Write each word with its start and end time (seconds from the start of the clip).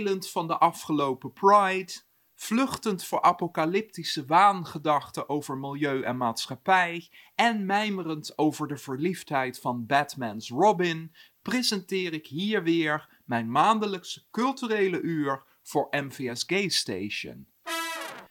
Naeilend 0.00 0.30
van 0.30 0.46
de 0.46 0.58
afgelopen 0.58 1.32
Pride, 1.32 1.92
vluchtend 2.34 3.04
voor 3.04 3.22
apocalyptische 3.22 4.24
waangedachten 4.24 5.28
over 5.28 5.56
milieu 5.56 6.02
en 6.02 6.16
maatschappij 6.16 7.08
en 7.34 7.66
mijmerend 7.66 8.38
over 8.38 8.68
de 8.68 8.76
verliefdheid 8.76 9.58
van 9.58 9.86
Batman's 9.86 10.48
Robin, 10.48 11.14
presenteer 11.42 12.12
ik 12.12 12.26
hier 12.26 12.62
weer 12.62 13.20
mijn 13.24 13.50
maandelijkse 13.50 14.24
culturele 14.30 15.00
uur 15.00 15.42
voor 15.62 15.86
MVS 15.90 16.44
Gay 16.46 16.68
Station. 16.68 17.46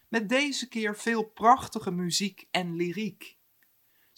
Met 0.08 0.30
deze 0.30 0.68
keer 0.68 0.96
veel 0.96 1.24
prachtige 1.24 1.92
muziek 1.92 2.48
en 2.52 2.76
lyriek. 2.76 3.39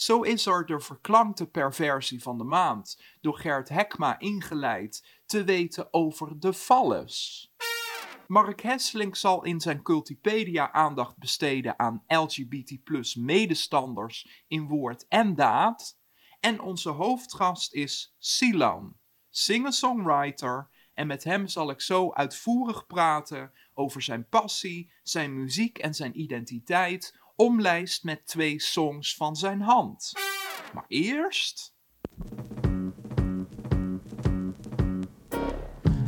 Zo 0.02 0.22
is 0.22 0.46
er 0.46 0.66
de 0.66 0.80
verklankte 0.80 1.48
perversie 1.48 2.22
van 2.22 2.38
de 2.38 2.44
maand, 2.44 3.02
door 3.20 3.38
Gert 3.38 3.70
Hekma 3.70 4.20
ingeleid, 4.20 5.22
te 5.26 5.44
weten 5.44 5.94
over 5.94 6.40
de 6.40 6.54
Vallus. 6.54 7.52
Mark 8.28 8.62
Hesselink 8.62 9.16
zal 9.16 9.44
in 9.44 9.60
zijn 9.60 9.82
Cultipedia 9.82 10.72
aandacht 10.72 11.18
besteden 11.18 11.80
aan 11.80 12.04
LGBT 12.08 13.16
medestanders 13.16 14.44
in 14.48 14.68
woord 14.68 15.06
en 15.08 15.36
daad. 15.36 16.00
En 16.40 16.62
onze 16.62 16.90
hoofdgast 16.90 17.74
is 17.74 18.16
Silan, 18.18 18.98
singer-songwriter. 19.30 20.70
En 20.94 21.08
met 21.08 21.24
hem 21.24 21.48
zal 21.48 21.70
ik 21.70 21.82
zo 21.82 22.12
uitvoerig 22.12 22.88
praten 22.88 23.52
over 23.74 24.02
zijn 24.02 24.28
passie, 24.30 24.92
zijn 25.04 25.34
muziek 25.34 25.78
en 25.78 25.94
zijn 25.94 26.20
identiteit, 26.20 27.20
omlijst 27.42 28.04
met 28.04 28.28
twee 28.28 28.60
songs 28.60 29.16
van 29.16 29.36
zijn 29.36 29.62
hand. 29.62 30.12
Maar 30.74 30.86
eerst. 30.88 31.74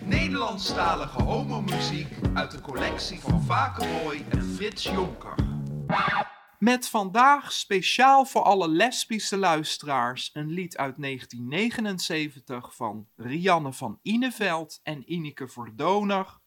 Nederlandstalige 0.00 1.22
homomuziek 1.22 2.12
uit 2.34 2.50
de 2.50 2.60
collectie 2.60 3.20
van 3.20 3.42
Vakenboy 3.42 4.24
en 4.28 4.42
Frits 4.54 4.82
Jonker. 4.82 5.45
Met 6.66 6.88
vandaag 6.88 7.52
speciaal 7.52 8.24
voor 8.24 8.42
alle 8.42 8.68
lesbische 8.68 9.36
luisteraars 9.36 10.30
een 10.32 10.50
lied 10.50 10.76
uit 10.76 10.94
1979 10.98 12.74
van 12.74 13.08
Rianne 13.16 13.72
van 13.72 13.98
Ineveld 14.02 14.80
en 14.82 15.12
Ineke 15.12 15.48
Verdoner. 15.48 16.38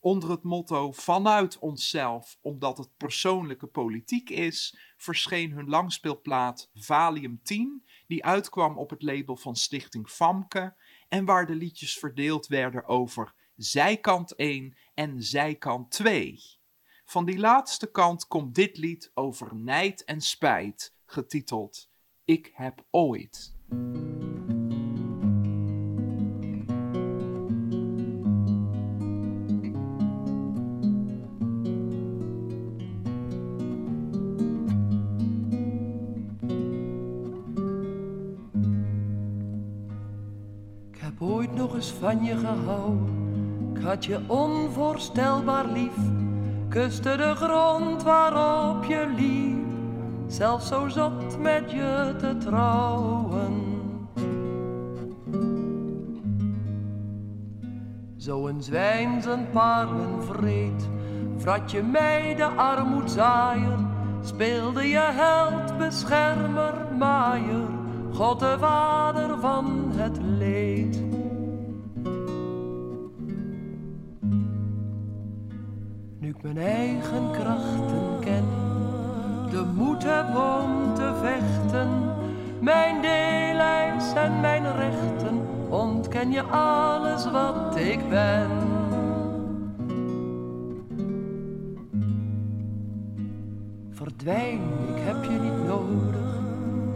Onder 0.00 0.30
het 0.30 0.42
motto 0.42 0.92
Vanuit 0.92 1.58
onszelf, 1.58 2.38
omdat 2.40 2.78
het 2.78 2.96
persoonlijke 2.96 3.66
politiek 3.66 4.30
is, 4.30 4.78
verscheen 4.96 5.52
hun 5.52 5.68
langspeelplaat 5.68 6.70
Valium 6.74 7.40
10, 7.42 7.84
die 8.06 8.24
uitkwam 8.24 8.78
op 8.78 8.90
het 8.90 9.02
label 9.02 9.36
van 9.36 9.56
Stichting 9.56 10.08
Famke 10.08 10.76
en 11.08 11.24
waar 11.24 11.46
de 11.46 11.54
liedjes 11.54 11.98
verdeeld 11.98 12.46
werden 12.46 12.86
over 12.86 13.34
zijkant 13.56 14.34
1 14.34 14.76
en 14.94 15.22
zijkant 15.22 15.90
2. 15.90 16.62
Van 17.04 17.24
die 17.24 17.38
laatste 17.38 17.90
kant 17.90 18.26
komt 18.26 18.54
dit 18.54 18.76
lied 18.76 19.10
over 19.14 19.56
nijd 19.56 20.04
en 20.04 20.20
spijt, 20.20 20.94
getiteld 21.04 21.90
Ik 22.24 22.50
heb 22.54 22.86
ooit. 22.90 23.52
Ooit 41.18 41.54
nog 41.54 41.74
eens 41.74 41.90
van 41.90 42.24
je 42.24 42.36
gehouden. 42.36 43.72
Ik 43.74 43.82
had 43.82 44.04
je 44.04 44.20
onvoorstelbaar 44.28 45.66
lief. 45.66 46.23
Kuste 46.74 47.16
de 47.16 47.34
grond 47.34 48.02
waarop 48.02 48.84
je 48.84 49.12
liep. 49.16 49.64
Zelfs 50.26 50.68
zo 50.68 50.88
zat 50.88 51.38
met 51.38 51.70
je 51.70 52.14
te 52.18 52.36
trouwen. 52.36 53.82
Zo'n 58.16 58.62
zwijn 58.62 59.22
zijn 59.22 59.46
parelen 59.52 60.22
vreet. 60.22 60.88
Vrat 61.36 61.70
je 61.70 61.82
mij 61.82 62.34
de 62.34 62.46
armoedzaaier. 62.46 63.78
Speelde 64.22 64.88
je 64.88 65.10
held, 65.12 65.78
beschermer, 65.78 66.74
maaier. 66.98 67.68
God 68.12 68.40
de 68.40 68.56
vader 68.60 69.40
van 69.40 69.92
het 69.96 70.18
leed. 70.22 71.03
Mijn 76.54 76.66
eigen 76.66 77.30
krachten 77.32 78.18
ken, 78.20 78.44
de 79.50 79.64
moed 79.74 80.02
heb 80.02 80.36
om 80.36 80.94
te 80.94 81.12
vechten, 81.22 81.88
mijn 82.60 83.00
deelijns 83.00 84.12
en 84.12 84.40
mijn 84.40 84.76
rechten, 84.76 85.40
ontken 85.68 86.32
je 86.32 86.42
alles 86.42 87.30
wat 87.30 87.76
ik 87.76 88.08
ben. 88.08 88.50
Verdwijn, 93.90 94.60
ik 94.88 95.02
heb 95.04 95.24
je 95.24 95.38
niet 95.38 95.66
nodig, 95.66 96.38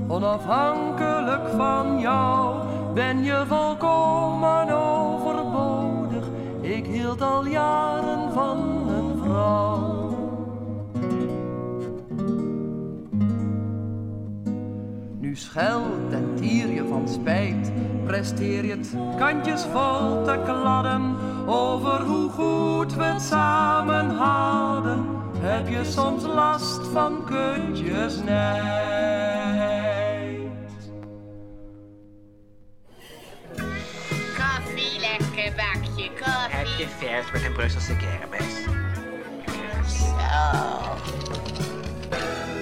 onafhankelijk 0.08 1.48
van 1.56 2.00
jou 2.00 2.56
ben 2.94 3.24
je 3.24 3.44
volkomen 3.46 4.70
overbodig. 4.70 6.24
Ik 6.60 6.86
hield 6.86 7.22
al 7.22 7.46
jaren 7.46 8.32
van 8.32 8.77
Nu 15.20 15.36
schuilt 15.36 16.12
en 16.12 16.34
tier 16.34 16.68
je 16.68 16.84
van 16.88 17.08
spijt, 17.08 17.72
presteer 18.04 18.64
je 18.64 18.70
het 18.70 18.94
kantjes 19.18 19.62
vol 19.62 20.24
te 20.24 20.40
kladden 20.44 21.16
over 21.46 22.00
hoe 22.00 22.30
goed 22.30 22.94
we 22.94 23.04
het 23.04 23.22
samen 23.22 24.10
hadden. 24.10 25.06
Heb 25.38 25.68
je 25.68 25.84
soms 25.84 26.24
last 26.24 26.86
van 26.86 27.24
kuntjes 27.24 28.22
nijd? 28.22 28.78
Koffie, 34.36 35.00
lekker 35.00 35.52
bakje 35.56 36.08
koffie. 36.08 36.56
Heb 36.56 36.66
je 36.78 36.86
vers 36.88 37.32
met 37.32 37.44
een 37.44 37.52
Brusselse 37.52 37.96
kermis? 37.96 38.77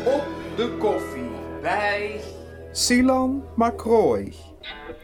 Op 0.05 0.26
de 0.56 0.76
koffie 0.78 1.28
bij 1.62 2.20
Silan 2.73 3.44
Macroy. 3.55 4.32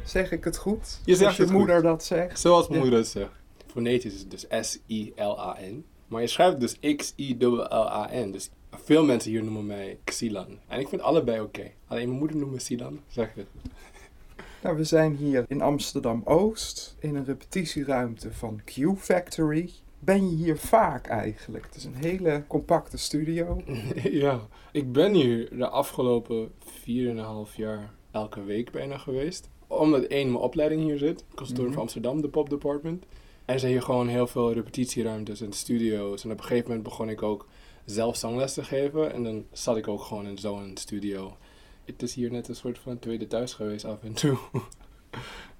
Zeg 0.04 0.32
ik 0.32 0.44
het 0.44 0.56
goed? 0.56 1.00
Je 1.04 1.14
zegt 1.14 1.38
Als 1.38 1.48
je 1.48 1.54
moeder 1.54 1.74
goed. 1.74 1.84
dat 1.84 2.04
zegt. 2.04 2.40
Zoals 2.40 2.68
mijn 2.68 2.74
Ja. 2.78 2.84
moeder 2.84 2.98
het 3.00 3.08
zegt. 3.08 3.30
Fonetisch 3.66 4.14
is 4.14 4.20
het 4.20 4.30
dus 4.30 4.46
S-I-L-A-N. 4.60 5.84
Maar 6.06 6.20
je 6.20 6.26
schrijft 6.26 6.60
dus 6.60 6.78
X-I-L-L-A-N. 6.96 8.30
Dus 8.30 8.50
veel 8.70 9.04
mensen 9.04 9.30
hier 9.30 9.42
noemen 9.44 9.66
mij 9.66 9.98
Xilan. 10.04 10.58
En 10.68 10.80
ik 10.80 10.88
vind 10.88 11.02
allebei 11.02 11.40
oké. 11.40 11.70
Alleen 11.86 12.06
mijn 12.06 12.18
moeder 12.18 12.36
noemt 12.36 12.52
me 12.52 12.58
Silan. 12.60 13.00
Zeg 13.08 13.34
je 13.34 13.40
het 13.40 13.48
goed. 13.62 13.70
Nou, 14.62 14.76
we 14.76 14.84
zijn 14.84 15.16
hier 15.16 15.44
in 15.48 15.60
Amsterdam-Oost 15.62 16.96
in 16.98 17.14
een 17.14 17.24
repetitieruimte 17.24 18.32
van 18.32 18.60
Q 18.64 18.72
Factory. 18.98 19.70
Ben 20.04 20.30
je 20.30 20.36
hier 20.36 20.58
vaak 20.58 21.06
eigenlijk? 21.06 21.64
Het 21.64 21.74
is 21.74 21.84
een 21.84 21.94
hele 21.94 22.44
compacte 22.46 22.96
studio. 22.96 23.62
ja, 24.24 24.40
ik 24.72 24.92
ben 24.92 25.14
hier 25.14 25.56
de 25.56 25.68
afgelopen 25.68 26.50
4,5 27.50 27.56
jaar 27.56 27.90
elke 28.10 28.44
week 28.44 28.70
bijna 28.70 28.98
geweest. 28.98 29.48
Omdat 29.66 30.02
één, 30.04 30.26
mijn 30.30 30.42
opleiding 30.42 30.82
hier 30.82 30.98
zit. 30.98 31.24
Conservatorium 31.28 31.64
Mhm. 31.64 31.72
van 31.72 31.82
Amsterdam, 31.82 32.20
de 32.20 32.28
pop 32.28 32.50
department. 32.50 33.04
En 33.44 33.54
er 33.54 33.60
zijn 33.60 33.72
hier 33.72 33.82
gewoon 33.82 34.08
heel 34.08 34.26
veel 34.26 34.52
repetitieruimtes 34.52 35.40
en 35.40 35.52
studio's. 35.52 36.24
En 36.24 36.30
op 36.30 36.38
een 36.38 36.42
gegeven 36.44 36.66
moment 36.68 36.82
begon 36.88 37.08
ik 37.08 37.22
ook 37.22 37.46
zelf 37.84 38.16
zangles 38.16 38.54
te 38.54 38.64
geven. 38.64 39.12
En 39.12 39.22
dan 39.24 39.44
zat 39.52 39.76
ik 39.76 39.88
ook 39.88 40.02
gewoon 40.02 40.26
in 40.26 40.38
zo'n 40.38 40.70
studio. 40.74 41.36
het 41.84 42.02
is 42.02 42.14
hier 42.14 42.30
net 42.30 42.48
een 42.48 42.54
soort 42.56 42.78
van 42.78 42.98
tweede 42.98 43.26
thuis 43.26 43.54
geweest 43.54 43.84
af 43.84 44.02
en 44.02 44.12
toe. 44.12 44.36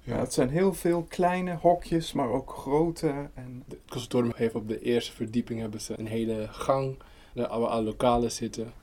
Ja, 0.05 0.19
het 0.19 0.33
zijn 0.33 0.49
heel 0.49 0.73
veel 0.73 1.03
kleine 1.09 1.55
hokjes, 1.55 2.13
maar 2.13 2.29
ook 2.29 2.49
grote. 2.57 3.29
En 3.33 3.63
Het 3.93 4.01
conservatorium 4.01 4.33
heeft 4.35 4.55
op 4.55 4.67
de 4.67 4.79
eerste 4.81 5.11
verdieping 5.11 5.59
hebben 5.59 5.81
ze 5.81 5.93
een 5.99 6.07
hele 6.07 6.47
gang 6.49 6.97
waar 7.33 7.47
alle, 7.47 7.81
lokalen 7.83 8.31
zitten. 8.31 8.73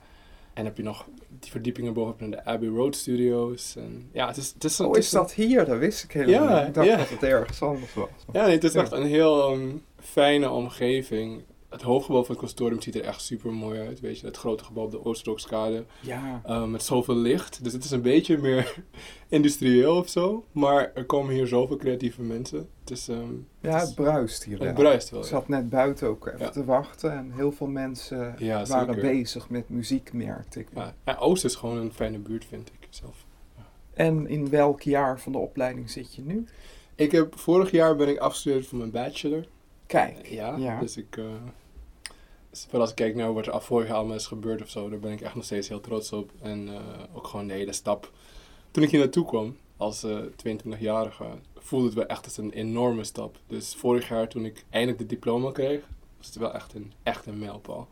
En 0.55 0.65
heb 0.65 0.77
je 0.77 0.83
nog 0.83 1.07
die 1.41 1.51
verdiepingen 1.51 1.93
bovenop 1.93 2.31
de 2.31 2.45
Abbey 2.45 2.69
Road 2.69 2.97
Studios. 2.97 3.77
En 3.77 4.09
ja, 4.13 4.27
het 4.27 4.37
is, 4.37 4.51
het 4.55 4.65
is, 4.65 4.79
een- 4.79 4.87
oh, 4.87 4.97
is 4.97 5.11
dat 5.11 5.33
hier? 5.33 5.65
Dat 5.65 5.79
wist 5.79 6.05
ik 6.05 6.13
helemaal 6.13 6.49
Ja, 6.49 6.59
niet. 6.59 6.69
Ik 6.69 6.75
dacht 6.75 6.87
ja. 6.87 6.97
dat 6.97 7.09
het 7.09 7.23
ergens 7.23 7.63
anders 7.63 7.95
was. 7.95 8.09
Ja, 8.33 8.45
nee, 8.45 8.55
het 8.55 8.65
is 8.65 8.73
Ja. 8.73 8.81
echt 8.81 8.93
een 8.93 9.07
heel 9.07 9.51
ehm, 9.51 9.69
fijne 10.01 10.51
omgeving. 10.51 11.43
Het 11.71 11.83
hoofdgebouw 11.83 12.21
van 12.21 12.31
het 12.31 12.39
conservatorium 12.39 12.83
ziet 12.83 12.95
er 12.95 13.03
echt 13.05 13.23
super 13.23 13.53
mooi 13.53 13.81
uit. 13.81 14.01
Weet 14.01 14.21
je, 14.21 14.27
het 14.27 14.37
grote 14.37 14.65
gebouw 14.65 14.85
op 14.85 14.91
de 14.91 15.05
Oostblokskade. 15.05 15.85
Ja, 16.01 16.41
eh, 16.45 16.65
met 16.65 16.83
zoveel 16.83 17.17
licht. 17.17 17.65
Dus 17.65 17.73
het 17.73 17.85
is 17.85 17.91
een 17.91 18.03
beetje 18.03 18.39
meer 18.39 18.75
industrieel 19.29 19.97
of 19.97 20.09
zo. 20.09 20.45
Maar 20.53 20.91
er 20.95 21.05
komen 21.05 21.35
hier 21.35 21.47
zoveel 21.47 21.77
creatieve 21.77 22.23
mensen. 22.23 22.69
Het 22.81 22.91
is, 22.91 23.09
ehm, 23.09 23.33
ja 23.61 23.79
het 23.81 23.95
bruist 23.95 24.45
hier 24.45 24.59
wel. 24.59 24.67
het 24.67 24.77
bruist 24.77 25.11
wel. 25.11 25.21
Ik 25.21 25.27
ja. 25.27 25.33
zat 25.33 25.49
net 25.49 25.69
buiten 25.69 26.09
ook 26.09 26.27
even 26.27 26.39
Ja. 26.41 26.49
te 26.51 26.65
wachten 26.65 27.13
en 27.13 27.33
heel 27.33 27.53
veel 27.53 27.67
mensen 27.67 28.35
Ja, 28.39 28.65
waren 28.67 28.95
zeker. 28.95 29.11
bezig 29.11 29.49
met 29.49 29.69
muziek, 29.69 30.13
merkte 30.13 30.61
ik. 30.61 30.69
Ja, 31.05 31.17
Oost 31.19 31.45
is 31.45 31.55
gewoon 31.55 31.77
een 31.77 31.93
fijne 31.93 32.19
buurt, 32.19 32.45
vind 32.45 32.69
ik 32.81 32.87
zelf. 32.91 33.25
En 33.95 34.27
in 34.29 34.49
welk 34.51 34.81
jaar 34.83 35.21
van 35.21 35.33
de 35.33 35.39
opleiding 35.39 35.91
zit 35.91 36.15
je 36.15 36.23
nu? 36.23 36.45
Ik 36.95 37.13
heb, 37.13 37.39
vorig 37.39 37.71
jaar 37.71 37.97
ben 37.97 38.09
ik 38.09 38.19
afgestudeerd 38.19 38.67
voor 38.67 38.79
mijn 38.79 38.91
bachelor. 38.91 39.45
Kijk, 39.91 40.27
Ja, 40.29 40.57
ja. 40.57 40.81
dus 40.81 40.97
ik... 40.97 41.17
eh 41.17 41.25
Vooral 42.53 42.81
als 42.81 42.91
ik 42.91 42.97
kijk 42.97 43.15
naar 43.15 43.33
wat 43.33 43.47
er 43.47 43.53
af 43.53 43.65
vorig 43.65 43.87
jaar 43.89 43.97
allemaal 43.97 44.17
is 44.17 44.27
gebeurd 44.27 44.63
of 44.63 44.69
zo, 44.69 44.89
daar 44.89 44.99
ben 44.99 45.13
ik 45.13 45.21
echt 45.21 45.35
nog 45.35 45.45
steeds 45.45 45.69
heel 45.69 45.81
trots 45.81 46.13
op. 46.13 46.31
En 46.43 46.69
eh, 46.69 46.81
ook 47.15 47.27
gewoon 47.27 47.47
de 47.47 47.53
hele 47.53 47.73
stap. 47.73 48.13
Toen 48.71 48.83
ik 48.83 48.91
hier 48.91 49.01
naartoe 49.01 49.25
kwam, 49.25 49.57
als 49.77 50.03
eh 50.03 50.19
22-jarige, 50.47 51.25
voelde 51.59 51.85
het 51.87 51.95
wel 51.95 52.07
echt 52.07 52.25
als 52.25 52.37
een 52.37 52.53
enorme 52.53 53.05
stap. 53.05 53.39
Dus 53.47 53.75
vorig 53.75 54.09
jaar 54.09 54.29
toen 54.29 54.45
ik 54.45 54.65
eindelijk 54.71 54.99
de 54.99 55.07
diploma 55.07 55.51
kreeg, 55.51 55.81
was 56.19 56.27
het 56.27 56.37
wel 56.37 56.55
echt 56.55 56.75
een, 56.75 56.93
echt 57.03 57.27
een 57.27 57.39
mijlpaal. 57.39 57.89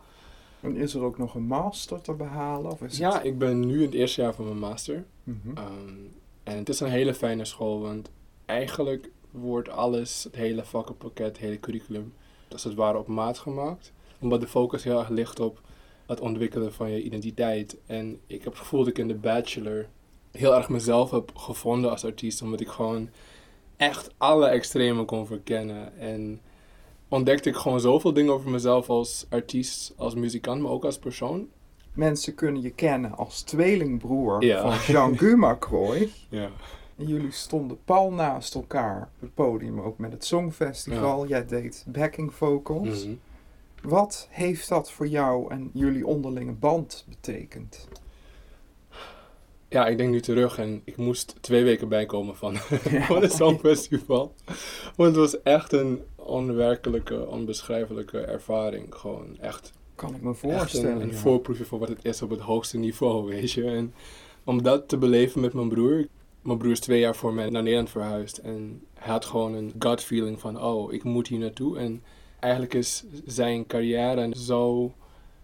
En 0.60 0.76
is 0.76 0.94
er 0.94 1.02
ook 1.02 1.18
nog 1.18 1.34
een 1.34 1.46
master 1.46 2.00
te 2.00 2.12
behalen? 2.12 2.70
Of 2.72 2.82
is 2.82 2.98
Ja, 2.98 3.12
het... 3.14 3.24
ik 3.24 3.38
ben 3.38 3.66
nu 3.66 3.74
in 3.76 3.84
het 3.84 3.94
eerste 3.94 4.20
jaar 4.20 4.34
van 4.34 4.44
mijn 4.44 4.58
master. 4.58 5.04
Mhm. 5.24 5.56
Ehm, 5.56 5.94
en 6.42 6.56
het 6.56 6.68
is 6.68 6.80
een 6.80 6.90
hele 6.90 7.14
fijne 7.14 7.44
school, 7.44 7.80
want 7.80 8.10
eigenlijk 8.44 9.10
wordt 9.38 9.69
alles, 9.70 10.25
het 10.25 10.35
hele 10.35 10.64
vakkenpakket, 10.64 11.26
het 11.26 11.38
hele 11.38 11.61
curriculum, 11.61 12.12
als 12.52 12.64
het 12.64 12.75
ware 12.75 12.99
op 12.99 13.06
maat 13.06 13.38
gemaakt. 13.38 13.93
Omdat 14.20 14.40
de 14.40 14.49
focus 14.49 14.85
heel 14.85 14.99
erg 14.99 15.08
ligt 15.08 15.40
op 15.40 15.61
het 16.06 16.20
ontwikkelen 16.20 16.73
van 16.73 16.90
je 16.90 17.02
identiteit. 17.02 17.76
En 17.87 18.20
ik 18.26 18.43
heb 18.43 18.52
het 18.52 18.58
gevoel 18.62 18.81
dat 18.81 18.88
ik 18.88 18.99
in 18.99 19.08
de 19.08 19.14
bachelor 19.14 19.87
heel 20.32 20.55
erg 20.55 20.69
mezelf 20.69 21.11
heb 21.11 21.37
gevonden 21.37 21.90
als 21.90 22.05
artiest, 22.05 22.43
omdat 22.43 22.61
ik 22.61 22.69
gewoon 22.69 23.08
echt 23.76 24.11
alle 24.17 24.46
extremen 24.46 25.05
kon 25.05 25.26
verkennen. 25.26 25.99
En 25.99 26.41
ontdekte 27.08 27.49
ik 27.49 27.56
gewoon 27.56 27.81
zoveel 27.81 28.12
dingen 28.12 28.32
over 28.32 28.50
mezelf 28.50 28.88
als 28.91 29.26
artiest, 29.31 29.94
als 29.96 30.14
muzikant, 30.14 30.62
maar 30.62 30.70
ook 30.73 30.84
als 30.84 30.99
persoon. 30.99 31.49
Mensen 31.93 32.34
kunnen 32.34 32.62
je 32.62 32.70
kennen 32.70 33.17
als 33.17 33.43
tweelingbroer 33.43 34.44
Ja. 34.44 34.61
van 34.62 34.94
Jean 34.94 35.19
Gumacroy. 35.19 36.08
Ja. 36.29 36.50
En 36.98 37.06
jullie 37.06 37.30
stonden 37.30 37.78
pal 37.84 38.12
naast 38.12 38.54
elkaar 38.54 39.02
op 39.14 39.20
het 39.20 39.34
podium, 39.34 39.80
ook 39.80 39.98
met 39.98 40.12
het 40.12 40.24
Songfestival. 40.24 41.26
Jij 41.26 41.46
deed 41.46 41.84
backing 41.88 42.34
vocals. 42.34 43.04
Mhm. 43.04 43.14
Wat 43.82 44.28
heeft 44.30 44.68
dat 44.68 44.90
voor 44.90 45.06
jou 45.06 45.50
en 45.50 45.70
jullie 45.72 46.06
onderlinge 46.06 46.52
band 46.52 47.04
betekend? 47.08 47.88
Ja, 49.68 49.86
ik 49.86 49.96
denk 49.96 50.10
nu 50.10 50.20
terug 50.20 50.58
en 50.58 50.80
ik 50.84 50.96
moest 50.96 51.34
twee 51.40 51.64
weken 51.64 51.88
bijkomen 51.88 52.36
van, 52.36 52.56
van 53.08 53.22
het 53.22 53.32
Songfestival. 53.32 54.34
Want 54.96 55.08
het 55.08 55.16
was 55.16 55.42
echt 55.42 55.72
een 55.72 56.02
onwerkelijke, 56.16 57.26
onbeschrijfelijke 57.26 58.20
ervaring. 58.20 58.94
Gewoon 58.94 59.38
echt, 59.40 59.72
Kan 59.94 60.14
ik 60.14 60.22
me 60.22 60.34
voorstellen. 60.34 60.94
een, 60.94 61.00
een 61.00 61.08
ja. 61.08 61.14
voorproefje 61.14 61.64
voor 61.64 61.78
wat 61.78 61.88
het 61.88 62.04
is 62.04 62.22
op 62.22 62.30
het 62.30 62.40
hoogste 62.40 62.78
niveau, 62.78 63.28
weet 63.28 63.52
je. 63.52 63.64
En 63.64 63.94
om 64.44 64.62
dat 64.62 64.88
te 64.88 64.98
beleven 64.98 65.40
met 65.40 65.52
mijn 65.52 65.68
broer. 65.68 66.06
Mijn 66.48 66.60
broer 66.60 66.72
is 66.72 66.80
twee 66.80 67.00
jaar 67.00 67.16
voor 67.16 67.34
mij 67.34 67.50
naar 67.50 67.62
Nederland 67.62 67.90
verhuisd. 67.90 68.38
En 68.38 68.82
hij 68.94 69.12
had 69.12 69.24
gewoon 69.24 69.54
een 69.54 69.72
gut 69.78 70.02
feeling 70.02 70.40
van, 70.40 70.62
oh, 70.62 70.92
ik 70.92 71.04
moet 71.04 71.28
hier 71.28 71.38
naartoe. 71.38 71.78
En 71.78 72.02
eigenlijk 72.40 72.74
is 72.74 73.04
zijn 73.26 73.66
carrière 73.66 74.30
zo 74.36 74.92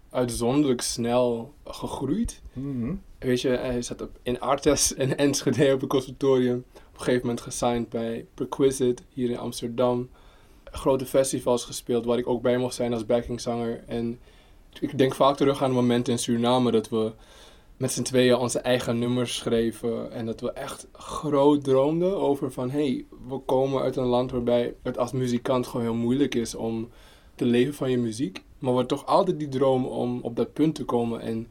uitzonderlijk 0.09 0.81
snel 0.81 1.53
gegroeid. 1.65 2.41
Mhm. 2.53 2.95
Weet 3.19 3.41
je, 3.41 3.49
hij 3.49 3.81
zat 3.81 4.01
op, 4.01 4.19
in 4.23 4.39
Artes 4.39 4.93
en 4.93 5.17
Enschede 5.17 5.73
op 5.73 5.79
het 5.79 5.89
conservatorium. 5.89 6.65
Op 6.73 6.93
een 6.93 6.99
gegeven 6.99 7.21
moment 7.21 7.41
gesigned 7.41 7.89
bij 7.89 8.25
Perquisite 8.33 9.03
hier 9.09 9.29
in 9.29 9.37
Amsterdam. 9.37 10.09
Grote 10.63 11.05
festivals 11.05 11.65
gespeeld 11.65 12.05
waar 12.05 12.17
ik 12.17 12.27
ook 12.27 12.41
bij 12.41 12.57
mocht 12.57 12.75
zijn 12.75 12.93
als 12.93 13.05
backingzanger. 13.05 13.83
En 13.87 14.19
ik 14.79 14.97
denk 14.97 15.15
vaak 15.15 15.37
terug 15.37 15.63
aan 15.63 15.71
momenten 15.71 16.13
in 16.13 16.19
Suriname 16.19 16.71
dat 16.71 16.89
we 16.89 17.11
met 17.77 17.91
z'n 17.91 18.01
tweeën 18.01 18.35
onze 18.35 18.59
eigen 18.59 18.99
nummers 18.99 19.35
schreven. 19.35 20.11
En 20.11 20.25
dat 20.25 20.41
we 20.41 20.51
echt 20.51 20.87
groot 20.91 21.63
droomden 21.63 22.17
over 22.17 22.51
van... 22.51 22.69
hé, 22.69 22.85
hey, 22.85 23.05
we 23.27 23.37
komen 23.37 23.81
uit 23.81 23.95
een 23.95 24.05
land 24.05 24.31
waarbij 24.31 24.75
het 24.83 24.97
als 24.97 25.11
muzikant 25.11 25.67
gewoon 25.67 25.85
heel 25.85 25.95
moeilijk 25.95 26.35
is 26.35 26.55
om 26.55 26.89
te 27.35 27.45
leven 27.45 27.73
van 27.73 27.91
je 27.91 27.97
muziek. 27.97 28.43
Maar 28.59 28.75
we 28.75 28.85
toch 28.85 29.05
altijd 29.05 29.39
die 29.39 29.49
droom 29.49 29.85
om 29.85 30.19
op 30.21 30.35
dat 30.35 30.53
punt 30.53 30.75
te 30.75 30.85
komen. 30.85 31.21
En 31.21 31.47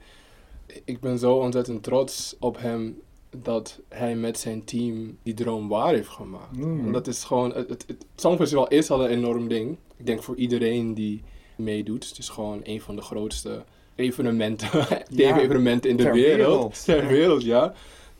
ik 0.84 1.00
ben 1.00 1.18
zo 1.18 1.36
ontzettend 1.36 1.82
trots 1.82 2.36
op 2.40 2.58
hem 2.58 3.00
dat 3.42 3.80
hij 3.88 4.16
met 4.16 4.38
zijn 4.38 4.64
team 4.64 5.18
die 5.22 5.34
droom 5.34 5.68
waar 5.68 5.94
heeft 5.94 6.08
gemaakt. 6.08 6.56
En 6.58 6.92
dat 6.92 7.06
is 7.06 7.24
gewoon, 7.24 7.54
het, 7.54 7.68
het, 7.68 7.84
het 7.86 8.06
Songfestival 8.14 8.68
is 8.68 8.90
al 8.90 9.04
een 9.04 9.10
enorm 9.10 9.48
ding. 9.48 9.76
Ik 9.96 10.06
denk 10.06 10.22
voor 10.22 10.36
iedereen 10.36 10.94
die 10.94 11.22
meedoet. 11.56 12.08
Het 12.08 12.18
is 12.18 12.28
gewoon 12.28 12.60
een 12.62 12.80
van 12.80 12.96
de 12.96 13.02
grootste 13.02 13.64
evenementen, 13.94 14.68
tv-evenementen 15.14 15.90
in 15.90 15.96
de 15.96 16.02
wereld. 16.02 16.16
wereld, 16.36 16.84
Ter 16.84 17.06
wereld, 17.06 17.42
ja. 17.42 17.72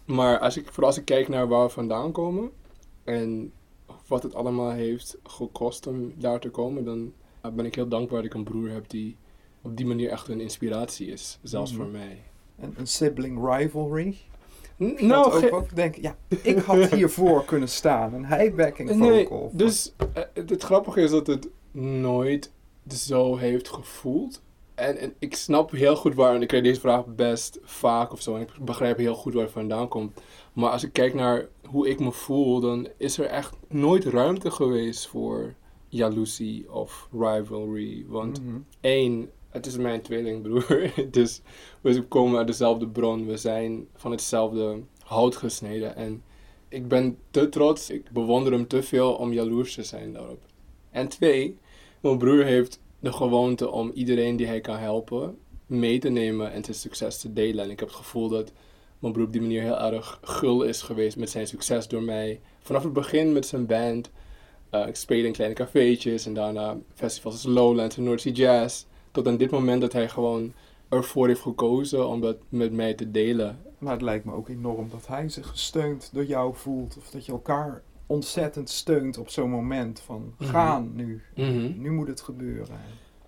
Maar 0.04 0.38
als 0.38 0.56
ik, 0.56 0.64
vooral 0.66 0.86
als 0.88 0.98
ik 0.98 1.04
kijk 1.04 1.28
naar 1.28 1.48
waar 1.48 1.64
we 1.66 1.72
vandaan 1.72 2.12
komen 2.12 2.50
en 3.04 3.52
wat 4.06 4.22
het 4.22 4.34
allemaal 4.34 4.70
heeft 4.70 5.16
gekost 5.22 5.86
om 5.86 6.12
daar 6.18 6.40
te 6.40 6.48
komen, 6.50 6.84
dan 6.84 7.12
ben 7.54 7.64
ik 7.64 7.74
heel 7.74 7.88
dankbaar 7.88 8.16
dat 8.16 8.26
ik 8.26 8.34
een 8.34 8.44
broer 8.44 8.70
heb 8.70 8.88
die 8.90 9.16
op 9.62 9.76
die 9.76 9.86
manier 9.86 10.10
echt 10.10 10.28
een 10.28 10.40
inspiratie 10.40 11.06
is. 11.06 11.38
Zelfs 11.42 11.72
Mhm. 11.72 11.80
voor 11.82 11.90
mij. 11.90 12.22
En 12.58 12.74
een 12.76 12.86
sibling 12.86 13.48
rivalry. 13.56 14.16
N- 14.82 14.88
Dat 14.88 15.00
nou, 15.00 15.44
ook, 15.46 15.52
ook 15.54 15.76
denken, 15.76 16.02
ja, 16.02 16.16
ik 16.42 16.58
had 16.58 16.90
hiervoor 16.94 17.44
kunnen 17.44 17.68
staan 17.68 18.14
en 18.14 18.24
hij 18.24 18.54
backing 18.54 18.90
Nee, 18.94 19.22
vocal. 19.22 19.50
dus 19.52 19.92
eh, 20.14 20.22
het 20.34 20.62
grappige 20.62 21.00
is 21.00 21.10
dat 21.10 21.26
het 21.26 21.48
nooit 21.70 22.50
zo 22.88 23.36
heeft 23.36 23.68
gevoeld. 23.68 24.42
En, 24.74 24.98
en 24.98 25.14
ik 25.18 25.34
snap 25.34 25.70
heel 25.70 25.96
goed 25.96 26.14
waar, 26.14 26.34
en 26.34 26.42
ik 26.42 26.48
krijg 26.48 26.64
deze 26.64 26.80
vraag 26.80 27.06
best 27.06 27.58
vaak 27.62 28.12
of 28.12 28.22
zo, 28.22 28.34
en 28.34 28.40
ik 28.40 28.48
begrijp 28.60 28.98
heel 28.98 29.14
goed 29.14 29.34
waar 29.34 29.42
het 29.42 29.52
vandaan 29.52 29.88
komt. 29.88 30.20
Maar 30.52 30.70
als 30.70 30.82
ik 30.84 30.92
kijk 30.92 31.14
naar 31.14 31.48
hoe 31.68 31.88
ik 31.88 32.00
me 32.00 32.12
voel, 32.12 32.60
dan 32.60 32.88
is 32.96 33.18
er 33.18 33.26
echt 33.26 33.56
nooit 33.68 34.04
ruimte 34.04 34.50
geweest 34.50 35.06
voor 35.06 35.54
jaloezie 35.88 36.72
of 36.72 37.08
rivalry. 37.12 38.04
Want 38.08 38.42
Mhm. 38.42 38.56
één, 38.80 39.30
het 39.48 39.66
is 39.66 39.76
mijn 39.76 40.02
tweelingbroer. 40.02 40.92
dus 41.10 41.40
we 41.80 42.02
komen 42.02 42.38
uit 42.38 42.46
dezelfde 42.46 42.88
bron. 42.88 43.26
We 43.26 43.36
zijn 43.36 43.86
van 43.94 44.10
hetzelfde 44.10 44.80
hout 45.04 45.36
gesneden. 45.36 45.96
En 45.96 46.22
ik 46.68 46.88
ben 46.88 47.18
te 47.30 47.48
trots. 47.48 47.90
Ik 47.90 48.10
bewonder 48.10 48.52
hem 48.52 48.66
te 48.66 48.82
veel 48.82 49.12
om 49.14 49.32
jaloers 49.32 49.74
te 49.74 49.82
zijn 49.82 50.12
daarop. 50.12 50.40
En 50.90 51.08
twee, 51.08 51.58
mijn 52.00 52.18
broer 52.18 52.44
heeft 52.44 52.80
de 53.04 53.12
gewoonte 53.12 53.70
om 53.70 53.90
iedereen 53.94 54.36
die 54.36 54.46
hij 54.46 54.60
kan 54.60 54.76
helpen 54.76 55.38
mee 55.66 55.98
te 55.98 56.08
nemen 56.08 56.52
en 56.52 56.64
zijn 56.64 56.76
succes 56.76 57.18
te 57.18 57.32
delen. 57.32 57.64
En 57.64 57.70
ik 57.70 57.78
heb 57.78 57.88
het 57.88 57.96
gevoel 57.96 58.28
dat 58.28 58.52
mijn 58.98 59.12
broer 59.12 59.26
op 59.26 59.32
die 59.32 59.40
manier 59.40 59.62
heel 59.62 59.80
erg 59.80 60.18
gul 60.22 60.62
is 60.62 60.82
geweest 60.82 61.16
met 61.16 61.30
zijn 61.30 61.46
succes 61.46 61.88
door 61.88 62.02
mij. 62.02 62.40
Vanaf 62.60 62.82
het 62.82 62.92
begin 62.92 63.32
met 63.32 63.46
zijn 63.46 63.66
band. 63.66 64.10
Eh, 64.70 64.86
ik 64.86 64.96
speelde 64.96 65.26
in 65.26 65.32
kleine 65.32 65.54
cafeetjes 65.54 66.26
en 66.26 66.34
daarna 66.34 66.76
festivals 66.94 67.34
als 67.34 67.54
Lowlands 67.54 67.96
en 67.96 68.02
North 68.02 68.20
Sea 68.20 68.32
Jazz. 68.32 68.84
Tot 69.10 69.26
aan 69.26 69.36
dit 69.36 69.50
moment 69.50 69.80
dat 69.80 69.92
hij 69.92 70.08
gewoon 70.08 70.52
ervoor 70.88 71.26
heeft 71.26 71.40
gekozen 71.40 72.08
om 72.08 72.20
dat 72.20 72.36
met 72.48 72.72
mij 72.72 72.94
te 72.94 73.10
delen. 73.10 73.62
Maar 73.78 73.92
het 73.92 74.02
lijkt 74.02 74.24
me 74.24 74.32
ook 74.32 74.48
enorm 74.48 74.88
dat 74.90 75.06
hij 75.06 75.28
zich 75.28 75.46
gesteund 75.46 76.10
door 76.12 76.24
jou 76.24 76.54
voelt. 76.54 76.96
Of 76.98 77.10
dat 77.10 77.26
je 77.26 77.32
elkaar 77.32 77.82
ontzettend 78.06 78.70
steunt 78.70 79.18
op 79.18 79.28
zo'n 79.28 79.50
moment 79.50 80.00
van 80.00 80.34
Mhm. 80.38 80.50
gaan 80.50 80.90
nu. 80.94 81.22
Nu 81.76 81.90
moet 81.92 82.08
het 82.08 82.20
gebeuren. 82.20 82.76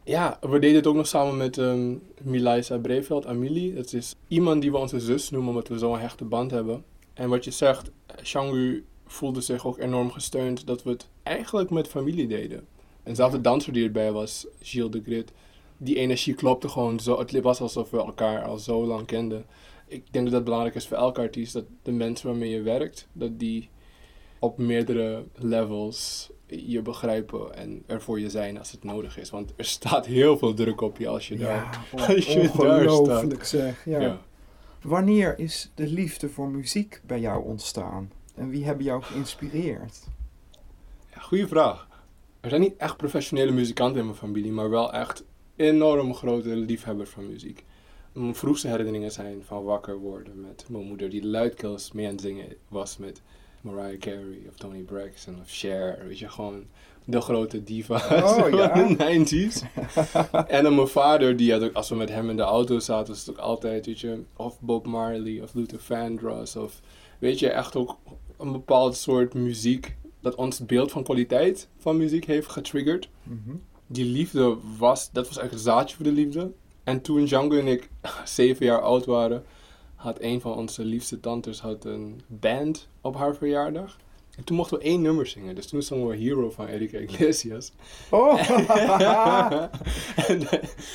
Ja, 0.04 0.38
we 0.40 0.58
deden 0.58 0.76
het 0.76 0.86
ook 0.86 0.94
nog 0.94 1.06
samen 1.06 1.36
met 1.36 1.58
ehm 1.58 1.94
Milaisa 2.22 2.78
Breveld, 2.78 3.26
Amelie. 3.26 3.74
Dat 3.74 3.92
is 3.92 4.14
iemand 4.28 4.62
die 4.62 4.70
we 4.70 4.76
onze 4.76 5.00
zus 5.00 5.30
noemen, 5.30 5.48
omdat 5.48 5.68
we 5.68 5.78
zo'n 5.78 5.98
hechte 5.98 6.24
band 6.24 6.50
hebben. 6.50 6.84
En 7.14 7.28
wat 7.28 7.44
je 7.44 7.50
zegt, 7.50 7.90
Shangu 8.22 8.84
voelde 9.06 9.40
zich 9.40 9.66
ook 9.66 9.78
enorm 9.78 10.10
gesteund 10.10 10.66
dat 10.66 10.82
we 10.82 10.90
het 10.90 11.08
eigenlijk 11.22 11.70
met 11.70 11.88
familie 11.88 12.26
deden. 12.26 12.66
En 13.02 13.14
zelfs 13.16 13.34
de 13.34 13.40
danser 13.40 13.72
die 13.72 13.84
erbij 13.84 14.12
was, 14.12 14.46
Gilles 14.60 14.90
de 14.90 15.02
Grit, 15.02 15.32
die 15.76 15.96
energie 15.96 16.34
klopte 16.34 16.68
gewoon 16.68 17.00
zo. 17.00 17.18
Het 17.18 17.40
was 17.40 17.60
alsof 17.60 17.90
we 17.90 17.98
elkaar 17.98 18.42
al 18.44 18.58
zo 18.58 18.84
lang 18.86 19.06
kenden. 19.06 19.44
Ik 19.88 20.12
denk 20.12 20.24
dat 20.24 20.34
dat 20.34 20.44
belangrijk 20.44 20.74
is 20.74 20.86
voor 20.86 20.96
elke 20.96 21.20
artiest. 21.20 21.52
Dat 21.52 21.64
de 21.82 21.92
mensen 21.92 22.26
waarmee 22.28 22.50
je 22.50 22.62
werkt, 22.62 23.08
dat 23.12 23.38
die 23.38 23.68
op 24.38 24.58
meerdere 24.58 25.24
levels 25.34 26.30
je 26.46 26.82
begrijpen 26.82 27.54
en 27.54 27.82
er 27.86 28.02
voor 28.02 28.20
je 28.20 28.30
zijn 28.30 28.58
als 28.58 28.70
het 28.70 28.84
nodig 28.84 29.18
is. 29.18 29.30
Want 29.30 29.52
er 29.56 29.64
staat 29.64 30.06
heel 30.06 30.38
veel 30.38 30.54
druk 30.54 30.80
op 30.80 30.98
je 30.98 31.08
als 31.08 31.28
je 31.28 31.36
daar... 31.36 31.86
Ja, 31.96 32.06
als 32.14 32.26
je 32.26 32.50
daar 32.56 32.86
ongelooflijk 32.86 33.44
zeg. 33.44 33.84
Ja. 33.84 34.00
Ja. 34.00 34.20
Wanneer 34.82 35.38
is 35.38 35.70
de 35.74 35.86
liefde 35.86 36.28
voor 36.28 36.48
muziek 36.48 37.00
bij 37.06 37.20
jou 37.20 37.44
ontstaan? 37.44 38.12
En 38.34 38.48
wie 38.48 38.64
hebben 38.64 38.84
jou 38.84 39.02
geïnspireerd? 39.02 40.06
Ja, 41.14 41.20
goeie 41.20 41.46
vraag. 41.46 41.88
Er 42.40 42.48
zijn 42.48 42.60
niet 42.60 42.76
echt 42.76 42.96
professionele 42.96 43.52
muzikanten 43.52 43.98
in 43.98 44.04
mijn 44.04 44.18
familie, 44.18 44.52
maar 44.52 44.70
wel 44.70 44.92
echt 44.92 45.24
enorm 45.56 46.14
grote 46.14 46.56
liefhebbers 46.56 47.10
van 47.10 47.26
muziek. 47.26 47.64
Mijn 48.12 48.34
vroegste 48.34 48.68
herinneringen 48.68 49.12
zijn 49.12 49.42
van 49.44 49.64
wakker 49.64 49.98
worden 49.98 50.40
met 50.40 50.64
mijn 50.68 50.84
moeder 50.84 51.10
die 51.10 51.26
luidkeels 51.26 51.92
mee 51.92 52.06
aan 52.06 52.12
het 52.12 52.20
zingen 52.20 52.56
was 52.68 52.96
met 52.96 53.22
Mariah 53.66 53.98
Carey 53.98 54.38
of 54.48 54.54
Tony 54.54 54.80
Braxton 54.80 55.34
of 55.42 55.50
Cher. 55.50 55.98
Weet 56.06 56.18
je, 56.18 56.28
gewoon 56.28 56.64
de 57.04 57.20
grote 57.20 57.62
diva's 57.62 58.02
Oh, 58.22 58.50
ja. 58.58 58.76
van 58.76 58.96
de 58.96 59.24
90s. 59.26 59.62
en 60.48 60.62
dan 60.62 60.74
mijn 60.74 60.88
vader, 60.88 61.36
die 61.36 61.52
had 61.52 61.62
ook, 61.62 61.72
als 61.74 61.88
we 61.88 61.94
met 61.94 62.08
hem 62.08 62.30
in 62.30 62.36
de 62.36 62.42
auto 62.42 62.78
zaten, 62.78 63.08
was 63.08 63.26
het 63.26 63.30
ook 63.30 63.42
altijd, 63.42 63.86
weet 63.86 64.00
je, 64.00 64.22
of 64.36 64.60
Bob 64.60 64.86
Marley 64.86 65.40
of 65.42 65.54
Luther 65.54 65.80
Vandross 65.80 66.56
of, 66.56 66.80
weet 67.18 67.38
je, 67.38 67.48
echt 67.50 67.76
ook 67.76 67.96
een 68.38 68.52
bepaald 68.52 68.96
soort 68.96 69.34
muziek 69.34 69.96
dat 70.20 70.34
ons 70.34 70.66
beeld 70.66 70.90
van 70.90 71.02
kwaliteit 71.02 71.68
van 71.78 71.96
muziek 71.96 72.24
heeft 72.24 72.48
getriggerd. 72.48 73.08
Mhm. 73.22 73.56
Die 73.86 74.04
liefde 74.04 74.56
was, 74.78 75.10
dat 75.12 75.26
was 75.28 75.38
eigenlijk 75.38 75.52
het 75.52 75.74
zaadje 75.74 75.96
voor 75.96 76.04
de 76.04 76.12
liefde. 76.12 76.50
En 76.84 77.00
toen 77.00 77.24
Django 77.24 77.58
en 77.58 77.66
ik 77.66 77.88
zeven 78.24 78.66
jaar 78.66 78.80
oud 78.80 79.04
waren, 79.04 79.44
had 79.96 80.20
een 80.20 80.40
van 80.40 80.54
onze 80.56 80.84
liefste 80.84 81.20
tantes 81.20 81.60
had 81.60 81.84
een 81.84 82.20
band 82.26 82.88
op 83.00 83.16
haar 83.16 83.36
verjaardag. 83.36 83.96
En 84.36 84.44
toen 84.44 84.56
mochten 84.56 84.78
we 84.78 84.84
één 84.84 85.02
nummer 85.02 85.26
zingen. 85.26 85.54
Dus 85.54 85.66
toen 85.66 85.82
zongen 85.82 86.08
we 86.08 86.16
Hero 86.16 86.50
van 86.50 86.66
Erika 86.66 86.98
Iglesias. 86.98 87.72
Oh, 88.10 88.50
en, 90.28 90.48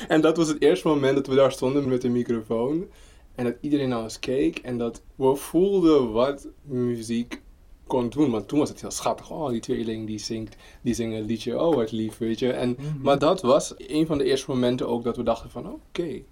en 0.08 0.20
dat 0.20 0.36
was 0.36 0.48
het 0.48 0.62
eerste 0.62 0.88
moment 0.88 1.16
dat 1.16 1.26
we 1.26 1.34
daar 1.34 1.52
stonden 1.52 1.88
met 1.88 2.02
de 2.02 2.08
microfoon. 2.08 2.86
En 3.34 3.44
dat 3.44 3.54
iedereen 3.60 3.88
naar 3.88 4.02
ons 4.02 4.18
keek. 4.18 4.58
En 4.58 4.78
dat 4.78 5.02
we 5.14 5.34
voelden 5.34 6.12
wat 6.12 6.48
muziek 6.62 7.42
kon 7.86 8.08
doen. 8.08 8.30
Want 8.30 8.48
toen 8.48 8.58
was 8.58 8.68
het 8.68 8.80
heel 8.80 8.90
schattig. 8.90 9.30
Oh, 9.30 9.48
die 9.48 9.60
tweeling 9.60 10.06
die 10.06 10.18
zingt, 10.18 10.56
die 10.82 10.94
zingen 10.94 11.18
een 11.18 11.26
liedje. 11.26 11.60
Oh, 11.60 11.74
wat 11.74 11.92
lief, 11.92 12.18
weet 12.18 12.38
je. 12.38 12.52
En, 12.52 12.76
Maar 13.00 13.18
dat 13.18 13.40
was 13.40 13.74
een 13.76 14.06
van 14.06 14.18
de 14.18 14.24
eerste 14.24 14.50
momenten 14.50 14.88
ook 14.88 15.04
dat 15.04 15.16
we 15.16 15.22
dachten 15.22 15.50
van... 15.50 15.72
Oké, 15.72 16.22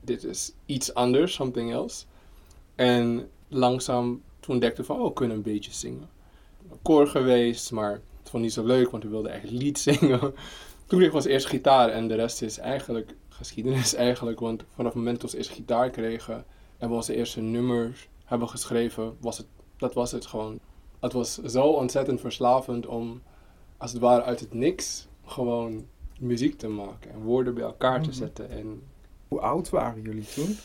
dit 0.00 0.24
is 0.24 0.52
iets 0.66 0.94
anders, 0.94 1.34
something 1.34 1.72
else. 1.72 2.04
En 2.74 3.28
langzaam 3.48 4.22
toen 4.40 4.58
we 4.60 4.84
van... 4.84 4.96
Oh, 5.00 5.04
we 5.06 5.12
kunnen 5.12 5.36
een 5.36 5.42
beetje 5.42 5.72
zingen. 5.72 6.08
Koor 6.82 7.06
geweest, 7.06 7.72
maar 7.72 7.92
het 7.92 8.30
vond 8.30 8.42
niet 8.42 8.52
zo 8.52 8.64
leuk, 8.64 8.90
want 8.90 9.02
we 9.02 9.08
wilden 9.08 9.30
eigenlijk 9.30 9.62
lied 9.62 9.78
zingen. 9.88 10.20
Toen 10.20 10.98
kregen 10.98 11.10
we 11.10 11.14
ons 11.16 11.24
eerst 11.24 11.46
gitaar 11.46 11.88
en 11.88 12.08
de 12.08 12.14
rest 12.14 12.42
is 12.42 12.58
eigenlijk 12.58 13.14
geschiedenis 13.28 13.94
eigenlijk. 14.08 14.40
Want 14.40 14.64
vanaf 14.74 14.92
het 14.92 15.02
moment 15.02 15.20
dat 15.20 15.30
we 15.30 15.36
eerst 15.36 15.50
gitaar 15.50 15.90
kregen 15.90 16.44
en 16.78 16.88
we 16.88 16.94
onze 16.94 17.14
eerste 17.14 17.40
nummers 17.40 18.08
hebben 18.24 18.48
geschreven, 18.48 19.16
was 19.20 19.38
het, 19.38 19.46
dat 19.76 19.94
was 19.94 20.12
het 20.12 20.26
gewoon. 20.26 20.58
Het 21.00 21.12
was 21.12 21.34
zo 21.42 21.62
ontzettend 21.66 22.20
verslavend 22.20 22.86
om, 22.86 23.22
als 23.76 23.92
het 23.92 24.00
ware 24.00 24.22
uit 24.22 24.40
het 24.40 24.54
niks, 24.54 25.06
gewoon 25.24 25.86
muziek 26.18 26.58
te 26.58 26.68
maken 26.68 27.10
en 27.12 27.18
woorden 27.22 27.54
bij 27.54 27.64
elkaar 27.64 28.02
te 28.02 28.08
Mhm. 28.08 28.18
zetten. 28.18 28.50
En, 28.50 28.82
hoe 29.28 29.40
oud 29.40 29.70
waren 29.70 30.02
jullie 30.02 30.26
toen? 30.34 30.56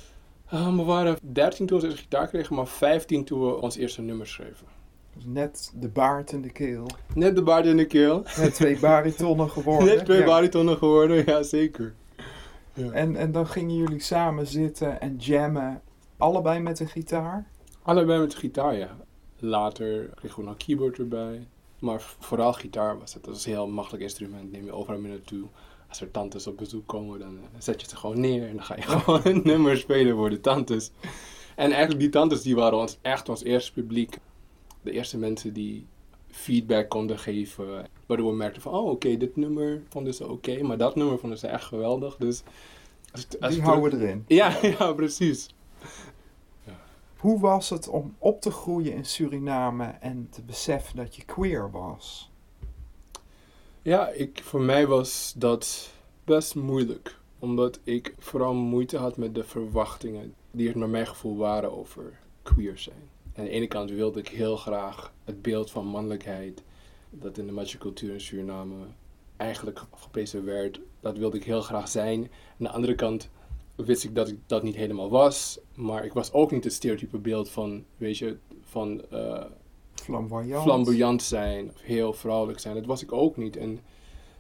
Ah, 0.50 0.76
we 0.76 0.84
waren 0.84 1.18
13 1.22 1.66
toen 1.68 1.80
we 1.80 1.86
onze 1.86 1.98
gitaar 1.98 2.28
kregen, 2.28 2.56
maar 2.56 2.68
15 2.68 3.24
toen 3.24 3.46
we 3.46 3.62
ons 3.62 3.76
eerste 3.78 4.02
nummer 4.02 4.28
schreven. 4.28 4.68
Dus 5.16 5.24
net 5.26 5.72
de 5.76 5.88
baard 5.88 6.32
in 6.32 6.42
de 6.42 6.50
keel. 6.52 6.88
Net 7.16 7.36
de 7.36 7.44
baard 7.44 7.66
in 7.66 7.78
de 7.78 7.86
keel. 7.86 8.24
Net 8.38 8.54
twee 8.54 8.80
baritonnen 8.90 9.50
geworden. 9.50 9.88
Net 9.88 10.06
twee 10.06 10.20
Ja. 10.20 10.26
baritonnen 10.26 10.78
geworden, 10.78 11.24
ja 11.26 11.44
zeker. 11.44 11.94
En, 12.92 13.16
en 13.16 13.32
dan 13.32 13.48
gingen 13.48 13.76
jullie 13.76 14.00
samen 14.02 14.48
zitten 14.48 15.02
en 15.02 15.16
jammen. 15.16 15.82
Allebei 16.18 16.60
met 16.60 16.80
een 16.80 16.88
gitaar? 16.88 17.48
Allebei 17.82 18.20
met 18.20 18.32
de 18.32 18.38
gitaar, 18.38 18.76
ja. 18.76 18.98
Later 19.40 20.10
kregen 20.16 20.40
we 20.40 20.46
nog 20.46 20.58
keyboard 20.58 20.98
erbij. 20.98 21.48
Maar 21.80 22.02
vooral 22.20 22.54
gitaar 22.54 23.00
was 23.00 23.14
het. 23.14 23.24
Dat 23.24 23.36
is 23.36 23.46
een 23.46 23.52
heel 23.52 23.68
makkelijk 23.68 24.04
instrument. 24.04 24.52
Neem 24.52 24.66
je 24.66 24.72
overal 24.72 25.00
mee 25.00 25.12
naartoe. 25.12 25.46
Als 25.90 26.02
er 26.02 26.12
tantes 26.12 26.48
op 26.48 26.58
bezoek 26.58 26.88
komen, 26.88 27.20
dan 27.20 27.38
eh, 27.38 27.44
zet 27.60 27.82
je 27.82 27.88
er 27.88 27.98
gewoon 27.98 28.20
neer. 28.20 28.48
En 28.48 28.56
dan 28.56 28.64
ga 28.66 28.76
je 28.76 28.82
gewoon 29.00 29.22
een 29.24 29.42
nummer 29.44 29.78
spelen 29.78 30.16
voor 30.16 30.30
de 30.30 30.42
tantes. 30.42 30.92
En 31.56 31.72
eigenlijk 31.72 32.00
die 32.00 32.10
tantes 32.10 32.42
die 32.42 32.56
waren 32.56 32.78
ons, 32.80 32.98
echt 33.02 33.30
ons 33.30 33.44
eerste 33.44 33.74
publiek. 33.74 34.18
De 34.82 34.92
eerste 34.92 35.18
mensen 35.18 35.54
die 35.54 35.88
feedback 36.28 36.90
konden 36.90 37.20
geven. 37.20 37.88
Waardoor 38.06 38.30
we 38.30 38.36
merkten 38.38 38.62
van, 38.62 38.74
oh 38.74 38.90
oké, 38.90 39.18
dit 39.18 39.36
nummer 39.36 39.82
vonden 39.90 40.14
ze 40.14 40.28
oké. 40.28 40.62
maar 40.64 40.78
dat 40.78 40.96
nummer 40.96 41.20
vonden 41.20 41.38
ze 41.40 41.48
echt 41.48 41.64
geweldig. 41.66 42.16
Dus 42.18 42.44
als, 43.12 43.28
Die 43.28 43.40
het- 43.42 43.60
houden 43.60 44.02
erin. 44.02 44.24
Ja, 44.28 44.58
ja, 44.80 44.94
precies. 44.94 45.50
Hoe 47.18 47.40
was 47.40 47.70
het 47.70 47.88
om 47.88 48.16
op 48.18 48.42
te 48.42 48.52
groeien 48.52 48.94
in 48.94 49.06
Suriname 49.06 49.86
en 49.86 50.28
te 50.30 50.42
beseffen 50.42 50.96
dat 50.96 51.16
je 51.16 51.26
queer 51.26 51.72
was? 51.72 52.29
Ja, 53.90 54.10
ik, 54.10 54.42
voor 54.44 54.62
mij 54.62 54.88
was 54.88 55.34
dat 55.38 55.94
best 56.24 56.56
moeilijk. 56.56 57.18
Omdat 57.40 57.80
ik 57.84 58.16
vooral 58.20 58.54
moeite 58.54 58.98
had 58.98 59.18
met 59.18 59.36
de 59.36 59.44
verwachtingen 59.44 60.34
die 60.52 60.70
er 60.70 60.78
naar 60.78 60.90
mijn 60.90 61.08
gevoel 61.08 61.38
waren 61.38 61.78
over 61.78 62.20
queer 62.42 62.78
zijn. 62.78 63.10
Aan 63.36 63.44
de 63.44 63.50
ene 63.50 63.68
kant 63.68 63.92
wilde 63.92 64.20
ik 64.20 64.28
heel 64.28 64.56
graag 64.56 65.14
het 65.24 65.42
beeld 65.42 65.72
van 65.72 65.86
mannelijkheid, 65.86 66.64
dat 67.10 67.38
in 67.38 67.46
de 67.46 67.52
macho-cultuur 67.52 68.14
in 68.14 68.22
Suriname 68.22 68.76
eigenlijk 69.38 69.82
geprezen 69.96 70.46
werd, 70.46 70.80
dat 71.00 71.18
wilde 71.18 71.38
ik 71.38 71.44
heel 71.44 71.62
graag 71.62 71.88
zijn. 71.88 72.20
Aan 72.22 72.30
de 72.58 72.70
andere 72.70 72.96
kant 72.96 73.30
wist 73.76 74.04
ik 74.04 74.16
dat 74.16 74.28
ik 74.28 74.38
dat 74.46 74.64
niet 74.64 74.76
helemaal 74.76 75.10
was, 75.10 75.60
maar 75.76 76.06
ik 76.06 76.14
was 76.14 76.32
ook 76.32 76.52
niet 76.52 76.64
het 76.64 76.74
stereotype 76.74 77.18
beeld 77.18 77.50
van, 77.50 77.86
weet 77.98 78.18
je, 78.18 78.38
van 78.62 79.02
eh, 79.10 79.46
Flamboyant. 80.10 80.64
flamboyant 80.64 81.22
zijn 81.22 81.70
of 81.70 81.82
heel 81.82 82.14
vrouwelijk 82.14 82.60
zijn. 82.60 82.76
Dat 82.76 82.86
was 82.86 83.04
ik 83.04 83.12
ook 83.12 83.38
niet. 83.38 83.58
En 83.58 83.80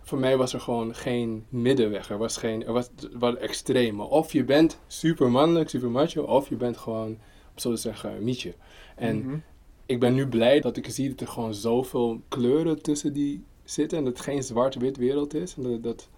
voor 0.01 0.19
mij 0.19 0.37
was 0.37 0.53
er 0.53 0.59
gewoon 0.59 0.95
geen 0.95 1.45
middenweg. 1.49 2.09
Er 2.09 2.17
was 2.17 2.37
geen, 2.37 2.65
er 2.65 2.73
was 2.73 2.89
wat 3.13 3.35
extreme. 3.35 4.03
Of 4.03 4.31
je 4.31 4.43
bent 4.43 4.79
super 4.87 5.31
mannelijk, 5.31 5.69
super 5.69 5.89
macho, 5.89 6.23
of 6.23 6.49
je 6.49 6.55
bent 6.55 6.77
gewoon, 6.77 7.07
om 7.07 7.55
zo 7.55 7.69
te 7.69 7.77
zeggen, 7.77 8.23
mietje. 8.23 8.53
En 8.95 9.17
Mhm. 9.17 9.37
ik 9.85 9.99
ben 9.99 10.13
nu 10.13 10.27
blij 10.27 10.59
dat 10.59 10.77
ik 10.77 10.89
zie 10.89 11.09
dat 11.09 11.19
er 11.21 11.27
gewoon 11.27 11.53
zoveel 11.53 12.21
kleuren 12.27 12.81
tussen 12.81 13.13
die 13.13 13.43
zitten 13.63 13.97
en 13.97 14.03
dat 14.03 14.13
het 14.13 14.23
geen 14.23 14.43
zwart-wit 14.43 14.97
wereld 14.97 15.33
is. 15.33 15.55
En 15.55 15.63
dat, 15.63 15.83
dat, 15.83 16.09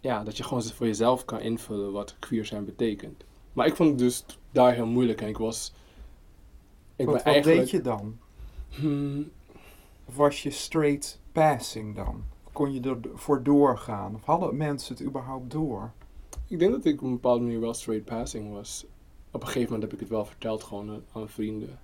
ja, 0.00 0.24
dat 0.24 0.36
je 0.36 0.42
gewoon 0.42 0.62
voor 0.62 0.86
jezelf 0.86 1.24
kan 1.24 1.40
invullen 1.40 1.92
wat 1.92 2.16
queer 2.18 2.44
zijn 2.46 2.64
betekent. 2.64 3.24
Maar 3.52 3.66
ik 3.66 3.76
vond 3.76 3.88
het 3.88 3.98
dus 3.98 4.24
daar 4.52 4.74
heel 4.74 4.86
moeilijk 4.86 5.20
en 5.20 5.28
ik 5.28 5.38
was... 5.38 5.72
Ik 6.96 7.06
wat, 7.06 7.14
ben 7.14 7.24
wat 7.24 7.32
eigenlijk... 7.34 7.60
deed 7.60 7.70
je 7.70 7.80
dan? 7.80 8.18
Hmm, 8.68 9.30
was 10.04 10.42
je 10.42 10.50
straight 10.50 11.20
passing 11.32 11.94
dan? 11.96 12.24
Kon 12.52 12.72
je 12.72 12.80
ervoor 13.12 13.42
doorgaan? 13.42 14.14
Of 14.14 14.24
hadden 14.24 14.56
mensen 14.56 14.94
het 14.96 15.04
überhaupt 15.06 15.50
door? 15.50 15.92
Ik 16.46 16.58
denk 16.58 16.72
dat 16.72 16.84
ik 16.84 17.00
op 17.00 17.06
een 17.06 17.12
bepaalde 17.12 17.44
manier 17.44 17.60
wel 17.60 17.74
straight 17.74 18.04
passing 18.04 18.52
was. 18.52 18.84
Op 19.30 19.40
een 19.40 19.46
gegeven 19.46 19.72
moment 19.72 19.82
heb 19.82 19.92
ik 19.92 20.00
het 20.00 20.08
wel 20.16 20.24
verteld 20.24 20.62
gewoon 20.62 21.02
aan- 21.12 21.28
vrienden. 21.28 21.78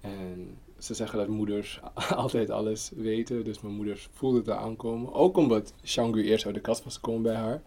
En 0.00 0.58
ze 0.78 0.94
zeggen 0.94 1.18
dat 1.18 1.28
moeders 1.28 1.80
altijd 2.16 2.50
alles 2.50 2.90
weten. 2.96 3.44
Dus 3.44 3.60
mijn 3.60 3.74
moeder 3.74 4.08
voelde 4.12 4.38
het 4.38 4.50
aankomen. 4.50 5.12
Ook 5.12 5.36
omdat 5.36 5.74
Shangu 5.84 6.24
eerst 6.24 6.46
uit 6.46 6.54
de 6.54 6.60
kast 6.60 6.84
was 6.84 6.94
gekomen 6.94 7.22
bij 7.22 7.34
haar. 7.34 7.62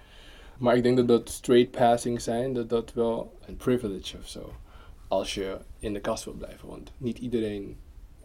Maar 0.57 0.75
ik 0.75 0.83
denk 0.83 0.97
dat 0.97 1.07
dat 1.07 1.29
straight 1.29 1.71
passing 1.71 2.21
zijn, 2.21 2.53
dat 2.53 2.69
dat 2.69 2.93
wel 2.93 3.33
een 3.45 3.57
privilege 3.57 4.17
of 4.17 4.27
zo. 4.27 4.51
Als 5.07 5.33
je 5.33 5.57
in 5.79 5.93
de 5.93 5.99
kast 6.01 6.23
wil 6.23 6.33
blijven. 6.33 6.67
Want 6.67 6.91
niet 6.97 7.17
iedereen 7.17 7.77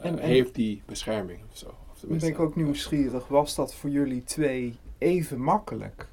En- 0.04 0.18
en- 0.18 0.28
heeft 0.28 0.54
die 0.54 0.82
bescherming 0.86 1.40
of 1.50 1.56
zo. 1.58 1.66
Of 1.92 2.00
Dan 2.00 2.18
ben 2.18 2.28
ik 2.28 2.38
ook 2.38 2.56
nieuwsgierig. 2.56 3.28
Was 3.28 3.54
dat 3.54 3.74
voor 3.74 3.90
jullie 3.90 4.22
twee 4.24 4.76
even 4.98 5.40
makkelijk? 5.40 6.08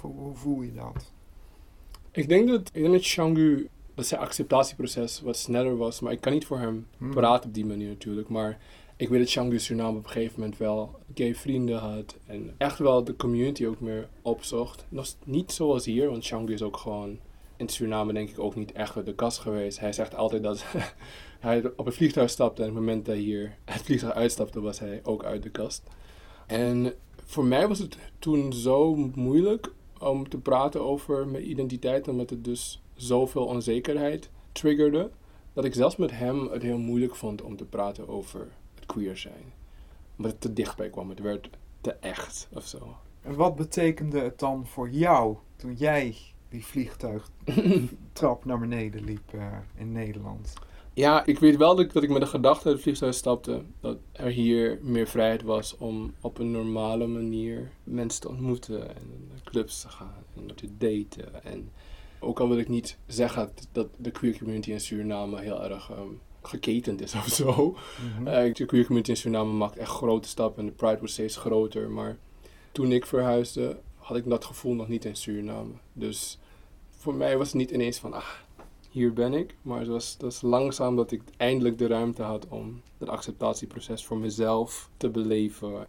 Hoe, 0.00 0.34
voel 0.34 0.62
je 0.62 0.72
dat? 0.74 1.12
Ik 2.10 2.28
denk 2.28 2.48
dat, 2.48 2.70
ik 2.72 2.82
denk 2.82 2.92
dat 2.92 3.02
Shangu, 3.02 3.68
dat 3.94 4.06
zijn 4.06 4.20
acceptatieproces 4.20 5.20
wat 5.20 5.36
sneller 5.36 5.76
was. 5.76 6.00
Maar 6.00 6.12
ik 6.12 6.20
kan 6.20 6.32
niet 6.32 6.46
voor 6.46 6.58
hem 6.58 6.86
Hmm. 6.98 7.10
praten 7.10 7.48
op 7.48 7.54
die 7.54 7.66
manier 7.66 7.88
natuurlijk. 7.88 8.28
Maar 8.28 8.58
ik 8.96 9.08
weet 9.08 9.18
dat 9.20 9.28
Shangu 9.28 9.58
Suriname 9.58 9.98
op 9.98 10.04
een 10.04 10.10
gegeven 10.10 10.40
moment 10.40 10.58
wel 10.58 10.98
gay 11.14 11.34
vrienden 11.34 11.78
had. 11.78 12.16
En 12.26 12.54
echt 12.58 12.78
wel 12.78 13.04
de 13.04 13.16
community 13.16 13.66
ook 13.66 13.80
meer 13.80 14.08
opzocht. 14.22 14.86
Nog 14.88 15.06
niet 15.24 15.52
zoals 15.52 15.84
hier, 15.84 16.10
want 16.10 16.24
Shangu 16.24 16.52
is 16.52 16.62
ook 16.62 16.76
gewoon 16.76 17.18
in 17.56 17.68
Suriname 17.68 18.12
denk 18.12 18.30
ik 18.30 18.38
ook 18.38 18.54
niet 18.54 18.72
echt 18.72 18.96
uit 18.96 19.06
de 19.06 19.14
kast 19.14 19.38
geweest. 19.38 19.80
Hij 19.80 19.92
zegt 19.92 20.14
altijd 20.14 20.42
dat 20.42 20.64
hij 21.44 21.72
op 21.76 21.86
het 21.86 21.94
vliegtuig 21.94 22.30
stapte 22.30 22.62
en 22.62 22.68
op 22.68 22.74
het 22.74 22.84
moment 22.84 23.06
dat 23.06 23.14
hij 23.14 23.24
hier 23.24 23.56
het 23.64 23.82
vliegtuig 23.82 24.14
uitstapte 24.14 24.60
was 24.60 24.78
hij 24.78 25.00
ook 25.02 25.24
uit 25.24 25.42
de 25.42 25.50
kast. 25.50 25.82
En 26.46 26.94
voor 27.24 27.44
mij 27.44 27.68
was 27.68 27.78
het 27.78 27.98
toen 28.18 28.52
zo 28.52 28.94
moeilijk 29.14 29.72
om 29.98 30.28
te 30.28 30.38
praten 30.38 30.84
over 30.84 31.26
mijn 31.28 31.50
identiteit, 31.50 32.08
omdat 32.08 32.30
het 32.30 32.44
dus 32.44 32.82
zoveel 32.94 33.44
onzekerheid 33.44 34.30
triggerde. 34.52 35.10
dat 35.52 35.64
ik 35.64 35.74
zelfs 35.74 35.96
met 35.96 36.10
hem 36.10 36.48
het 36.48 36.62
heel 36.62 36.78
moeilijk 36.78 37.14
vond 37.14 37.42
om 37.42 37.56
te 37.56 37.64
praten 37.64 38.08
over 38.08 38.48
het 38.74 38.86
queer 38.86 39.16
zijn. 39.16 39.52
Omdat 40.16 40.32
het 40.32 40.40
te 40.40 40.52
dichtbij 40.52 40.90
kwam. 40.90 41.08
Het 41.08 41.20
werd 41.20 41.50
te 41.80 41.92
echt 41.92 42.48
of 42.52 42.66
zo. 42.66 42.96
En 43.22 43.34
wat 43.34 43.56
betekende 43.56 44.20
het 44.20 44.38
dan 44.38 44.66
voor 44.66 44.90
jou 44.90 45.36
toen 45.56 45.74
jij 45.74 46.16
die 46.48 46.66
vliegtuigtrap 46.66 48.44
naar 48.44 48.58
beneden 48.58 49.04
liep 49.04 49.34
eh, 49.34 49.58
in 49.74 49.92
Nederland? 49.92 50.52
Ja, 50.94 51.26
ik 51.26 51.38
weet 51.38 51.56
wel 51.56 51.76
dat 51.76 51.84
ik, 51.84 51.92
dat 51.92 52.02
ik 52.02 52.10
met 52.10 52.20
de 52.20 52.26
gedachte 52.26 52.64
uit 52.64 52.74
het 52.74 52.82
vliegtuig 52.82 53.14
stapte 53.14 53.62
dat 53.80 53.96
er 54.12 54.30
hier 54.30 54.78
meer 54.82 55.06
vrijheid 55.06 55.42
was 55.42 55.76
om 55.76 56.14
op 56.20 56.38
een 56.38 56.50
normale 56.50 57.06
manier 57.06 57.70
mensen 57.84 58.20
te 58.20 58.28
ontmoeten 58.28 58.96
en 58.96 59.26
naar 59.28 59.40
clubs 59.44 59.80
te 59.80 59.88
gaan 59.88 60.24
en 60.36 60.54
te 60.54 60.68
daten. 60.78 61.44
En 61.44 61.70
ook 62.20 62.40
al 62.40 62.48
wil 62.48 62.58
ik 62.58 62.68
niet 62.68 62.98
zeggen 63.06 63.50
dat, 63.72 63.88
de 63.96 64.10
queer 64.10 64.38
community 64.38 64.70
in 64.70 64.80
Suriname 64.80 65.40
heel 65.40 65.64
erg 65.64 65.90
ehm, 65.90 66.08
geketend 66.42 67.00
is 67.00 67.14
of 67.24 67.28
zo. 67.28 67.76
Mhm. 68.16 68.26
Eh, 68.26 68.54
de 68.54 68.66
queer 68.66 68.84
community 68.84 69.10
in 69.10 69.16
Suriname 69.16 69.52
maakt 69.52 69.76
echt 69.76 69.90
grote 69.90 70.28
stappen 70.28 70.62
en 70.62 70.68
de 70.68 70.76
pride 70.76 70.98
wordt 70.98 71.12
steeds 71.12 71.36
groter. 71.36 71.90
Maar 71.90 72.18
toen 72.72 72.92
ik 72.92 73.06
verhuisde, 73.06 73.80
had 73.96 74.16
ik 74.16 74.28
dat 74.28 74.44
gevoel 74.44 74.74
nog 74.74 74.88
niet 74.88 75.04
in 75.04 75.16
Suriname. 75.16 75.72
Dus 75.92 76.38
voor 76.90 77.14
mij 77.14 77.36
was 77.36 77.46
het 77.46 77.56
niet 77.56 77.70
ineens 77.70 77.98
van, 77.98 78.12
ah, 78.12 78.28
hier 78.94 79.12
ben 79.12 79.34
ik. 79.34 79.54
Maar 79.62 79.80
het 79.80 80.16
was, 80.18 80.42
langzaam 80.42 80.96
dat 80.96 81.10
ik 81.10 81.22
eindelijk 81.36 81.78
de 81.78 81.86
ruimte 81.86 82.22
had 82.22 82.46
om 82.48 82.82
het 82.98 83.08
acceptatieproces 83.08 84.04
voor 84.04 84.18
mezelf 84.18 84.90
te 84.96 85.08
beleven. 85.08 85.80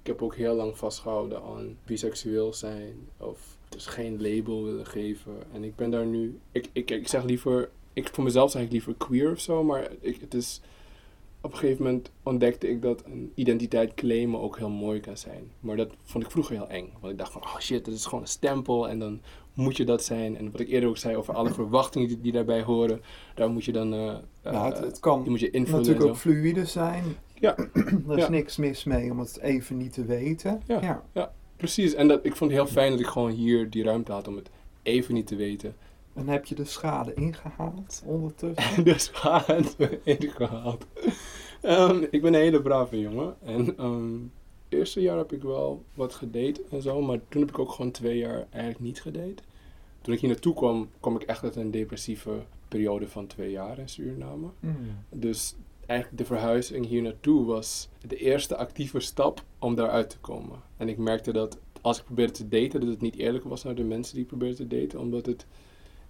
Ik 0.00 0.06
heb 0.06 0.22
ook 0.22 0.34
heel 0.34 0.54
lang 0.54 0.78
vastgehouden 0.78 1.42
aan 1.42 1.76
biseksueel 1.84 2.52
zijn 2.52 3.08
of 3.16 3.56
dus 3.68 3.86
geen 3.86 4.22
label 4.22 4.64
willen 4.64 4.86
geven. 4.86 5.32
En 5.52 5.64
ik 5.64 5.76
ben 5.76 5.90
daar 5.90 6.06
nu, 6.06 6.38
ik, 6.52 6.68
ik, 6.72 6.90
ik 6.90 7.08
zeg 7.08 7.24
liever, 7.24 7.70
ik, 7.92 8.08
voor 8.12 8.24
mezelf 8.24 8.50
zeg 8.50 8.62
ik 8.62 8.72
liever 8.72 8.94
queer 8.94 9.30
of 9.30 9.40
zo, 9.40 9.62
maar 9.62 9.90
ik, 10.00 10.20
het 10.20 10.34
is, 10.34 10.60
op 11.40 11.52
een 11.52 11.58
gegeven 11.58 11.84
moment 11.84 12.10
ontdekte 12.22 12.68
ik 12.68 12.82
dat 12.82 13.04
een 13.04 13.32
identiteit 13.34 13.94
claimen 13.94 14.40
ook 14.40 14.58
heel 14.58 14.68
mooi 14.68 15.00
kan 15.00 15.16
zijn. 15.16 15.50
Maar 15.60 15.76
dat 15.76 15.92
vond 16.02 16.24
ik 16.24 16.30
vroeger 16.30 16.54
heel 16.54 16.68
eng. 16.68 16.92
Want 17.00 17.12
ik 17.12 17.18
dacht 17.18 17.32
van, 17.32 17.42
oh 17.42 17.58
shit, 17.58 17.84
dat 17.84 17.94
is 17.94 18.04
gewoon 18.04 18.20
een 18.20 18.28
stempel 18.28 18.88
en 18.88 18.98
dan 18.98 19.20
moet 19.54 19.76
je 19.76 19.84
dat 19.84 20.04
zijn. 20.04 20.36
En 20.36 20.50
wat 20.50 20.60
ik 20.60 20.68
eerder 20.68 20.88
ook 20.88 20.96
zei 20.96 21.16
over 21.16 21.34
alle 21.34 21.50
verwachtingen 21.60 22.08
die, 22.08 22.20
die 22.20 22.32
daarbij 22.32 22.62
horen, 22.62 23.02
daar 23.34 23.50
moet 23.50 23.64
je 23.64 23.72
dan, 23.72 23.88
Nou, 23.88 24.22
het, 24.42 24.78
het 24.78 25.00
kan 25.00 25.20
die 25.22 25.30
moet 25.30 25.40
je 25.40 25.50
invullen 25.50 25.80
natuurlijk 25.80 26.08
ook 26.08 26.16
fluïde 26.16 26.64
zijn. 26.66 27.04
Ja. 27.38 27.56
er 28.08 28.16
is 28.16 28.22
Ja. 28.22 28.28
niks 28.30 28.56
mis 28.56 28.84
mee 28.84 29.10
om 29.10 29.18
het 29.18 29.38
even 29.40 29.76
niet 29.76 29.92
te 29.92 30.04
weten. 30.04 30.62
Ja. 30.66 31.02
ja. 31.12 31.32
Precies, 31.56 31.94
en 31.94 32.08
dat, 32.08 32.24
ik 32.24 32.36
vond 32.36 32.50
het 32.50 32.60
heel 32.60 32.70
fijn 32.70 32.90
dat 32.90 33.00
ik 33.00 33.06
gewoon 33.06 33.30
hier 33.30 33.70
die 33.70 33.84
ruimte 33.84 34.12
had 34.12 34.28
om 34.28 34.36
het 34.36 34.50
even 34.82 35.14
niet 35.14 35.26
te 35.26 35.36
weten. 35.36 35.74
En 36.14 36.28
heb 36.28 36.44
je 36.44 36.54
de 36.54 36.64
schade 36.64 37.14
ingehaald 37.14 38.02
ondertussen? 38.06 38.84
dus 38.90 39.08
gaat 39.12 39.76
ingehaald. 40.04 40.86
Ehm, 41.60 42.02
ik 42.10 42.22
ben 42.22 42.34
een 42.34 42.40
hele 42.40 42.62
brave 42.62 43.00
jongen. 43.00 43.36
En 43.44 43.76
ehm, 43.78 44.16
eerste 44.74 45.00
jaar 45.00 45.16
heb 45.16 45.32
ik 45.32 45.42
wel 45.42 45.82
wat 45.94 46.14
gedate 46.14 46.62
en 46.70 46.82
zo. 46.82 47.02
Maar 47.02 47.18
toen 47.28 47.40
heb 47.40 47.50
ik 47.50 47.58
ook 47.58 47.70
gewoon 47.70 47.90
twee 47.90 48.18
jaar 48.18 48.46
eigenlijk 48.50 48.84
niet 48.84 49.02
gedate. 49.02 49.42
Toen 50.00 50.14
ik 50.14 50.20
hier 50.20 50.30
naartoe 50.30 50.54
kwam, 50.54 50.88
kwam 51.00 51.16
ik 51.16 51.22
echt 51.22 51.44
uit 51.44 51.56
een 51.56 51.70
depressieve 51.70 52.42
periode 52.68 53.08
van 53.08 53.26
twee 53.26 53.50
jaar 53.50 53.78
in 53.78 53.88
Suriname. 53.88 54.48
Hmm. 54.60 54.76
Dus 55.10 55.54
eigenlijk 55.86 56.18
de 56.18 56.24
verhuizing 56.24 56.86
hier 56.86 57.02
naartoe 57.02 57.44
was 57.44 57.88
de 58.06 58.16
eerste 58.16 58.56
actieve 58.56 59.00
stap 59.00 59.44
om 59.58 59.74
daaruit 59.74 60.10
te 60.10 60.18
komen. 60.18 60.58
En 60.76 60.88
ik 60.88 60.98
merkte 60.98 61.32
dat 61.32 61.58
als 61.80 61.98
ik 61.98 62.04
probeerde 62.04 62.32
te 62.32 62.48
daten, 62.48 62.80
dat 62.80 62.88
het 62.88 63.00
niet 63.00 63.16
eerlijk 63.16 63.44
was 63.44 63.64
naar 63.64 63.74
de 63.74 63.84
mensen 63.84 64.14
die 64.14 64.22
ik 64.22 64.28
probeerde 64.28 64.56
te 64.56 64.66
daten. 64.66 65.00
Omdat 65.00 65.26
het, 65.26 65.46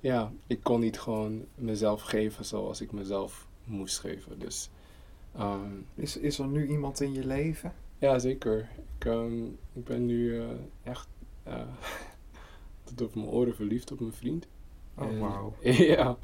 ja, 0.00 0.32
ik 0.46 0.62
kon 0.62 0.80
niet 0.80 1.00
gewoon 1.00 1.44
mezelf 1.54 2.02
geven 2.02 2.44
zoals 2.44 2.80
ik 2.80 2.92
mezelf 2.92 3.48
moest 3.64 3.98
geven. 3.98 4.38
Dus 4.38 4.70
ehm, 5.36 5.72
Is, 5.94 6.16
is 6.16 6.38
er 6.38 6.46
nu 6.46 6.68
iemand 6.68 7.00
in 7.00 7.12
je 7.12 7.26
leven? 7.26 7.72
Ja, 8.04 8.18
zeker. 8.18 8.68
Ik, 8.98 9.04
ehm, 9.04 9.44
ik 9.72 9.84
ben 9.84 10.06
nu 10.06 10.40
eh, 10.40 10.48
echt 10.82 11.08
eh, 11.42 11.60
tot 12.84 13.00
op 13.00 13.14
mijn 13.14 13.26
oren 13.28 13.54
verliefd 13.54 13.92
op 13.92 14.00
mijn 14.00 14.12
vriend. 14.12 14.46
Oh, 14.94 15.04
En- 15.04 15.18
wauw. 15.18 15.54
ja. 15.96 16.18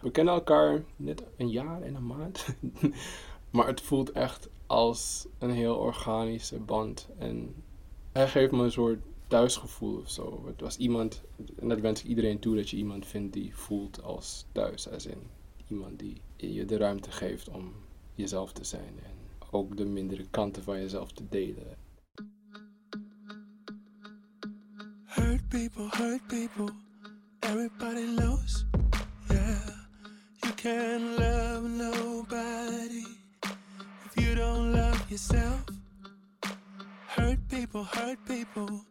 We 0.00 0.10
kennen 0.10 0.34
elkaar 0.34 0.82
net 0.96 1.22
een 1.36 1.50
jaar 1.50 1.82
en 1.82 1.94
een 1.94 2.06
maand. 2.06 2.46
maar 3.50 3.66
het 3.66 3.80
voelt 3.80 4.12
echt 4.12 4.48
als 4.66 5.26
een 5.38 5.50
heel 5.50 5.76
organische 5.76 6.58
band. 6.58 7.08
En 7.18 7.54
hij 8.12 8.28
geeft 8.28 8.52
me 8.52 8.62
een 8.62 8.72
soort 8.72 9.00
thuisgevoel 9.28 9.98
of 9.98 10.10
zo. 10.10 10.42
Het 10.46 10.60
was 10.60 10.76
iemand, 10.76 11.22
en 11.58 11.68
dat 11.68 11.80
wens 11.80 12.02
ik 12.02 12.06
iedereen 12.08 12.38
toe, 12.38 12.56
dat 12.56 12.70
je 12.70 12.76
iemand 12.76 13.06
vindt 13.06 13.32
die 13.32 13.56
voelt 13.56 14.02
als 14.02 14.46
thuis. 14.52 14.90
Als 14.90 15.06
in 15.06 15.22
iemand 15.68 15.98
die 15.98 16.20
je 16.36 16.64
de 16.64 16.76
ruimte 16.76 17.10
geeft 17.10 17.48
om 17.48 17.72
jezelf 18.14 18.52
te 18.52 18.64
zijn. 18.64 18.98
En 19.02 19.19
ook 19.50 19.76
de 19.76 19.84
mindere 19.84 20.26
kanten 20.30 20.62
van 20.62 20.80
jezelf 20.80 21.12
te 21.12 21.28
delen. 21.28 21.76
Hurt 25.04 25.48
people, 25.48 25.88
hurt 25.90 26.26
people. 26.26 26.74
Everybody 27.40 28.14
knows. 28.16 28.64
Yeah, 29.28 29.68
you 30.42 30.54
can't 30.54 31.18
love 31.18 31.68
nobody 31.68 33.04
if 34.04 34.24
you 34.24 34.34
don't 34.34 34.72
love 34.72 35.04
yourself. 35.08 35.64
Hurt 37.06 37.48
people, 37.48 37.84
hurt 37.84 38.24
people. 38.24 38.84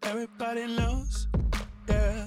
Everybody 0.00 0.66
knows. 0.76 1.28
Yeah, 1.88 2.26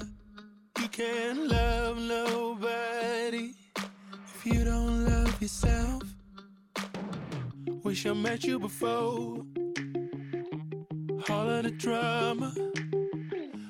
you 0.79 0.87
can't 0.89 1.47
love 1.49 1.97
nobody 1.99 3.53
if 4.35 4.45
you 4.45 4.63
don't 4.63 5.05
love 5.05 5.41
yourself. 5.41 6.02
Wish 7.93 8.07
I 8.07 8.13
met 8.13 8.43
you 8.43 8.57
before. 8.57 9.45
All 11.29 11.47
of 11.47 11.63
the 11.63 11.69
drama. 11.77 12.51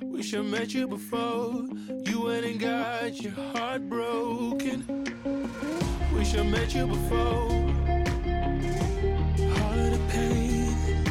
Wish 0.01 0.33
I 0.33 0.41
met 0.41 0.73
you 0.73 0.87
before. 0.87 1.67
You 2.05 2.21
went 2.21 2.45
and 2.45 2.57
got 2.57 3.21
your 3.21 3.33
heart 3.33 3.89
broken. 3.89 4.79
Wish 6.15 6.35
I 6.35 6.43
met 6.43 6.73
you 6.73 6.87
before. 6.87 7.51
All 9.59 9.77
of 9.83 9.91
the 9.91 10.01
pain. 10.07 11.03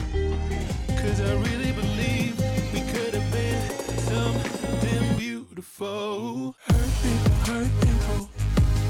Cause 0.96 1.20
I 1.20 1.34
really 1.34 1.72
believe 1.72 2.34
we 2.72 2.80
could 2.92 3.12
have 3.12 3.30
been 3.30 3.60
something 4.08 5.18
beautiful. 5.18 6.56
Hurt 6.66 6.92
people, 7.02 7.32
hurt 7.44 7.70
people. 7.82 8.30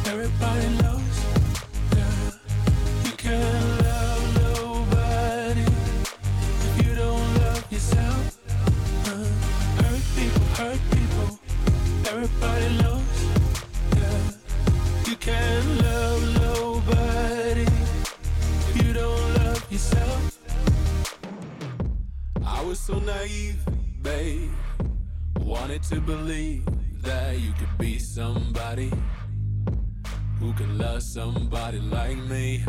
Everybody 0.06 0.68
knows. 0.80 1.11
So 22.92 22.98
naive, 23.00 23.64
babe. 24.02 24.50
Wanted 25.40 25.82
to 25.84 26.00
believe 26.00 26.64
that 27.02 27.40
you 27.40 27.52
could 27.52 27.78
be 27.78 27.98
somebody 27.98 28.92
who 30.38 30.52
can 30.54 30.78
love 30.78 31.02
somebody 31.02 31.78
like 31.78 32.16
me. 32.16 32.64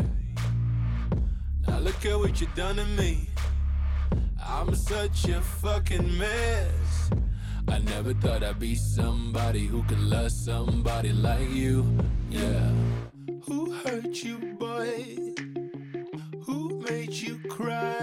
Now 1.66 1.78
look 1.78 2.04
at 2.06 2.18
what 2.18 2.40
you 2.40 2.46
done 2.54 2.76
to 2.76 2.84
me. 2.84 3.28
I'm 4.42 4.74
such 4.74 5.28
a 5.28 5.40
fucking 5.40 6.18
mess. 6.18 7.10
I 7.68 7.78
never 7.78 8.14
thought 8.14 8.42
I'd 8.42 8.58
be 8.58 8.74
somebody 8.74 9.66
who 9.66 9.82
could 9.84 10.00
love 10.00 10.32
somebody 10.32 11.12
like 11.12 11.50
you. 11.50 11.84
Yeah. 12.30 12.70
Who 13.46 13.72
hurt 13.72 14.22
you, 14.22 14.38
boy? 14.58 15.16
Who 16.46 16.82
made 16.88 17.12
you 17.12 17.38
cry? 17.48 17.93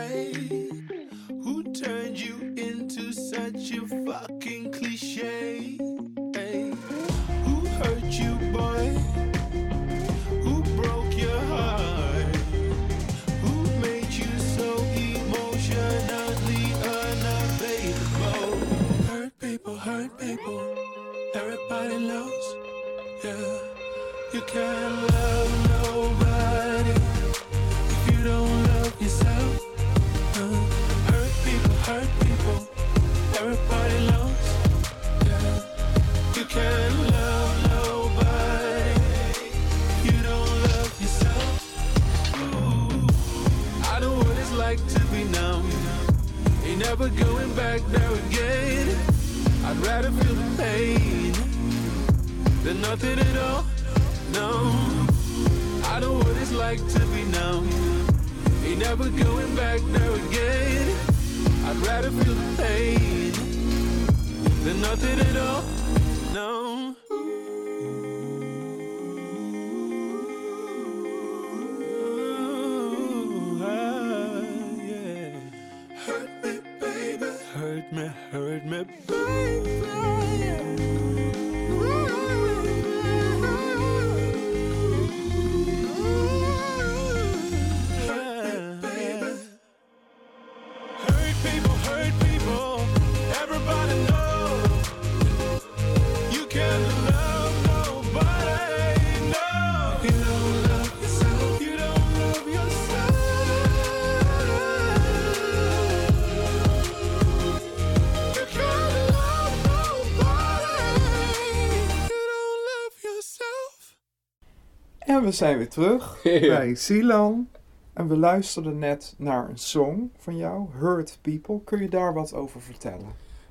En 115.21 115.27
we 115.27 115.33
zijn 115.33 115.57
weer 115.57 115.69
terug 115.69 116.21
bij 116.23 116.75
Silan. 116.75 117.49
En 117.93 118.07
we 118.07 118.17
luisterden 118.17 118.79
net 118.79 119.15
naar 119.17 119.49
een 119.49 119.57
song 119.57 120.11
van 120.17 120.37
jou, 120.37 120.67
Hurt 120.71 121.17
People. 121.21 121.61
Kun 121.63 121.81
je 121.81 121.89
daar 121.89 122.13
wat 122.13 122.33
over 122.33 122.61
vertellen? 122.61 123.07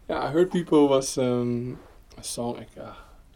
Ja, 0.07 0.31
Hurt 0.31 0.49
People 0.49 0.89
was 0.89 1.17
ehm, 1.17 1.69
een 1.69 1.77
song. 2.21 2.57
Ik, 2.57 2.69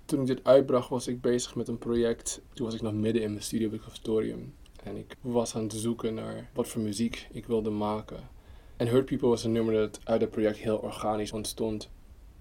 toen 0.05 0.21
ik 0.21 0.27
dit 0.27 0.45
uitbracht 0.45 0.89
was 0.89 1.07
ik 1.07 1.21
bezig 1.21 1.55
met 1.55 1.69
een 1.69 1.79
project. 1.79 2.41
Toen 2.55 2.67
was 2.67 2.75
ik 2.75 2.83
nog 2.83 2.93
midden 2.93 3.23
in 3.23 3.31
mijn 3.31 3.43
studie 3.43 3.67
op 3.67 3.73
het 3.73 3.83
conservatorium. 3.83 4.55
En 4.83 4.97
ik 4.97 5.17
was 5.21 5.55
aan 5.55 5.63
het 5.63 5.73
zoeken 5.73 6.15
naar 6.15 6.51
wat 6.55 6.69
voor 6.69 6.83
muziek 6.83 7.29
ik 7.33 7.47
wilde 7.47 7.71
maken. 7.71 8.29
En 8.77 8.89
Hurt 8.89 9.05
People 9.05 9.29
was 9.29 9.45
een 9.45 9.53
nummer 9.53 9.75
dat 9.75 10.01
uit 10.05 10.21
het 10.21 10.31
project 10.31 10.57
heel 10.57 10.79
organisch 10.79 11.33
ontstond. 11.33 11.91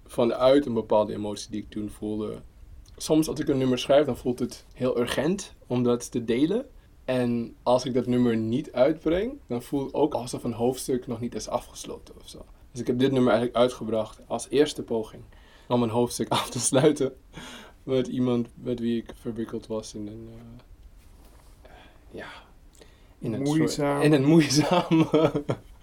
Vanuit 0.06 0.66
een 0.66 0.74
bepaalde 0.74 1.12
emotie 1.12 1.50
die 1.50 1.62
ik 1.62 1.70
toen 1.70 1.90
voelde. 1.90 2.42
Soms 2.96 3.28
als 3.28 3.40
ik 3.40 3.48
een 3.48 3.58
nummer 3.58 3.78
schrijf, 3.78 4.06
dan 4.06 4.16
voelt 4.16 4.38
het 4.38 4.64
heel 4.74 4.98
urgent 4.98 5.54
om 5.66 5.82
dat 5.82 6.10
te 6.10 6.24
delen. 6.24 6.66
En 7.04 7.56
als 7.62 7.84
ik 7.84 7.94
dat 7.94 8.06
nummer 8.06 8.36
niet 8.36 8.72
uitbreng, 8.72 9.40
dan 9.46 9.62
voelt 9.62 9.86
het 9.86 9.94
ook 9.94 10.14
alsof 10.14 10.44
een 10.44 10.52
hoofdstuk 10.52 11.06
nog 11.06 11.20
niet 11.20 11.34
is 11.34 11.48
afgesloten 11.48 12.14
of 12.20 12.28
zo. 12.28 12.44
Dus 12.70 12.80
ik 12.80 12.86
heb 12.86 12.98
dit 12.98 13.12
nummer 13.12 13.32
eigenlijk 13.32 13.62
uitgebracht 13.62 14.20
als 14.26 14.48
eerste 14.48 14.82
poging 14.82 15.22
om 15.68 15.82
een 15.82 15.88
hoofdstuk 15.90 16.28
af 16.38 16.50
te 16.50 16.60
sluiten 16.60 17.12
met 17.82 18.06
iemand 18.06 18.48
met 18.54 18.80
wie 18.80 19.02
ik 19.02 19.12
verwikkeld 19.20 19.66
was 19.66 19.94
in 19.94 20.06
een, 20.06 20.28
eh, 21.62 21.70
ja, 22.10 22.28
in 23.18 23.32
een, 23.32 23.42
Moeizaam. 23.42 24.02
in 24.02 24.12
een 24.12 24.24
moeizame 24.24 25.32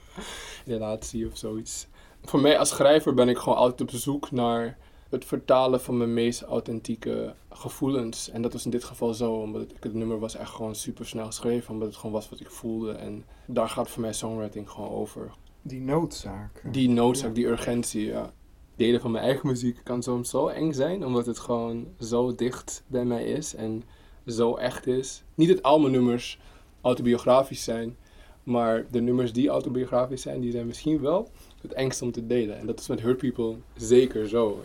relatie 0.65 1.27
of 1.27 1.37
zoiets. 1.37 1.87
Voor 2.23 2.41
mij 2.41 2.57
als 2.57 2.69
schrijver 2.69 3.13
ben 3.13 3.29
ik 3.29 3.37
gewoon 3.37 3.57
altijd 3.57 3.81
op 3.81 3.99
zoek 3.99 4.31
naar 4.31 4.77
het 5.11 5.25
vertalen 5.25 5.81
van 5.81 5.97
mijn 5.97 6.13
meest 6.13 6.41
authentieke 6.41 7.33
gevoelens. 7.49 8.29
En 8.29 8.41
dat 8.41 8.53
was 8.53 8.65
in 8.65 8.71
dit 8.71 8.83
geval 8.83 9.13
zo, 9.13 9.33
omdat 9.33 9.61
ik, 9.61 9.69
het 9.79 9.93
nummer 9.93 10.19
was 10.19 10.35
echt 10.35 10.49
gewoon 10.51 10.75
super 10.75 11.05
snel 11.05 11.25
geschreven, 11.25 11.73
omdat 11.73 11.87
het 11.87 11.97
gewoon 11.97 12.11
was 12.11 12.29
wat 12.29 12.39
ik 12.39 12.49
voelde. 12.49 12.91
En 12.91 13.25
daar 13.45 13.69
gaat 13.69 13.89
voor 13.89 14.01
mij 14.01 14.13
songwriting 14.13 14.69
gewoon 14.69 14.89
over. 14.89 15.31
Die 15.61 15.81
noodzaak. 15.81 16.63
Die 16.71 16.89
noodzaak, 16.89 17.27
Ja. 17.27 17.33
die 17.33 17.45
urgentie, 17.47 18.05
ja. 18.05 18.31
Delen 18.75 19.01
van 19.01 19.11
mijn 19.11 19.23
eigen 19.23 19.47
muziek 19.47 19.79
kan 19.83 20.03
soms 20.03 20.29
zo 20.29 20.47
eng 20.47 20.71
zijn, 20.73 21.05
omdat 21.05 21.25
het 21.25 21.39
gewoon 21.39 21.87
zo 21.99 22.35
dicht 22.35 22.83
bij 22.87 23.05
mij 23.05 23.23
is 23.25 23.55
en 23.55 23.83
zo 24.27 24.55
echt 24.55 24.87
is. 24.87 25.23
Niet 25.35 25.47
dat 25.47 25.63
al 25.63 25.79
mijn 25.79 25.91
nummers 25.93 26.39
autobiografisch 26.81 27.63
zijn, 27.63 27.97
maar 28.43 28.85
de 28.91 29.01
nummers 29.01 29.33
die 29.33 29.49
autobiografisch 29.49 30.21
zijn, 30.21 30.41
die 30.41 30.51
zijn 30.51 30.65
misschien 30.67 31.01
wel 31.01 31.29
het 31.61 31.73
engst 31.73 32.01
om 32.01 32.11
te 32.11 32.27
delen. 32.27 32.57
En 32.57 32.65
dat 32.65 32.79
is 32.79 32.87
met 32.87 33.01
Hurt 33.01 33.17
People 33.17 33.55
zeker 33.75 34.27
zo. 34.29 34.61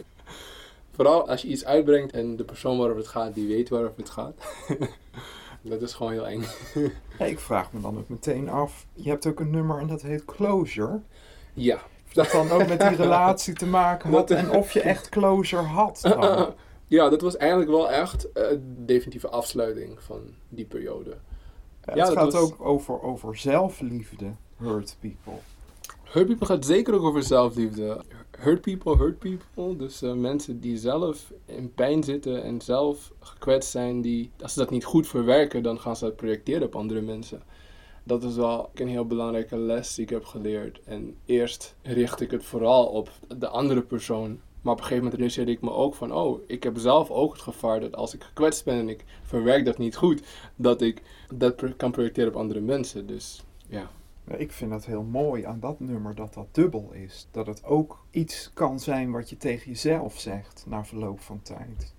Vooral 0.96 1.28
als 1.28 1.42
je 1.42 1.48
iets 1.48 1.64
uitbrengt 1.64 2.12
en 2.12 2.36
de 2.36 2.44
persoon 2.44 2.76
waarover 2.76 3.02
het 3.02 3.10
gaat, 3.10 3.34
die 3.34 3.48
weet 3.48 3.68
waarover 3.68 3.98
het 3.98 4.10
gaat. 4.10 4.34
dat 5.62 5.82
is 5.82 5.94
gewoon 5.94 6.12
heel 6.12 6.26
eng. 6.28 6.42
Ja, 7.18 7.24
ik 7.24 7.38
vraag 7.40 7.72
me 7.72 7.80
dan 7.80 7.98
ook 7.98 8.08
meteen 8.08 8.48
af. 8.48 8.86
Je 8.92 9.08
hebt 9.08 9.26
ook 9.26 9.40
een 9.40 9.50
nummer 9.50 9.78
en 9.78 9.86
dat 9.86 10.02
heet 10.02 10.24
Closure. 10.24 11.00
Ja. 11.54 11.74
Of 12.06 12.12
dat 12.12 12.30
dan 12.30 12.50
ook 12.50 12.68
met 12.68 12.80
die 12.80 12.96
relatie 13.04 13.54
te 13.54 13.66
maken 13.66 14.10
had 14.10 14.30
en 14.30 14.50
of 14.50 14.72
je 14.72 14.80
echt 14.80 15.08
closure 15.08 15.62
had. 15.62 15.98
dan. 16.02 16.54
Ja, 16.86 17.08
dat 17.08 17.20
was 17.20 17.36
eigenlijk 17.36 17.70
wel 17.70 17.90
echt 17.90 18.32
eh, 18.32 18.48
de 18.48 18.84
definitieve 18.84 19.28
afsluiting 19.28 20.02
van 20.02 20.20
die 20.48 20.64
periode. 20.64 21.10
Ja, 21.84 21.94
Ja, 21.94 22.04
het 22.06 22.14
dat 22.14 22.22
gaat 22.24 22.32
was- 22.32 22.42
ook 22.42 22.56
over, 22.60 23.02
over 23.02 23.36
zelfliefde, 23.36 24.32
Hurt 24.56 24.96
People. 25.00 25.32
Hurt 26.02 26.26
People 26.26 26.46
gaat 26.46 26.64
zeker 26.64 26.94
ook 26.94 27.02
over 27.02 27.22
zelfliefde. 27.22 28.04
Hurt 28.36 28.60
people, 28.60 28.96
hurt 28.96 29.18
people. 29.18 29.76
Dus 29.76 30.02
eh, 30.02 30.12
mensen 30.12 30.60
die 30.60 30.76
zelf 30.78 31.32
in 31.44 31.74
pijn 31.74 32.02
zitten 32.02 32.42
en 32.42 32.60
zelf 32.60 33.12
gekwetst 33.20 33.70
zijn, 33.70 34.00
die, 34.00 34.30
als 34.42 34.52
ze 34.52 34.58
dat 34.58 34.70
niet 34.70 34.84
goed 34.84 35.08
verwerken, 35.08 35.62
dan 35.62 35.80
gaan 35.80 35.96
ze 35.96 36.04
dat 36.04 36.16
projecteren 36.16 36.66
op 36.66 36.76
andere 36.76 37.00
mensen. 37.00 37.42
Dat 38.02 38.22
is 38.22 38.36
wel 38.36 38.70
een 38.74 38.88
heel 38.88 39.06
belangrijke 39.06 39.56
les 39.56 39.94
die 39.94 40.04
ik 40.04 40.10
heb 40.10 40.24
geleerd. 40.24 40.80
En 40.84 41.16
eerst 41.24 41.76
richt 41.82 42.20
ik 42.20 42.30
het 42.30 42.44
vooral 42.44 42.86
op 42.86 43.10
de 43.38 43.48
andere 43.48 43.82
persoon. 43.82 44.40
Maar 44.60 44.72
op 44.72 44.80
een 44.80 44.86
gegeven 44.86 45.04
moment 45.04 45.14
realiseerde 45.14 45.52
ik 45.52 45.60
me 45.60 45.70
ook 45.70 45.94
van, 45.94 46.12
oh, 46.12 46.40
ik 46.46 46.62
heb 46.62 46.78
zelf 46.78 47.10
ook 47.10 47.32
het 47.32 47.42
gevaar 47.42 47.80
dat 47.80 47.96
als 47.96 48.14
ik 48.14 48.22
gekwetst 48.22 48.64
ben 48.64 48.78
en 48.78 48.88
ik 48.88 49.04
verwerk 49.22 49.64
dat 49.64 49.78
niet 49.78 49.96
goed, 49.96 50.22
dat 50.56 50.80
ik 50.82 51.02
dat 51.34 51.76
kan 51.76 51.90
projecteren 51.90 52.30
op 52.30 52.36
andere 52.36 52.60
mensen. 52.60 53.06
Dus 53.06 53.44
ja. 53.68 53.90
Ja, 54.28 54.34
ik 54.34 54.52
vind 54.52 54.72
het 54.72 54.86
heel 54.86 55.02
mooi 55.02 55.44
aan 55.44 55.60
dat 55.60 55.80
nummer 55.80 56.14
dat 56.14 56.34
dat 56.34 56.46
dubbel 56.52 56.92
is. 56.92 57.28
Dat 57.30 57.46
het 57.46 57.64
ook 57.64 58.04
iets 58.10 58.50
kan 58.54 58.80
zijn 58.80 59.10
wat 59.12 59.30
je 59.30 59.36
tegen 59.36 59.70
jezelf 59.70 60.20
zegt 60.20 60.64
na 60.68 60.84
verloop 60.84 61.20
van 61.20 61.42
tijd. 61.42 61.94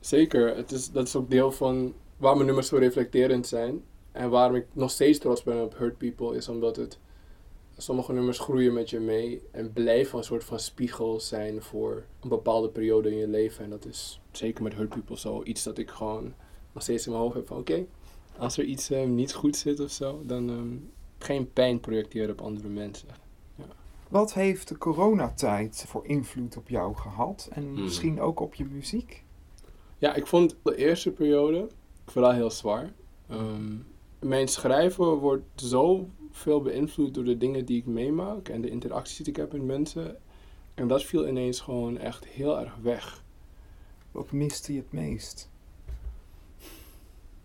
Zeker, 0.00 0.56
het 0.56 0.70
is, 0.70 0.90
dat 0.90 1.06
is 1.06 1.16
ook 1.16 1.30
deel 1.30 1.52
van 1.52 1.94
waar 2.16 2.34
mijn 2.34 2.46
nummers 2.46 2.68
zo 2.68 2.76
reflecterend 2.76 3.46
zijn. 3.46 3.82
En 4.12 4.30
waarom 4.30 4.56
ik 4.56 4.66
nog 4.72 4.90
steeds 4.90 5.18
trots 5.18 5.42
ben 5.42 5.62
op 5.62 5.78
Hurt 5.78 5.98
People, 5.98 6.36
is 6.36 6.48
omdat 6.48 6.76
het. 6.76 6.98
Sommige 7.80 8.12
nummers 8.12 8.38
groeien 8.38 8.72
met 8.72 8.90
je 8.90 9.00
mee 9.00 9.42
en 9.50 9.72
blijven 9.72 10.18
een 10.18 10.24
soort 10.24 10.44
van 10.44 10.58
spiegel 10.60 11.20
zijn 11.20 11.62
voor 11.62 12.04
een 12.20 12.28
bepaalde 12.28 12.68
periode 12.68 13.10
in 13.10 13.16
je 13.16 13.28
leven. 13.28 13.64
En 13.64 13.70
dat 13.70 13.84
is 13.84 14.20
zeker 14.30 14.62
met 14.62 14.74
Hurt 14.74 14.88
People 14.88 15.18
zo. 15.18 15.42
Iets 15.42 15.62
dat 15.62 15.78
ik 15.78 15.90
gewoon 15.90 16.34
nog 16.72 16.82
steeds 16.82 17.06
in 17.06 17.12
mijn 17.12 17.22
hoofd 17.22 17.36
heb 17.36 17.46
van 17.46 17.58
oké, 17.58 17.86
als 18.38 18.58
er 18.58 18.64
iets 18.64 18.90
eh, 18.90 19.06
niet 19.06 19.34
goed 19.34 19.56
zit 19.56 19.80
of 19.80 19.90
zo, 19.90 20.22
dan 20.26 20.50
ehm, 20.50 20.76
geen 21.18 21.52
pijn 21.52 21.80
projecteren 21.80 22.30
op 22.30 22.40
andere 22.40 22.68
mensen. 22.68 23.08
Wat 24.08 24.34
heeft 24.34 24.68
de 24.68 24.78
coronatijd 24.78 25.84
voor 25.88 26.06
invloed 26.06 26.56
op 26.56 26.68
jou 26.68 26.94
gehad? 26.96 27.48
En 27.52 27.62
Hmm. 27.62 27.82
misschien 27.82 28.20
ook 28.20 28.40
op 28.40 28.54
je 28.54 28.64
muziek? 28.64 29.24
Ja, 29.98 30.14
ik 30.14 30.26
vond 30.26 30.56
de 30.62 30.76
eerste 30.76 31.10
periode 31.10 31.68
vooral 32.06 32.32
heel 32.32 32.50
zwaar. 32.50 32.92
Ehm, 33.28 33.74
mijn 34.18 34.48
schrijven 34.48 35.06
wordt 35.06 35.44
zo 35.56 36.08
veel 36.30 36.62
beïnvloed 36.62 37.14
door 37.14 37.24
de 37.24 37.38
dingen 37.38 37.64
die 37.64 37.78
ik 37.78 37.86
meemaak 37.86 38.48
en 38.48 38.60
de 38.60 38.70
interacties 38.70 39.16
die 39.16 39.28
ik 39.28 39.36
heb 39.36 39.52
met 39.52 39.62
mensen. 39.62 40.16
En 40.74 40.88
dat 40.88 41.04
viel 41.04 41.28
ineens 41.28 41.60
gewoon 41.60 41.98
echt 41.98 42.26
heel 42.26 42.60
erg 42.60 42.76
weg. 42.82 43.24
Wat 44.12 44.32
miste 44.32 44.72
je 44.72 44.78
het 44.78 44.92
meest? 44.92 45.50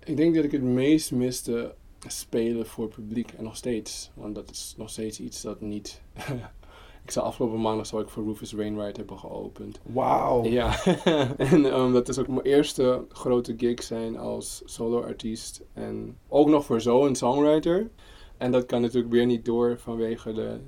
Ik 0.03 0.17
denk 0.17 0.36
dat 0.36 0.43
ik 0.43 0.51
het 0.51 0.62
meest 0.62 1.12
miste 1.12 1.75
spelen 2.11 2.65
voor 2.65 2.87
publiek 2.87 3.31
en 3.31 3.43
nog 3.43 3.55
steeds. 3.55 4.11
Want 4.13 4.35
dat 4.35 4.49
is 4.49 4.73
nog 4.77 4.89
steeds 4.89 5.19
iets 5.19 5.41
dat 5.41 5.61
niet... 5.61 6.01
ik 7.03 7.11
zou 7.11 7.25
afgelopen 7.25 7.61
maandag 7.61 7.85
zou 7.85 8.01
ik 8.01 8.09
voor 8.09 8.23
Rufus 8.23 8.51
Wainwright 8.51 8.97
hebben 8.97 9.19
geopend. 9.19 9.79
Wauw. 9.83 10.43
Ja, 10.43 10.83
en 11.37 11.65
ehm, 11.65 11.91
dat 11.91 12.09
is 12.09 12.19
ook 12.19 12.27
mijn 12.27 12.41
eerste 12.41 13.05
grote 13.09 13.53
gig 13.57 13.83
zijn 13.83 14.17
als 14.17 14.61
solo-artiest. 14.65 15.63
En 15.73 16.17
ook 16.27 16.47
nog 16.47 16.65
voor 16.65 16.81
zo'n 16.81 17.15
songwriter. 17.15 17.89
En 18.37 18.51
dat 18.51 18.65
kan 18.65 18.81
natuurlijk 18.81 19.13
weer 19.13 19.25
niet 19.25 19.45
door 19.45 19.77
vanwege 19.79 20.33
de, 20.33 20.59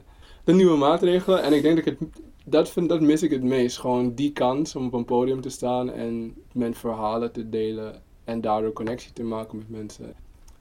de 0.44 0.54
nieuwe 0.54 0.78
maatregelen. 0.78 1.44
En 1.44 1.54
ik 1.54 1.62
denk 1.62 1.76
dat 1.76 1.86
ik 1.86 1.98
het, 2.00 2.10
dat, 2.46 2.70
vind, 2.70 2.90
dat 2.90 3.02
mis 3.02 3.24
ik 3.24 3.32
het 3.32 3.44
meest. 3.44 3.78
Gewoon 3.78 4.14
die 4.14 4.32
kans 4.32 4.76
om 4.76 4.86
op 4.86 4.94
een 4.94 5.06
podium 5.06 5.42
te 5.42 5.50
staan 5.50 5.92
en 5.92 6.36
mijn 6.52 6.76
verhalen 6.76 7.32
te 7.32 7.50
delen. 7.50 8.04
En 8.24 8.42
daardoor 8.42 8.74
connectie 8.74 9.14
te 9.14 9.24
maken 9.24 9.58
met 9.58 9.70
mensen. 9.70 10.16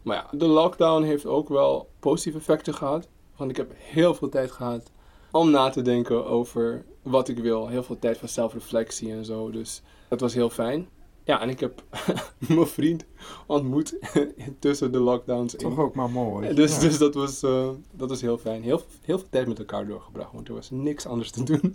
Maar 0.05 0.17
ja, 0.17 0.38
de 0.38 0.47
lockdown 0.47 1.03
heeft 1.03 1.27
ook 1.27 1.49
wel 1.49 1.88
positieve 2.01 2.38
effecten 2.38 2.75
gehad. 2.75 3.09
Want 3.37 3.51
ik 3.51 3.57
heb 3.57 3.73
heel 3.77 4.14
veel 4.14 4.29
tijd 4.29 4.51
gehad 4.51 4.90
om 5.31 5.51
na 5.51 5.71
te 5.71 5.83
denken 5.83 6.27
over 6.27 6.85
wat 7.03 7.29
ik 7.29 7.38
wil. 7.38 7.69
Heel 7.69 7.83
veel 7.83 7.99
tijd 7.99 8.19
van 8.19 8.29
zelfreflectie 8.29 9.12
en 9.12 9.25
zo. 9.25 9.51
Dus 9.51 9.83
dat 10.09 10.21
was 10.21 10.35
heel 10.35 10.51
fijn. 10.51 10.88
Ja, 11.25 11.40
en 11.40 11.49
ik 11.49 11.61
heb 11.61 11.83
mijn 12.49 12.67
vriend 12.67 13.05
ontmoet 13.47 13.95
tussen 14.59 14.93
de 14.93 14.99
lockdowns. 14.99 15.55
in. 15.55 15.69
Toch 15.69 15.79
ook 15.79 15.95
maar 15.95 16.11
mooi. 16.11 16.55
Dus, 16.55 16.75
Ja. 16.75 16.81
dus 16.81 16.99
dat, 16.99 17.14
was, 17.14 17.43
eh, 17.43 17.69
dat 17.90 18.09
was 18.09 18.21
heel 18.21 18.38
fijn. 18.38 18.62
Heel, 18.62 18.83
heel 19.03 19.19
veel 19.19 19.29
tijd 19.31 19.47
met 19.47 19.59
elkaar 19.59 19.87
doorgebracht, 19.87 20.33
want 20.33 20.49
er 20.49 20.55
was 20.55 20.71
niks 20.71 21.07
anders 21.07 21.31
te 21.31 21.43
doen. 21.43 21.75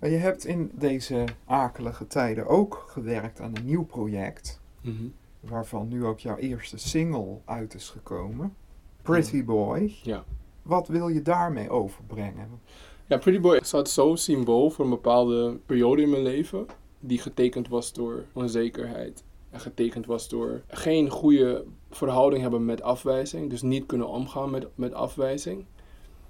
Je 0.00 0.08
hebt 0.08 0.44
in 0.44 0.70
deze 0.74 1.24
akelige 1.44 2.06
tijden 2.06 2.46
ook 2.46 2.84
gewerkt 2.88 3.40
aan 3.40 3.52
een 3.56 3.64
nieuw 3.64 3.84
project, 3.84 4.60
Mhm. 4.80 5.04
Waarvan 5.42 5.88
nu 5.88 6.04
ook 6.04 6.18
jouw 6.18 6.36
eerste 6.36 6.78
single 6.78 7.38
uit 7.44 7.74
is 7.74 7.90
gekomen. 7.90 8.54
Pretty 9.02 9.44
Boy. 9.44 9.94
Ja. 10.02 10.24
Wat 10.62 10.88
wil 10.88 11.08
je 11.08 11.22
daarmee 11.22 11.70
overbrengen? 11.70 12.60
Ja, 13.06 13.18
Pretty 13.18 13.40
Boy 13.40 13.60
staat 13.62 13.90
zo 13.90 14.14
symbool 14.14 14.70
voor 14.70 14.84
een 14.84 14.90
bepaalde 14.90 15.58
periode 15.66 16.02
in 16.02 16.10
mijn 16.10 16.22
leven. 16.22 16.66
Die 17.00 17.18
getekend 17.18 17.68
was 17.68 17.92
door 17.92 18.24
onzekerheid. 18.32 19.24
En 19.50 19.60
getekend 19.60 20.06
was 20.06 20.28
door 20.28 20.62
geen 20.68 21.10
goede 21.10 21.64
verhouding 21.90 22.42
hebben 22.42 22.64
met 22.64 22.82
afwijzing. 22.82 23.50
Dus 23.50 23.62
niet 23.62 23.86
kunnen 23.86 24.08
omgaan 24.08 24.50
met, 24.50 24.66
met 24.74 24.94
afwijzing. 24.94 25.64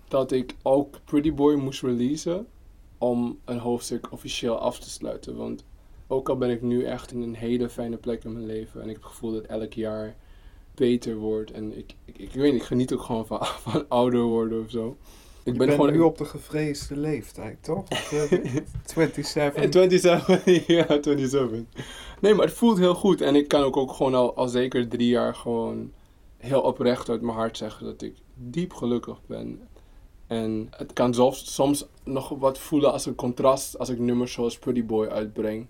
Dat 0.09 0.33
ik 0.33 0.57
ook 0.62 1.01
Pretty 1.05 1.35
Boy 1.35 1.55
moest 1.55 1.83
releasen 1.83 2.46
om 2.98 3.38
een 3.44 3.59
hoofdstuk 3.59 4.12
officieel 4.12 4.59
af 4.59 4.79
te 4.79 4.90
sluiten. 4.90 5.37
Want 5.37 5.64
ook 6.12 6.29
al 6.29 6.37
ben 6.37 6.51
ik 6.51 6.62
nu 6.62 6.85
echt 6.85 7.12
in 7.12 7.22
een 7.22 7.35
hele 7.35 7.68
fijne 7.68 7.96
plek 7.96 8.25
in 8.25 8.33
mijn 8.33 8.46
leven. 8.46 8.83
En 8.83 8.88
ik 8.88 8.94
heb 8.94 9.03
het 9.03 9.12
gevoel 9.12 9.33
dat 9.33 9.44
elk 9.44 9.72
jaar 9.72 10.16
beter 10.75 11.16
wordt. 11.16 11.51
En 11.51 11.79
ik, 11.79 11.94
ik, 12.05 12.18
ik 12.18 12.33
weet 12.33 12.53
niet, 12.53 12.61
ik 12.61 12.66
geniet 12.66 12.92
ook 12.92 13.03
gewoon 13.03 13.27
van, 13.27 13.46
van 13.68 13.88
ouder 13.88 14.22
worden 14.22 14.64
of 14.64 14.70
zo. 14.70 14.96
Ik 15.44 15.53
Je 15.53 15.59
bent 15.59 15.70
gewoon 15.70 15.92
nu 15.92 16.01
op 16.01 16.18
de 16.18 16.25
gevreesde 16.25 16.96
leeftijd, 16.96 17.62
toch? 17.62 17.88
Eh, 17.88 18.01
27. 18.85 19.62
En 19.62 19.72
27, 19.72 20.66
ja, 20.66 20.87
27. 20.87 21.85
Nee, 22.20 22.35
maar 22.35 22.46
het 22.46 22.55
voelt 22.55 22.79
heel 22.79 22.94
goed. 22.94 23.20
En 23.20 23.35
ik 23.35 23.48
kan 23.48 23.62
ook, 23.62 23.77
ook 23.77 23.92
gewoon 23.92 24.14
al, 24.14 24.35
al 24.35 24.48
zeker 24.48 24.88
drie 24.88 25.09
jaar 25.09 25.35
gewoon 25.35 25.92
heel 26.37 26.61
oprecht 26.61 27.09
uit 27.09 27.22
mijn 27.22 27.37
hart 27.37 27.57
zeggen 27.57 27.87
dat 27.87 28.03
ik 28.03 28.14
diep 28.35 28.72
gelukkig 28.72 29.18
ben. 29.27 29.61
En 30.27 30.68
het 30.70 30.92
kan 30.92 31.14
zelfs 31.14 31.55
soms 31.55 31.87
nog 32.05 32.29
wat 32.29 32.59
voelen 32.59 32.92
als 32.92 33.07
een 33.07 33.14
contrast 33.14 33.79
als 33.79 33.88
ik 33.88 33.98
nummers 33.98 34.33
zoals 34.33 34.59
Pretty 34.59 34.85
Boy 34.85 35.07
uitbreng. 35.07 35.66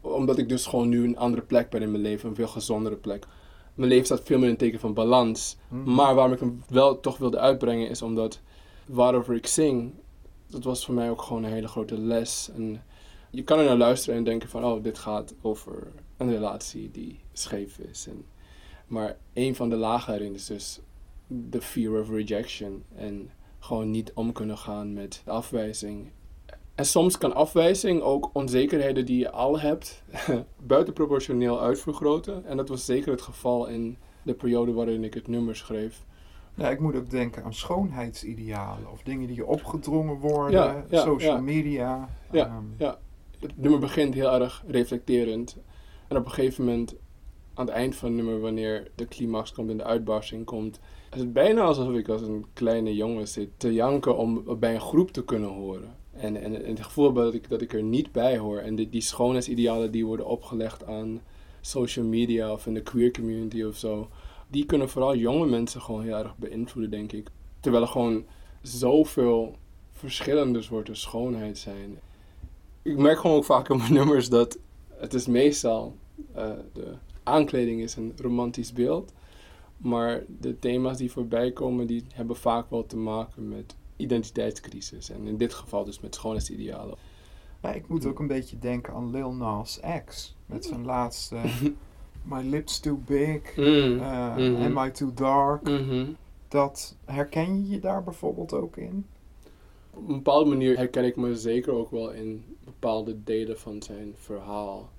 Omdat 0.00 0.38
ik 0.38 0.48
dus 0.48 0.66
gewoon 0.66 0.88
nu 0.88 1.04
een 1.04 1.18
andere 1.18 1.42
plek 1.42 1.70
ben 1.70 1.82
in 1.82 1.90
mijn 1.90 2.02
leven, 2.02 2.28
een 2.28 2.34
veel 2.34 2.48
gezondere 2.48 2.96
plek. 2.96 3.26
Mijn 3.74 3.90
leven 3.90 4.06
staat 4.06 4.22
veel 4.24 4.36
meer 4.36 4.46
in 4.46 4.50
het 4.50 4.58
teken 4.58 4.80
van 4.80 4.94
balans. 4.94 5.56
Mhm. 5.68 5.94
Maar 5.94 6.14
waarom 6.14 6.32
ik 6.32 6.40
hem 6.40 6.62
wel 6.68 7.00
toch 7.00 7.18
wilde 7.18 7.38
uitbrengen 7.38 7.88
is 7.88 8.02
omdat 8.02 8.40
waarover 8.86 9.34
ik 9.34 9.46
zing, 9.46 9.92
dat 10.46 10.64
was 10.64 10.84
voor 10.84 10.94
mij 10.94 11.10
ook 11.10 11.22
gewoon 11.22 11.44
een 11.44 11.52
hele 11.52 11.68
grote 11.68 11.98
les. 11.98 12.50
En 12.54 12.82
je 13.30 13.44
kan 13.44 13.58
er 13.58 13.64
naar 13.64 13.76
luisteren 13.76 14.16
en 14.18 14.24
denken 14.24 14.48
van, 14.48 14.64
oh, 14.64 14.82
dit 14.82 14.98
gaat 14.98 15.34
over 15.40 15.92
een 16.16 16.30
relatie 16.30 16.90
die 16.90 17.20
scheef 17.32 17.78
is. 17.78 18.06
En, 18.06 18.24
maar 18.86 19.16
een 19.32 19.54
van 19.54 19.68
de 19.70 19.76
lagen 19.76 20.14
erin 20.14 20.34
is 20.34 20.46
dus 20.46 20.80
de 21.26 21.60
fear 21.60 22.00
of 22.00 22.08
rejection. 22.08 22.84
En 22.94 23.30
gewoon 23.58 23.90
niet 23.90 24.12
om 24.14 24.32
kunnen 24.32 24.58
gaan 24.58 24.92
met 24.92 25.22
afwijzing. 25.26 26.10
En 26.80 26.86
soms 26.86 27.18
kan 27.18 27.34
afwijzing 27.34 28.02
ook 28.02 28.30
onzekerheden 28.32 29.06
die 29.06 29.18
je 29.18 29.30
al 29.30 29.60
hebt, 29.60 30.02
buitenproportioneel 30.66 31.60
uitvergroten. 31.60 32.44
En 32.46 32.56
dat 32.56 32.68
was 32.68 32.84
zeker 32.84 33.10
het 33.10 33.22
geval 33.22 33.66
in 33.66 33.96
de 34.22 34.34
periode 34.34 34.72
waarin 34.72 35.04
ik 35.04 35.14
het 35.14 35.28
nummer 35.28 35.56
schreef. 35.56 36.04
Ja, 36.54 36.70
ik 36.70 36.80
moet 36.80 36.96
ook 36.96 37.10
denken 37.10 37.44
aan 37.44 37.54
schoonheidsidealen 37.54 38.90
of 38.90 39.02
dingen 39.02 39.26
die 39.26 39.36
je 39.36 39.46
opgedrongen 39.46 40.18
worden, 40.18 40.60
Ja, 40.60 40.84
ja, 40.88 41.00
social 41.00 41.34
ja. 41.34 41.40
media. 41.40 42.08
Ja, 42.30 42.46
ehm, 42.46 42.64
ja. 42.76 42.98
Het 43.38 43.56
nummer 43.56 43.80
begint 43.80 44.14
heel 44.14 44.32
erg 44.32 44.64
reflecterend. 44.66 45.56
En 46.08 46.16
op 46.16 46.24
een 46.24 46.30
gegeven 46.30 46.64
moment, 46.64 46.94
aan 47.54 47.66
het 47.66 47.74
eind 47.74 47.96
van 47.96 48.08
het 48.08 48.16
nummer, 48.16 48.40
wanneer 48.40 48.90
de 48.94 49.08
climax 49.08 49.52
komt 49.52 49.70
en 49.70 49.76
de 49.76 49.84
uitbarsting 49.84 50.44
komt, 50.44 50.80
is 51.12 51.20
het 51.20 51.32
bijna 51.32 51.62
alsof 51.62 51.94
ik 51.94 52.08
als 52.08 52.22
een 52.22 52.46
kleine 52.52 52.94
jongen 52.94 53.28
zit 53.28 53.48
te 53.56 53.72
janken 53.72 54.16
om 54.16 54.58
bij 54.58 54.74
een 54.74 54.80
groep 54.80 55.10
te 55.10 55.24
kunnen 55.24 55.50
horen. 55.50 55.98
En, 56.20 56.42
en, 56.42 56.52
het 56.52 56.84
gevoel 56.84 57.04
heb 57.04 57.14
dat 57.14 57.34
ik, 57.34 57.48
dat 57.48 57.62
ik 57.62 57.72
er 57.72 57.82
niet 57.82 58.12
bij 58.12 58.38
hoor. 58.38 58.58
En 58.58 58.74
die, 58.74 58.88
die 58.88 59.00
schoonheidsidealen 59.00 59.90
die 59.90 60.06
worden 60.06 60.26
opgelegd 60.26 60.84
aan 60.84 61.20
social 61.60 62.04
media 62.04 62.52
of 62.52 62.66
in 62.66 62.74
de 62.74 62.82
queer 62.82 63.10
community 63.10 63.62
of 63.62 63.76
zo, 63.76 64.08
die 64.48 64.66
kunnen 64.66 64.88
vooral 64.88 65.16
jonge 65.16 65.46
mensen 65.46 65.80
gewoon 65.80 66.02
heel 66.02 66.16
erg 66.16 66.36
beïnvloeden, 66.36 66.90
denk 66.90 67.12
ik. 67.12 67.28
Terwijl 67.60 67.82
er 67.82 67.90
gewoon 67.90 68.24
zoveel 68.62 69.56
verschillende 69.90 70.62
soorten 70.62 70.96
schoonheid 70.96 71.58
zijn. 71.58 71.98
Ik 72.82 72.96
merk 72.98 73.18
gewoon 73.18 73.36
ook 73.36 73.44
vaak 73.44 73.68
in 73.68 73.76
mijn 73.76 73.92
nummers 73.98 74.28
dat 74.28 74.58
het 74.88 75.14
is 75.14 75.26
meestal 75.26 75.96
eh, 76.34 76.50
de 76.72 76.94
aankleding 77.22 77.80
is 77.82 77.96
een 77.96 78.12
romantisch 78.16 78.72
beeld. 78.72 79.12
Maar 79.76 80.24
de 80.40 80.58
thema's 80.58 80.96
die 80.96 81.10
voorbij 81.12 81.52
komen, 81.52 81.86
die 81.86 82.04
hebben 82.14 82.36
vaak 82.36 82.70
wel 82.70 82.86
te 82.86 82.96
maken 82.96 83.48
met 83.48 83.76
identiteitscrisis. 84.00 85.10
En 85.10 85.26
in 85.26 85.36
dit 85.36 85.54
geval 85.54 85.84
dus 85.84 86.00
met 86.00 86.14
schoonheidsidealen. 86.14 86.96
ja, 87.62 87.72
ik 87.72 87.88
moet 87.88 88.06
ook 88.06 88.18
een 88.18 88.26
beetje 88.26 88.58
denken 88.58 88.94
aan 88.94 89.10
Lil 89.10 89.32
Nas 89.32 89.80
X 90.04 90.36
met 90.46 90.64
zijn 90.64 90.84
laatste 90.84 91.36
My 92.30 92.42
Lips 92.42 92.80
Too 92.80 93.00
Big, 93.06 93.56
Mm, 93.56 93.94
mhm. 93.94 94.76
Am 94.76 94.86
I 94.86 94.90
Too 94.90 95.12
Dark. 95.14 95.62
Mhm. 95.62 96.06
Dat 96.48 96.96
herken 97.04 97.62
je 97.62 97.68
je 97.68 97.78
daar 97.78 98.02
bijvoorbeeld 98.02 98.52
ook 98.52 98.76
in? 98.76 99.06
Op 99.90 100.08
een 100.08 100.14
bepaalde 100.14 100.50
manier 100.50 100.76
herken 100.76 101.04
ik 101.04 101.16
me 101.16 101.36
zeker 101.36 101.72
ook 101.72 101.90
wel 101.90 102.10
in 102.10 102.44
bepaalde 102.64 103.24
delen 103.24 103.58
van 103.58 103.82
zijn 103.82 104.12
verhaal. 104.16 104.90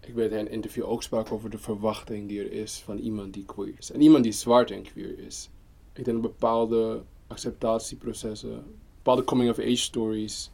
Ik 0.00 0.14
weet 0.14 0.24
dat 0.24 0.30
hij 0.30 0.40
in 0.40 0.46
een 0.46 0.52
interview 0.52 0.84
ook 0.84 1.02
sprak 1.02 1.32
over 1.32 1.50
de 1.50 1.58
verwachting 1.58 2.28
die 2.28 2.40
er 2.40 2.52
is 2.52 2.78
van 2.78 2.98
iemand 2.98 3.34
die 3.34 3.44
queer 3.44 3.74
is. 3.78 3.92
En 3.92 4.00
iemand 4.00 4.24
die 4.24 4.32
zwart 4.32 4.70
en 4.70 4.82
queer 4.82 5.18
is. 5.18 5.50
Ik 5.92 6.04
denk 6.04 6.22
dat 6.22 6.32
bepaalde 6.32 7.02
acceptatieprocessen, 7.30 8.64
bepaalde 8.96 9.24
coming-of-age 9.24 9.76
stories 9.76 10.50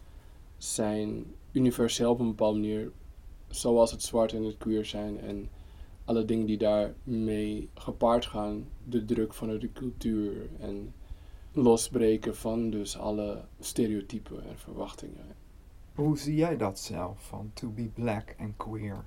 zijn 0.59 1.25
universeel 1.53 2.11
op 2.11 2.21
een 2.21 2.29
bepaalde 2.29 2.59
manier. 2.59 2.91
Zoals 3.49 3.91
het 3.91 4.03
zwart 4.03 4.33
en 4.33 4.45
het 4.45 4.57
queer 4.57 4.85
zijn 4.85 5.21
en 5.21 5.49
alle 6.05 6.25
dingen 6.25 6.47
die 6.47 6.59
daarmee 6.59 7.69
gepaard 7.75 8.27
gaan. 8.27 8.69
De 8.85 9.05
druk 9.05 9.35
vanuit 9.35 9.61
de 9.61 9.73
cultuur 9.73 10.49
en 10.61 10.95
losbreken 11.53 12.37
van 12.37 12.71
dus 12.71 12.99
alle 12.99 13.45
stereotypen 13.61 14.45
en 14.49 14.59
verwachtingen. 14.59 15.37
Hoe 15.95 16.19
zie 16.19 16.35
jij 16.35 16.57
dat 16.57 16.79
zelf, 16.79 17.27
van 17.27 17.51
to 17.55 17.69
be 17.69 17.89
black 17.95 18.35
and 18.39 18.57
queer? 18.57 19.05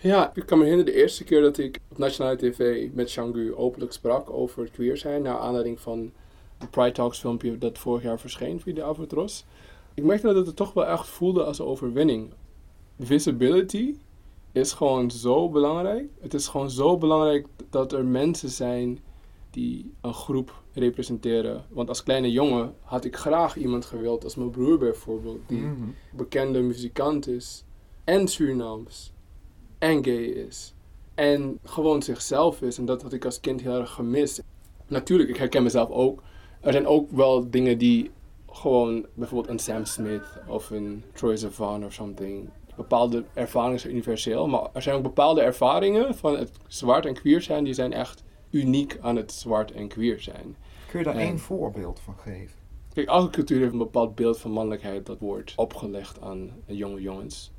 Ja, 0.00 0.34
ik 0.34 0.46
kan 0.46 0.58
me 0.58 0.64
herinneren 0.64 0.92
de 0.92 1.00
eerste 1.00 1.24
keer 1.24 1.40
dat 1.40 1.58
ik 1.58 1.80
op 1.88 1.98
nationale 1.98 2.36
tv 2.36 2.88
met 2.92 3.10
Shangu 3.10 3.54
openlijk 3.54 3.92
sprak 3.92 4.30
over 4.30 4.62
het 4.62 4.70
queer 4.70 4.96
zijn, 4.96 5.22
naar 5.22 5.38
aanleiding 5.38 5.80
van 5.80 6.12
Pride 6.70 6.92
Talks 6.92 7.18
filmpje 7.18 7.58
dat 7.58 7.78
vorig 7.78 8.02
jaar 8.02 8.20
verscheen 8.20 8.60
via 8.60 8.74
de 8.74 8.82
Avatros. 8.82 9.44
Ik 9.94 10.04
merkte 10.04 10.32
dat 10.32 10.46
het 10.46 10.56
toch 10.56 10.72
wel 10.72 10.86
echt 10.86 11.06
voelde 11.06 11.44
als 11.44 11.58
een 11.58 11.66
overwinning. 11.66 12.32
Visibility 12.98 13.94
is 14.52 14.72
gewoon 14.72 15.10
zo 15.10 15.48
belangrijk. 15.48 16.08
Het 16.20 16.34
is 16.34 16.46
gewoon 16.48 16.70
zo 16.70 16.98
belangrijk 16.98 17.46
dat 17.70 17.92
er 17.92 18.04
mensen 18.04 18.48
zijn 18.50 18.98
die 19.50 19.92
een 20.00 20.14
groep 20.14 20.62
representeren. 20.72 21.64
Want 21.68 21.88
als 21.88 22.02
kleine 22.02 22.30
jongen 22.30 22.74
had 22.82 23.04
ik 23.04 23.16
graag 23.16 23.56
iemand 23.56 23.84
gewild, 23.84 24.24
als 24.24 24.34
mijn 24.36 24.50
broer 24.50 24.78
bijvoorbeeld, 24.78 25.40
die 25.46 25.60
Mhm. 25.60 25.88
bekende 26.12 26.60
muzikant 26.60 27.26
is 27.28 27.64
en 28.04 28.28
Surinaams 28.28 29.12
en 29.78 30.04
gay 30.04 30.24
is 30.24 30.74
en 31.14 31.58
gewoon 31.64 32.02
zichzelf 32.02 32.62
is. 32.62 32.78
En 32.78 32.84
dat 32.84 33.02
had 33.02 33.12
ik 33.12 33.24
als 33.24 33.40
kind 33.40 33.60
heel 33.60 33.78
erg 33.80 33.90
gemist. 33.90 34.42
Natuurlijk, 34.86 35.28
ik 35.28 35.36
herken 35.36 35.62
mezelf 35.62 35.90
ook. 35.90 36.22
Er 36.60 36.72
zijn 36.72 36.86
ook 36.86 37.10
wel 37.10 37.50
dingen 37.50 37.78
die 37.78 38.10
gewoon, 38.50 39.06
bijvoorbeeld 39.14 39.50
een 39.50 39.58
Sam 39.58 39.84
Smith 39.84 40.38
of 40.46 40.70
een 40.70 41.04
Troy 41.12 41.36
Sivan 41.36 41.84
of 41.84 41.92
something. 41.92 42.48
Bepaalde 42.76 43.24
ervaringen 43.34 43.80
zijn 43.80 43.92
universeel, 43.92 44.46
maar 44.46 44.68
er 44.72 44.82
zijn 44.82 44.96
ook 44.96 45.02
bepaalde 45.02 45.40
ervaringen 45.40 46.14
van 46.14 46.36
het 46.36 46.50
zwart 46.66 47.06
en 47.06 47.14
queer 47.14 47.42
zijn, 47.42 47.64
die 47.64 47.74
zijn 47.74 47.92
echt 47.92 48.22
uniek 48.50 48.98
aan 49.00 49.16
het 49.16 49.32
zwart 49.32 49.72
en 49.72 49.88
queer 49.88 50.20
zijn. 50.20 50.56
Kun 50.90 50.98
je 50.98 51.04
daar 51.04 51.16
één 51.16 51.38
voorbeeld 51.38 52.00
van 52.00 52.14
geven? 52.18 52.56
Kijk, 52.92 53.08
elke 53.08 53.30
cultuur 53.30 53.58
heeft 53.58 53.72
een 53.72 53.78
bepaald 53.78 54.14
beeld 54.14 54.38
van 54.38 54.50
mannelijkheid 54.50 55.06
dat 55.06 55.18
wordt 55.18 55.52
opgelegd 55.56 56.20
aan 56.20 56.50
jonge 56.66 57.00
jongens. 57.00 57.52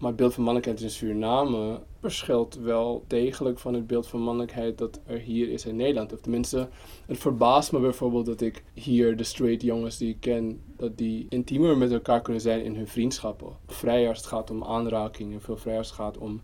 Maar 0.00 0.08
het 0.08 0.18
beeld 0.18 0.34
van 0.34 0.44
mannelijkheid 0.44 0.82
in 0.82 0.90
Suriname 0.90 1.80
verschilt 2.00 2.54
wel 2.54 3.04
degelijk 3.06 3.58
van 3.58 3.74
het 3.74 3.86
beeld 3.86 4.06
van 4.06 4.20
mannelijkheid 4.20 4.78
dat 4.78 5.00
er 5.06 5.18
hier 5.18 5.48
is 5.48 5.66
in 5.66 5.76
Nederland. 5.76 6.12
Of 6.12 6.20
tenminste, 6.20 6.68
het 7.06 7.18
verbaast 7.18 7.72
me 7.72 7.78
bijvoorbeeld 7.78 8.26
dat 8.26 8.40
ik 8.40 8.64
hier 8.74 9.16
de 9.16 9.24
straight 9.24 9.62
jongens 9.62 9.96
die 9.96 10.08
ik 10.08 10.20
ken, 10.20 10.62
dat 10.76 10.98
die 10.98 11.26
intiemer 11.28 11.76
met 11.76 11.92
elkaar 11.92 12.22
kunnen 12.22 12.42
zijn 12.42 12.64
in 12.64 12.76
hun 12.76 12.86
vriendschappen. 12.86 13.48
Vrijer 13.66 14.08
als 14.08 14.18
het 14.18 14.26
gaat 14.26 14.50
om 14.50 14.64
aanraking 14.64 15.32
en 15.32 15.40
veel 15.40 15.56
vrijer 15.56 15.78
als 15.78 15.86
het 15.86 15.96
gaat 15.96 16.18
om 16.18 16.40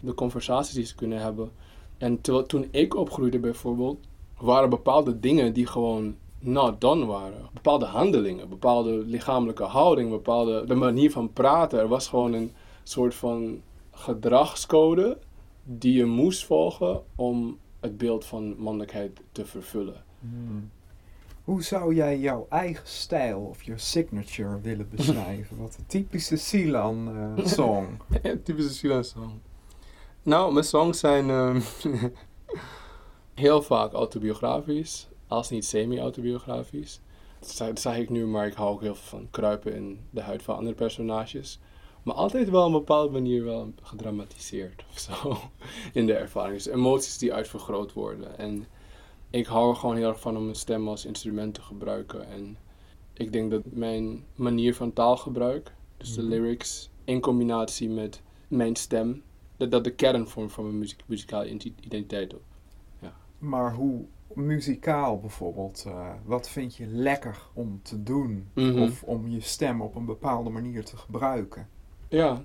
de 0.00 0.14
conversaties 0.14 0.74
die 0.74 0.84
ze 0.84 0.94
kunnen 0.94 1.20
hebben. 1.20 1.50
En 1.98 2.20
terwijl, 2.20 2.46
toen 2.46 2.68
ik 2.70 2.96
opgroeide 2.96 3.38
bijvoorbeeld, 3.38 3.98
waren 4.38 4.70
bepaalde 4.70 5.20
dingen 5.20 5.52
die 5.52 5.66
gewoon 5.66 6.16
not 6.38 6.80
done 6.80 7.06
waren. 7.06 7.48
Bepaalde 7.52 7.84
handelingen, 7.84 8.48
bepaalde 8.48 8.90
lichamelijke 8.90 9.62
houding, 9.64 10.10
bepaalde 10.10 10.64
de 10.66 10.74
manier 10.74 11.10
van 11.10 11.32
praten. 11.32 11.78
Er 11.78 11.88
was 11.88 12.08
gewoon 12.08 12.32
een 12.32 12.52
soort 12.84 13.14
van 13.14 13.62
gedragscode 13.90 15.18
die 15.64 15.94
je 15.94 16.04
moest 16.04 16.44
volgen 16.44 17.02
om 17.14 17.58
het 17.80 17.96
beeld 17.98 18.24
van 18.24 18.56
mannelijkheid 18.58 19.20
te 19.32 19.46
vervullen. 19.46 20.04
Hoe 21.44 21.62
zou 21.62 21.94
jij 21.94 22.18
jouw 22.18 22.46
eigen 22.48 22.88
stijl 22.88 23.40
of 23.40 23.62
je 23.62 23.78
signature 23.78 24.60
willen 24.60 24.88
beschrijven? 24.96 25.56
Wat 25.56 25.76
een 25.78 25.86
typische 25.86 26.36
Silan-song. 26.36 27.86
Ja, 28.22 28.34
typische 28.42 28.72
Silan 28.74 29.04
song. 29.04 29.40
Nou, 30.22 30.52
mijn 30.52 30.64
songs 30.64 30.98
zijn 30.98 31.30
ehm, 31.30 31.60
heel 33.34 33.62
vaak 33.62 33.92
autobiografisch, 33.92 35.08
als 35.26 35.50
niet 35.50 35.64
semi-autobiografisch. 35.64 37.00
Dat 37.40 37.80
zeg 37.80 37.96
ik 37.96 38.10
nu, 38.10 38.26
maar 38.26 38.46
ik 38.46 38.54
hou 38.54 38.70
ook 38.70 38.80
heel 38.80 38.94
veel 38.94 39.18
van 39.18 39.28
kruipen 39.30 39.74
in 39.74 40.00
de 40.10 40.20
huid 40.20 40.42
van 40.42 40.56
andere 40.56 40.74
personages. 40.74 41.60
Maar 42.04 42.14
altijd 42.14 42.50
wel 42.50 42.60
op 42.60 42.66
een 42.66 42.78
bepaalde 42.78 43.12
manier 43.12 43.44
wel 43.44 43.72
gedramatiseerd 43.82 44.84
of 44.90 44.98
zo 44.98 45.36
in 45.98 46.06
de 46.06 46.14
ervaring. 46.14 46.54
Dus 46.54 46.66
emoties 46.66 47.18
die 47.18 47.34
uitvergroot 47.34 47.92
worden. 47.92 48.38
En 48.38 48.66
ik 49.30 49.46
hou 49.46 49.70
er 49.70 49.76
gewoon 49.76 49.96
heel 49.96 50.08
erg 50.08 50.20
van 50.20 50.36
om 50.36 50.42
mijn 50.44 50.54
stem 50.56 50.88
als 50.88 51.04
instrument 51.04 51.54
te 51.54 51.62
gebruiken. 51.62 52.28
En 52.28 52.56
ik 53.12 53.32
denk 53.32 53.50
dat 53.50 53.62
mijn 53.64 54.24
manier 54.34 54.74
van 54.74 54.92
taalgebruik, 54.92 55.74
dus 55.96 56.14
de 56.14 56.22
lyrics, 56.22 56.90
in 57.04 57.20
combinatie 57.20 57.88
met 57.88 58.22
mijn 58.48 58.76
stem, 58.76 59.22
dat 59.56 59.70
dat 59.70 59.84
de 59.84 59.94
kern 59.94 60.28
vormt 60.28 60.52
van 60.52 60.64
mijn 60.64 60.78
muziek, 60.78 61.02
muzikale 61.06 61.44
identi- 61.46 61.74
identiteit. 61.80 62.34
Maar 63.38 63.74
hoe 63.74 64.04
muzikaal 64.34 65.20
bijvoorbeeld, 65.20 65.84
eh, 65.86 66.10
wat 66.24 66.48
vind 66.48 66.76
je 66.76 66.86
lekker 66.86 67.38
om 67.52 67.80
te 67.82 68.02
doen? 68.02 68.48
Mhm. 68.54 68.82
Of 68.82 69.02
om 69.02 69.28
je 69.28 69.40
stem 69.40 69.80
op 69.80 69.94
een 69.94 70.04
bepaalde 70.04 70.50
manier 70.50 70.84
te 70.84 70.96
gebruiken? 70.96 71.68
Ja, 72.14 72.42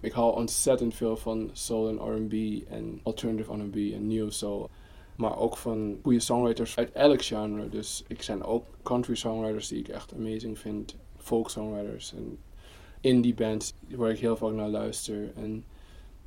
ik 0.00 0.12
hou 0.12 0.34
ontzettend 0.34 0.94
veel 0.94 1.16
van 1.16 1.50
soul 1.52 1.88
en 1.88 1.96
R&B 1.96 2.62
en 2.68 3.00
alternative 3.02 3.52
R&B 3.52 3.76
en 3.76 4.06
neo 4.06 4.30
soul. 4.30 4.70
Maar 5.16 5.38
ook 5.38 5.56
van 5.56 5.98
goede 6.02 6.20
songwriters 6.20 6.76
uit 6.76 6.92
elk 6.92 7.22
genre. 7.22 7.68
Dus 7.68 8.04
ik 8.06 8.22
zijn 8.22 8.42
ook 8.42 8.64
country 8.82 9.14
songwriters 9.14 9.68
die 9.68 9.78
ik 9.78 9.88
echt 9.88 10.14
amazing 10.14 10.58
vind. 10.58 10.96
Folk 11.16 11.50
songwriters 11.50 12.12
en 12.12 12.38
indie 13.00 13.34
bands 13.34 13.74
waar 13.88 14.10
ik 14.10 14.18
heel 14.18 14.36
vaak 14.36 14.52
naar 14.52 14.68
luister. 14.68 15.32
En 15.36 15.64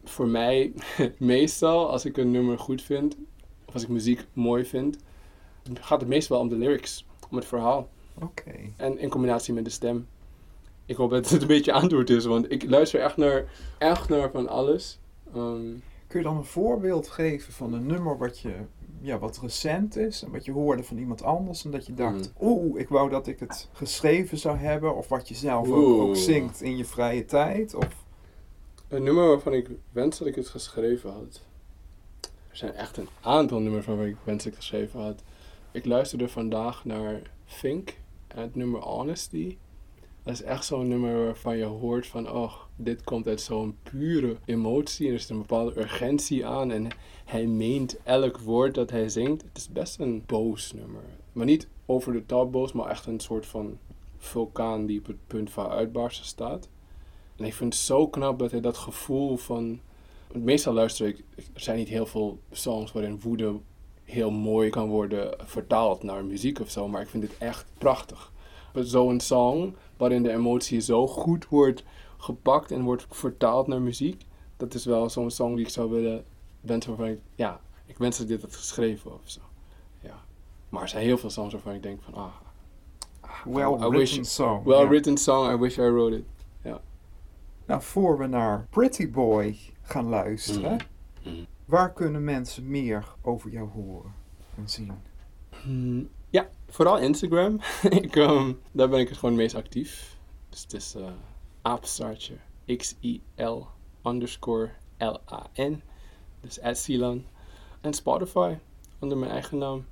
voor 0.04 0.28
mij, 0.28 0.74
meestal 1.18 1.90
als 1.90 2.06
ik 2.06 2.18
een 2.18 2.32
nummer 2.32 2.60
goed 2.60 2.82
vind, 2.82 3.18
of 3.66 3.74
als 3.74 3.84
ik 3.84 3.90
muziek 3.90 4.26
mooi 4.34 4.66
vind, 4.66 4.98
gaat 5.74 6.00
het 6.00 6.10
meestal 6.10 6.40
om 6.40 6.50
de 6.50 6.58
lyrics, 6.58 7.06
om 7.30 7.36
het 7.36 7.46
verhaal. 7.46 7.90
Oké. 8.22 8.56
En 8.76 9.00
in 9.00 9.10
combinatie 9.10 9.54
met 9.54 9.66
de 9.66 9.72
stem. 9.72 10.08
Ik 10.88 10.96
hoop 10.96 11.10
dat 11.10 11.30
het 11.30 11.42
een 11.42 11.48
beetje 11.48 11.72
antwoord 11.74 12.10
is, 12.10 12.26
want 12.26 12.52
ik 12.52 12.70
luister 12.70 13.00
echt 13.00 13.18
naar, 13.18 13.46
echt 13.78 14.10
naar 14.10 14.32
van 14.32 14.48
alles. 14.48 15.00
Ehm, 15.34 15.74
Kun 16.08 16.20
je 16.20 16.26
dan 16.26 16.38
een 16.38 16.46
voorbeeld 16.46 17.08
geven 17.08 17.54
van 17.54 17.74
een 17.74 17.86
nummer 17.86 18.18
wat, 18.18 18.40
je, 18.40 18.54
ja, 19.02 19.20
wat 19.20 19.40
recent 19.42 19.96
is 19.96 20.24
en 20.24 20.32
wat 20.32 20.46
je 20.46 20.52
hoorde 20.52 20.84
van 20.84 20.98
iemand 20.98 21.24
anders 21.24 21.66
en 21.66 21.72
dat 21.72 21.86
je 21.86 21.94
dacht, 21.94 22.34
oeh, 22.42 22.80
ik 22.80 22.90
wou 22.90 23.10
dat 23.10 23.28
ik 23.28 23.40
het 23.40 23.70
geschreven 23.74 24.38
zou 24.38 24.58
hebben 24.58 24.96
of 24.96 25.08
wat 25.08 25.28
je 25.28 25.36
zelf 25.36 25.70
ook, 25.70 26.00
ook 26.02 26.16
zingt 26.16 26.62
in 26.62 26.78
je 26.78 26.86
vrije 26.86 27.26
tijd? 27.26 27.76
Of, 27.76 28.06
een 28.88 29.04
nummer 29.04 29.28
waarvan 29.28 29.54
ik 29.54 29.70
wens 29.92 30.18
dat 30.18 30.28
ik 30.28 30.36
het 30.36 30.48
geschreven 30.48 31.12
had. 31.12 31.42
Er 32.22 32.58
zijn 32.58 32.74
echt 32.74 32.98
een 32.98 33.10
aantal 33.22 33.60
nummers 33.60 33.86
waarvan 33.86 34.06
ik 34.06 34.16
wens 34.24 34.44
dat 34.44 34.54
ik 34.54 34.60
het 34.60 34.68
geschreven 34.68 35.02
had. 35.02 35.24
Ik 35.72 35.86
luisterde 35.86 36.30
vandaag 36.30 36.86
naar 36.86 37.22
Fink 37.46 37.98
en 38.28 38.42
het 38.42 38.56
nummer 38.56 38.82
Honesty. 38.82 39.58
Dat 40.28 40.36
is 40.36 40.44
echt 40.44 40.66
zo'n 40.66 40.88
nummer 40.88 41.26
waarvan 41.26 41.58
je 41.58 41.64
hoort 41.64 42.08
van, 42.08 42.32
oh, 42.32 42.54
dit 42.76 43.04
komt 43.04 43.28
uit 43.28 43.42
zo'n 43.42 43.78
pure 43.84 44.38
emotie. 44.46 45.08
En 45.08 45.14
er 45.14 45.20
zit 45.20 45.30
een 45.30 45.38
bepaalde 45.38 45.80
urgentie 45.80 46.46
aan 46.46 46.72
en 46.72 46.88
hij 47.26 47.46
meent 47.46 47.98
elk 48.04 48.38
woord 48.38 48.76
dat 48.76 48.90
hij 48.90 49.10
zingt. 49.10 49.42
Het 49.42 49.58
is 49.58 49.70
best 49.70 50.00
een 50.00 50.24
boos 50.26 50.74
nummer. 50.74 51.02
Maar 51.32 51.46
niet 51.46 51.68
over 51.86 52.14
de 52.14 52.26
top 52.26 52.52
boos, 52.52 52.72
maar 52.72 52.90
echt 52.90 53.06
een 53.06 53.20
soort 53.20 53.46
van 53.46 53.78
vulkaan 54.18 54.86
die 54.86 55.00
op 55.00 55.06
het 55.06 55.28
punt 55.28 55.50
van 55.50 55.68
uitbarsten 55.68 56.26
staat. 56.26 56.70
En 57.36 57.46
ik 57.46 57.54
vind 57.54 57.74
het 57.74 57.84
zo 57.84 58.08
knap 58.08 58.40
dat 58.40 58.52
hij 58.52 58.62
dat 58.62 58.78
gevoel 58.78 59.38
van... 59.38 59.80
Meestal 60.34 60.74
luister 60.74 61.08
ik... 61.08 61.24
Er 61.36 61.62
zijn 61.62 61.78
niet 61.78 61.90
heel 61.90 62.06
veel 62.06 62.40
songs 62.52 62.92
waarin 62.92 63.20
woede 63.20 63.60
heel 64.04 64.32
mooi 64.32 64.70
kan 64.70 64.90
worden 64.90 65.38
vertaald 65.38 66.04
naar 66.04 66.26
muziek 66.26 66.60
of 66.60 66.70
zo. 66.70 66.88
Maar 66.88 67.02
ik 67.02 67.10
vind 67.10 67.24
dit 67.24 67.38
echt 67.38 67.66
prachtig. 67.78 68.32
Zo'n 68.74 69.20
song 69.20 69.76
waarin 69.98 70.24
de 70.24 70.32
emotie 70.32 70.80
zo 70.80 71.08
goed 71.08 71.48
wordt 71.48 71.84
gepakt 72.18 72.72
en 72.72 72.82
wordt 72.84 73.06
vertaald 73.10 73.68
naar 73.68 73.82
muziek. 73.82 74.26
Dat 74.58 74.74
is 74.74 74.86
wel 74.86 75.10
zo'n 75.10 75.32
song 75.32 75.56
die 75.56 75.66
ik 75.66 75.72
zou 75.72 75.90
willen 75.90 76.26
wensen 76.62 76.90
waarvan 76.96 77.16
ik... 77.16 77.22
Ja, 77.36 77.60
ik 77.86 77.98
wens 77.98 78.18
dat 78.18 78.26
ik 78.30 78.32
dit 78.32 78.42
had 78.42 78.56
geschreven 78.56 79.14
of 79.14 79.22
zo. 79.24 79.42
Ja. 80.00 80.20
Maar 80.70 80.82
er 80.82 80.88
zijn 80.90 81.04
heel 81.04 81.18
veel 81.18 81.30
songs 81.30 81.54
waarvan 81.54 81.74
ik 81.74 81.84
denk 81.84 82.02
van... 82.02 82.14
Ah, 82.14 82.34
well 83.46 83.64
I 83.74 83.78
written 83.78 83.92
wish- 83.92 84.30
song. 84.34 84.64
well 84.64 84.82
ja. 84.82 84.88
written 84.88 85.18
song, 85.18 85.52
I 85.54 85.58
wish 85.58 85.78
I 85.78 85.82
wrote 85.82 86.16
it. 86.18 86.24
Nou, 87.66 87.82
voor 87.82 88.18
we 88.18 88.28
naar 88.28 88.68
Pretty 88.70 89.12
Boy 89.12 89.58
gaan 89.82 90.10
luisteren, 90.10 90.72
Mhm. 91.24 91.30
Mhm. 91.36 91.44
waar 91.66 91.94
kunnen 91.94 92.24
mensen 92.24 92.68
meer 92.70 93.16
over 93.22 93.50
jou 93.50 93.70
horen 93.70 94.14
en 94.58 94.70
zien? 94.70 94.92
Hmm, 95.64 95.98
ja, 96.00 96.08
vooral 96.68 96.98
Instagram. 96.98 97.60
ik, 98.02 98.16
ehm, 98.16 98.54
daar 98.72 98.90
ben 98.90 99.00
ik 99.00 99.08
het 99.10 99.18
gewoon 99.18 99.34
het 99.34 99.44
meest 99.44 99.56
actief. 99.56 100.18
Dus 100.50 100.62
het 100.62 100.74
is 100.74 100.96
eh 100.96 101.08
apenstaartje 101.62 102.34
X-I-L 102.78 103.62
underscore 104.04 104.70
L-A-N. 104.98 105.82
Dus 106.42 106.60
Silan. 106.84 107.26
En 107.82 107.94
Spotify 107.94 108.56
onder 109.00 109.18
mijn 109.18 109.32
eigen 109.32 109.58
naam. 109.58 109.86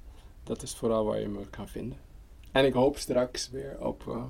Dat 0.43 0.61
is 0.61 0.75
vooral 0.75 1.05
waar 1.05 1.19
je 1.19 1.27
me 1.27 1.47
kan 1.49 1.67
vinden. 1.67 1.97
En 2.51 2.65
ik 2.65 2.73
hoop 2.73 2.97
straks 2.97 3.49
weer 3.49 3.77
op 3.79 4.03
eh, 4.07 4.23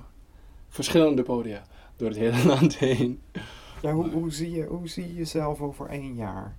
verschillende 0.68 1.22
podia 1.22 1.62
door 1.96 2.08
het 2.08 2.18
hele 2.18 2.44
land 2.52 2.76
heen. 2.78 3.22
Ja, 3.82 3.92
hoe, 3.92 4.10
hoe, 4.10 4.30
zie 4.32 4.50
je, 4.50 4.64
hoe 4.64 4.88
zie 4.88 5.06
je 5.06 5.14
jezelf 5.14 5.60
over 5.60 5.86
één 5.88 6.14
jaar? 6.14 6.56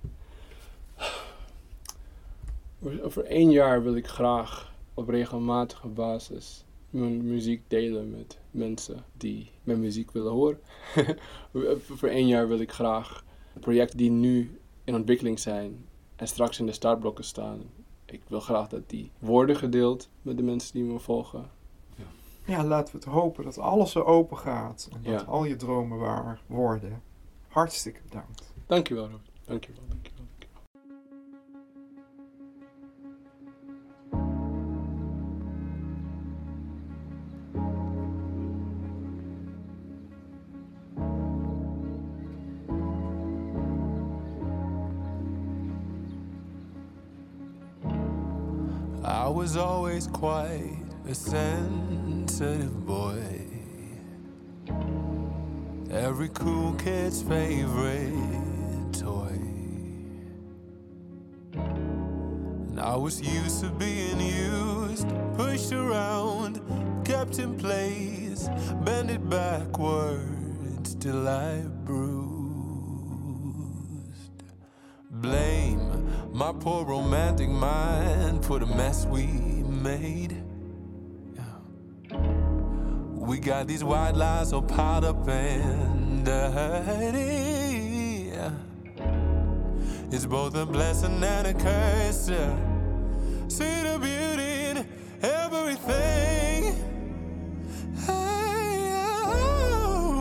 Over- 2.82 3.02
Over 3.04 3.24
één 3.24 3.50
jaar 3.50 3.82
wil 3.82 3.94
ik 3.96 4.06
graag 4.06 4.72
op 4.98 5.08
regelmatige 5.08 5.88
basis 5.88 6.64
mijn 6.90 7.24
muziek 7.26 7.62
delen 7.68 8.10
met 8.10 8.38
mensen 8.50 9.04
die 9.16 9.50
mijn 9.62 9.80
muziek 9.80 10.10
willen 10.10 10.32
horen. 10.32 10.60
Voor 11.98 12.08
één 12.08 12.26
jaar 12.26 12.48
wil 12.48 12.58
ik 12.58 12.72
graag 12.72 13.24
projecten 13.60 13.96
die 13.98 14.10
nu 14.10 14.58
in 14.84 14.94
ontwikkeling 14.94 15.38
zijn 15.38 15.84
en 16.16 16.28
straks 16.28 16.58
in 16.58 16.66
de 16.66 16.72
startblokken 16.72 17.24
staan. 17.24 17.60
Ik 18.04 18.22
wil 18.28 18.40
graag 18.40 18.68
dat 18.68 18.88
die 18.88 19.10
worden 19.18 19.56
gedeeld 19.56 20.08
met 20.22 20.36
de 20.36 20.42
mensen 20.42 20.72
die 20.72 20.84
me 20.84 20.98
volgen. 20.98 21.50
Ja, 22.46 22.64
laten 22.64 22.92
we 22.94 23.00
het 23.04 23.08
hopen 23.08 23.44
dat 23.44 23.58
alles 23.58 23.94
er 23.94 24.04
open 24.04 24.38
gaat 24.38 24.88
en 24.92 25.02
dat 25.02 25.20
Ja. 25.20 25.26
al 25.26 25.44
je 25.44 25.56
dromen 25.56 25.98
waar 25.98 26.40
worden. 26.46 27.02
Hartstikke 27.48 28.00
bedankt. 28.02 28.52
Dankjewel, 28.66 29.04
Robert. 29.04 29.30
Dankjewel. 29.44 29.82
Quite 50.18 50.82
a 51.08 51.14
sensitive 51.14 52.84
boy. 52.84 53.22
Every 55.92 56.28
cool 56.30 56.72
kid's 56.74 57.22
favorite 57.22 58.92
toy. 58.92 59.38
And 61.52 62.80
I 62.80 62.96
was 62.96 63.20
used 63.20 63.60
to 63.60 63.70
being 63.70 64.18
used, 64.18 65.06
pushed 65.36 65.72
around, 65.72 66.62
kept 67.04 67.38
in 67.38 67.56
place, 67.56 68.48
bended 68.84 69.30
backwards 69.30 70.96
till 70.96 71.28
I 71.28 71.60
bruised. 71.84 72.32
Blame 75.12 76.10
my 76.32 76.52
poor 76.58 76.84
romantic 76.84 77.48
mind 77.48 78.44
for 78.44 78.58
the 78.58 78.66
mess 78.66 79.06
we 79.06 79.57
made. 79.78 80.42
We 83.14 83.38
got 83.38 83.68
these 83.68 83.84
white 83.84 84.14
lies 84.14 84.52
all 84.52 84.62
piled 84.62 85.04
up 85.04 85.28
and 85.28 86.24
dirty. 86.24 88.32
It's 90.10 90.24
both 90.24 90.56
a 90.56 90.64
blessing 90.64 91.22
and 91.22 91.46
a 91.46 91.52
curse. 91.54 92.30
See 93.48 93.82
the 93.82 93.98
beauty 94.00 94.70
in 94.70 94.86
everything. 95.22 96.74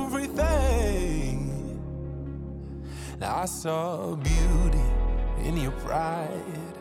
Everything. 0.07 1.79
I 3.21 3.45
saw 3.45 4.15
beauty 4.15 4.81
in 5.43 5.55
your 5.57 5.71
pride. 5.71 6.76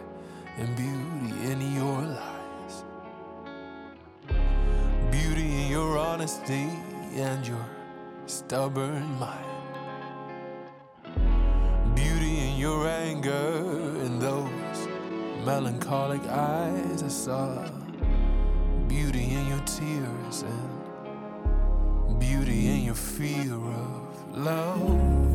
Honesty 6.26 6.68
and 7.14 7.46
your 7.46 7.64
stubborn 8.26 9.06
mind. 9.20 9.46
Beauty 11.94 12.40
in 12.40 12.58
your 12.58 12.88
anger 12.88 13.62
in 14.04 14.18
those 14.18 14.88
melancholic 15.44 16.22
eyes. 16.22 17.04
I 17.04 17.08
saw 17.08 17.68
beauty 18.88 19.34
in 19.34 19.46
your 19.46 19.64
tears 19.66 20.42
and 20.42 22.18
beauty 22.18 22.70
in 22.74 22.82
your 22.82 22.96
fear 22.96 23.54
of 23.54 24.36
love. 24.36 24.76
Love. 24.82 25.25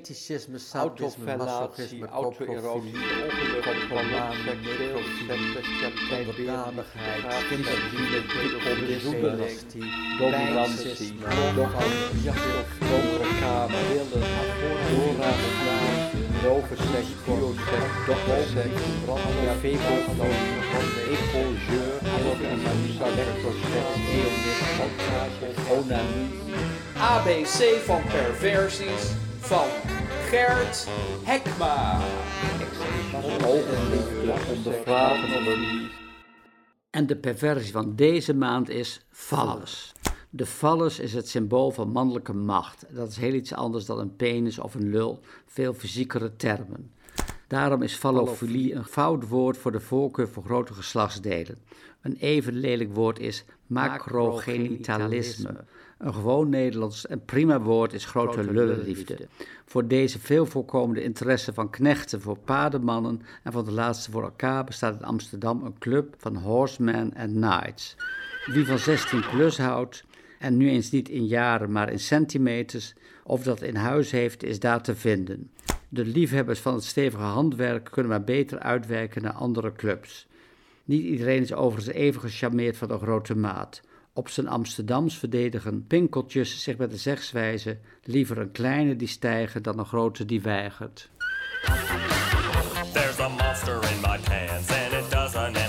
Fetischisme, 0.00 0.58
sadisme, 0.58 1.36
masochisme, 1.36 2.08
auto-erosie, 2.08 2.94
onderdanigheid, 6.16 7.24
kinderzielen, 7.48 8.24
dynastie, 9.20 9.84
dominantie, 10.18 10.84
bijnsisme, 10.84 11.28
dogma, 11.54 11.84
donkere 12.88 13.28
kamer, 13.40 13.84
willen, 13.90 14.24
doorraadslage, 14.90 16.18
rovenseks, 16.44 17.12
bioseks, 17.24 17.92
dokterseks, 18.06 18.82
brandweer, 19.04 19.56
ecogeur, 21.14 21.92
illuminatie, 22.18 22.96
electroseks, 23.10 23.94
eonisme, 24.16 24.68
montage, 24.78 25.48
onanie, 25.76 26.28
ABC 26.96 27.58
van 27.84 28.02
perversies 28.02 29.28
van 29.40 29.66
Gert 30.28 30.88
Hekma. 31.22 32.00
En 36.90 37.06
de 37.06 37.16
perversie 37.16 37.72
van 37.72 37.96
deze 37.96 38.34
maand 38.34 38.68
is 38.68 39.06
phallus. 39.10 39.92
De 40.30 40.46
phallus 40.46 40.98
is 40.98 41.12
het 41.12 41.28
symbool 41.28 41.70
van 41.70 41.90
mannelijke 41.90 42.32
macht. 42.32 42.86
Dat 42.88 43.08
is 43.08 43.16
heel 43.16 43.32
iets 43.32 43.54
anders 43.54 43.84
dan 43.84 43.98
een 43.98 44.16
penis 44.16 44.58
of 44.58 44.74
een 44.74 44.90
lul, 44.90 45.20
veel 45.46 45.74
fysiekere 45.74 46.36
termen. 46.36 46.92
Daarom 47.46 47.82
is 47.82 47.94
fallofilie 47.94 48.74
een 48.74 48.84
fout 48.84 49.28
woord 49.28 49.56
voor 49.56 49.72
de 49.72 49.80
voorkeur 49.80 50.28
voor 50.28 50.42
grote 50.42 50.74
geslachtsdelen. 50.74 51.58
Een 52.00 52.16
even 52.16 52.54
lelijk 52.54 52.94
woord 52.94 53.18
is 53.18 53.44
macrogenitalisme. 53.66 55.64
Een 56.00 56.14
gewoon 56.14 56.48
Nederlands 56.48 57.06
en 57.06 57.24
prima 57.24 57.60
woord 57.60 57.92
is 57.92 58.04
grote 58.04 58.52
lullenliefde. 58.52 59.28
Voor 59.66 59.86
deze 59.86 60.18
veel 60.18 60.46
voorkomende 60.46 61.02
interesse 61.02 61.52
van 61.52 61.70
knechten 61.70 62.20
voor 62.20 62.38
paardenmannen 62.38 63.22
en 63.42 63.52
van 63.52 63.64
de 63.64 63.72
laatste 63.72 64.10
voor 64.10 64.22
elkaar 64.22 64.64
bestaat 64.64 64.98
in 64.98 65.04
Amsterdam 65.04 65.64
een 65.64 65.78
club 65.78 66.14
van 66.18 66.36
horsemen 66.36 67.14
en 67.14 67.32
knights. 67.32 67.96
Wie 68.46 68.66
van 68.66 68.78
16 68.78 69.24
plus 69.30 69.58
houdt, 69.58 70.04
en 70.38 70.56
nu 70.56 70.68
eens 70.68 70.90
niet 70.90 71.08
in 71.08 71.26
jaren, 71.26 71.72
maar 71.72 71.90
in 71.90 72.00
centimeters, 72.00 72.94
of 73.24 73.42
dat 73.42 73.62
in 73.62 73.76
huis 73.76 74.10
heeft, 74.10 74.42
is 74.42 74.60
daar 74.60 74.82
te 74.82 74.96
vinden. 74.96 75.50
De 75.88 76.04
liefhebbers 76.04 76.60
van 76.60 76.74
het 76.74 76.84
stevige 76.84 77.22
handwerk 77.22 77.88
kunnen 77.90 78.10
maar 78.10 78.24
beter 78.24 78.58
uitwerken 78.58 79.22
naar 79.22 79.32
andere 79.32 79.72
clubs. 79.72 80.26
Niet 80.84 81.02
iedereen 81.02 81.42
is 81.42 81.54
overigens 81.54 81.96
even 81.96 82.20
gecharmeerd 82.20 82.76
van 82.76 82.88
de 82.88 82.98
grote 82.98 83.36
maat. 83.36 83.80
Op 84.20 84.28
zijn 84.28 84.48
Amsterdams 84.48 85.18
verdedigen 85.18 85.86
pinkeltjes 85.86 86.62
zich 86.62 86.76
met 86.76 86.90
de 86.90 86.96
zegswijze 86.96 87.78
liever 88.04 88.38
een 88.38 88.50
kleine 88.50 88.96
die 88.96 89.08
stijgen 89.08 89.62
dan 89.62 89.78
een 89.78 89.84
grote 89.84 90.24
die 90.24 90.42
weigert. 90.42 91.10
There's 92.92 93.18
a 93.20 93.28
in 93.90 94.00
my 94.00 94.18
and 94.56 95.56
it 95.56 95.59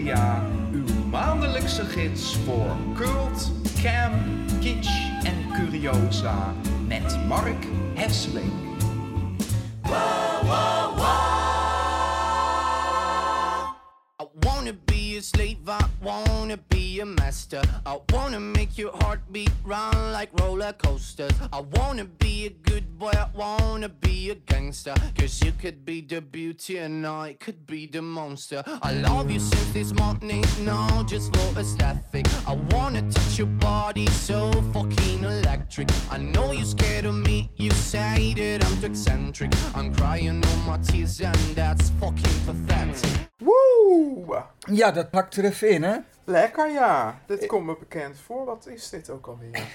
Cultipedia, 0.00 0.42
uw 0.72 1.08
maandelijkse 1.10 1.84
gids 1.84 2.36
voor 2.36 2.76
cult, 2.94 3.52
camp, 3.82 4.14
kitsch 4.60 5.08
en 5.24 5.34
curiosa. 5.54 6.54
Met 6.86 7.26
Mark 7.26 7.64
Hesseling. 7.94 8.52
I 14.20 14.26
wanna 14.40 14.72
be 14.84 15.16
a 15.18 15.22
slave, 15.22 15.68
I 15.68 15.84
wanna 16.02 16.56
a 16.98 17.06
master. 17.06 17.62
I 17.86 18.00
wanna 18.12 18.40
make 18.40 18.76
your 18.76 18.90
heart 19.02 19.20
beat 19.30 19.52
round 19.64 20.12
like 20.12 20.30
roller 20.40 20.72
coasters. 20.72 21.32
I 21.52 21.60
wanna 21.60 22.04
be 22.04 22.46
a 22.46 22.50
good 22.50 22.98
boy, 22.98 23.12
I 23.14 23.28
wanna 23.34 23.88
be 23.88 24.30
a 24.30 24.34
gangster. 24.34 24.94
Cause 25.16 25.40
you 25.42 25.52
could 25.52 25.84
be 25.84 26.00
the 26.00 26.20
beauty 26.20 26.78
and 26.78 27.06
I 27.06 27.34
could 27.34 27.66
be 27.66 27.86
the 27.86 28.02
monster. 28.02 28.64
I 28.82 28.94
love 28.94 29.30
you 29.30 29.38
since 29.38 29.72
this 29.72 29.92
morning, 29.94 30.44
no, 30.62 31.04
just 31.06 31.34
for 31.36 31.60
aesthetic. 31.60 32.26
I 32.48 32.54
wanna 32.72 33.02
touch 33.10 33.38
your 33.38 33.46
body 33.46 34.06
so 34.06 34.50
fucking 34.72 35.22
electric. 35.22 35.88
I 36.10 36.18
know 36.18 36.50
you're 36.50 36.64
scared 36.64 37.04
of 37.04 37.14
me, 37.14 37.50
you 37.56 37.70
say 37.70 38.34
that 38.34 38.64
I'm 38.64 38.80
too 38.80 38.86
eccentric. 38.86 39.52
I'm 39.74 39.94
crying 39.94 40.44
all 40.44 40.56
my 40.66 40.78
tears 40.78 41.20
and 41.20 41.36
that's 41.54 41.90
fucking 42.00 42.38
pathetic. 42.46 43.29
Woe! 43.40 44.42
Ja, 44.70 44.90
dat 44.90 45.10
pakt 45.10 45.36
er 45.36 45.44
even 45.44 45.70
in, 45.70 45.82
hè? 45.82 45.96
Lekker 46.24 46.70
ja. 46.72 47.20
Dit 47.26 47.46
komt 47.46 47.66
me 47.66 47.76
bekend 47.78 48.16
voor. 48.18 48.44
Wat 48.44 48.66
is 48.66 48.88
dit 48.90 49.10
ook 49.10 49.26
alweer? 49.26 49.62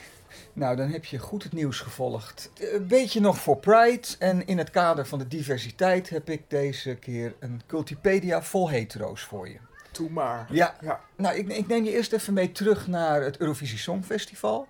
Nou, 0.54 0.76
dan 0.76 0.90
heb 0.90 1.06
je 1.06 1.20
goed 1.20 1.44
het 1.44 1.54
nieuws 1.54 1.80
gevolgd. 1.80 2.52
Een 2.60 2.88
beetje 2.88 3.20
nog 3.20 3.38
voor 3.38 3.58
Pride. 3.58 4.08
En 4.20 4.48
in 4.48 4.58
het 4.58 4.70
kader 4.70 5.06
van 5.08 5.20
de 5.20 5.28
diversiteit 5.28 6.10
heb 6.10 6.30
ik 6.30 6.50
deze 6.50 6.96
keer 6.96 7.36
een 7.40 7.62
Cultipedia 7.68 8.42
vol 8.42 8.70
hetero's 8.70 9.22
voor 9.22 9.50
je. 9.50 9.58
Doe 9.92 10.10
maar. 10.10 10.48
Ja, 10.50 10.76
Ja. 10.82 11.00
nou, 11.16 11.36
ik, 11.36 11.48
ik 11.48 11.68
neem 11.68 11.84
je 11.84 11.92
eerst 11.92 12.14
even 12.14 12.34
mee 12.34 12.52
terug 12.52 12.88
naar 12.88 13.22
het 13.22 13.38
Eurovisie 13.38 13.78
Songfestival. 13.78 14.68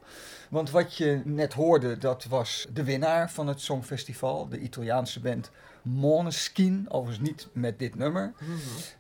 Want 0.50 0.72
wat 0.72 0.96
je 0.98 1.22
net 1.24 1.54
hoorde, 1.54 1.98
dat 1.98 2.24
was 2.26 2.68
de 2.74 2.84
winnaar 2.84 3.32
van 3.32 3.48
het 3.48 3.62
Songfestival, 3.62 4.48
de 4.50 4.60
Italiaanse 4.60 5.20
band 5.20 5.52
Måneskin, 5.86 6.86
overigens 6.90 7.28
niet 7.28 7.48
met 7.54 7.80
dit 7.80 7.96
nummer. 7.96 8.34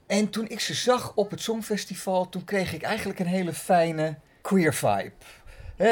En 0.07 0.29
toen 0.29 0.47
ik 0.47 0.59
ze 0.59 0.73
zag 0.73 1.11
op 1.15 1.31
het 1.31 1.41
Songfestival, 1.41 2.29
toen 2.29 2.43
kreeg 2.43 2.73
ik 2.73 2.81
eigenlijk 2.81 3.19
een 3.19 3.25
hele 3.25 3.53
fijne 3.53 4.17
queer 4.41 4.73
vibe. 4.73 5.11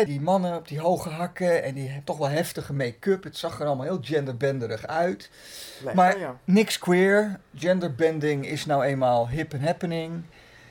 Die 0.06 0.22
mannen 0.22 0.56
op 0.56 0.68
die 0.68 0.80
hoge 0.80 1.10
hakken 1.10 1.64
en 1.64 1.74
die 1.74 1.86
hebben 1.86 2.04
toch 2.04 2.18
wel 2.18 2.30
heftige 2.30 2.74
make-up. 2.74 3.24
Het 3.24 3.38
zag 3.38 3.60
er 3.60 3.66
allemaal 3.66 3.86
heel 3.86 4.00
genderbenderig 4.02 4.88
uit. 4.88 5.30
Lekker 5.78 5.96
Maar 5.96 6.20
ja. 6.20 6.40
niks 6.44 6.80
queer. 6.80 7.40
Genderbending 7.56 8.48
is 8.48 8.66
nou 8.66 8.84
eenmaal 8.84 9.30
hip 9.30 9.54
en 9.54 9.62
happening. 9.62 10.24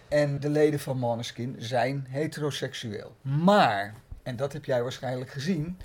En 0.09 0.41
de 0.41 0.49
leden 0.49 0.81
van 0.81 0.99
Måneskin 0.99 1.57
zijn 1.59 2.07
heteroseksueel. 2.09 3.17
Maar, 3.23 3.95
en 4.23 4.37
dat 4.37 4.53
heb 4.53 4.65
jij 4.65 4.83
waarschijnlijk 4.83 5.31
gezien, 5.31 5.79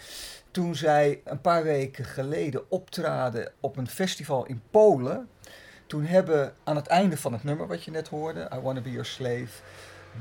toen 0.58 0.76
zij 0.76 1.22
een 1.24 1.41
paar 1.41 1.64
weken 1.64 2.05
geleden 2.05 2.72
optraden 2.72 3.51
op 3.60 3.78
een 3.78 3.88
festival 3.88 4.45
in 4.45 4.62
Polen, 4.72 5.30
toen 5.88 6.05
hebben 6.05 6.53
aan 6.64 6.76
het 6.76 6.88
einde 6.88 7.18
van 7.18 7.34
het 7.34 7.43
nummer 7.43 7.68
wat 7.68 7.84
je 7.84 7.91
net 7.91 8.08
hoorde, 8.08 8.49
I 8.53 8.60
Wanna 8.60 8.82
Be 8.82 8.89
Your 8.91 9.05
Slave, 9.05 9.47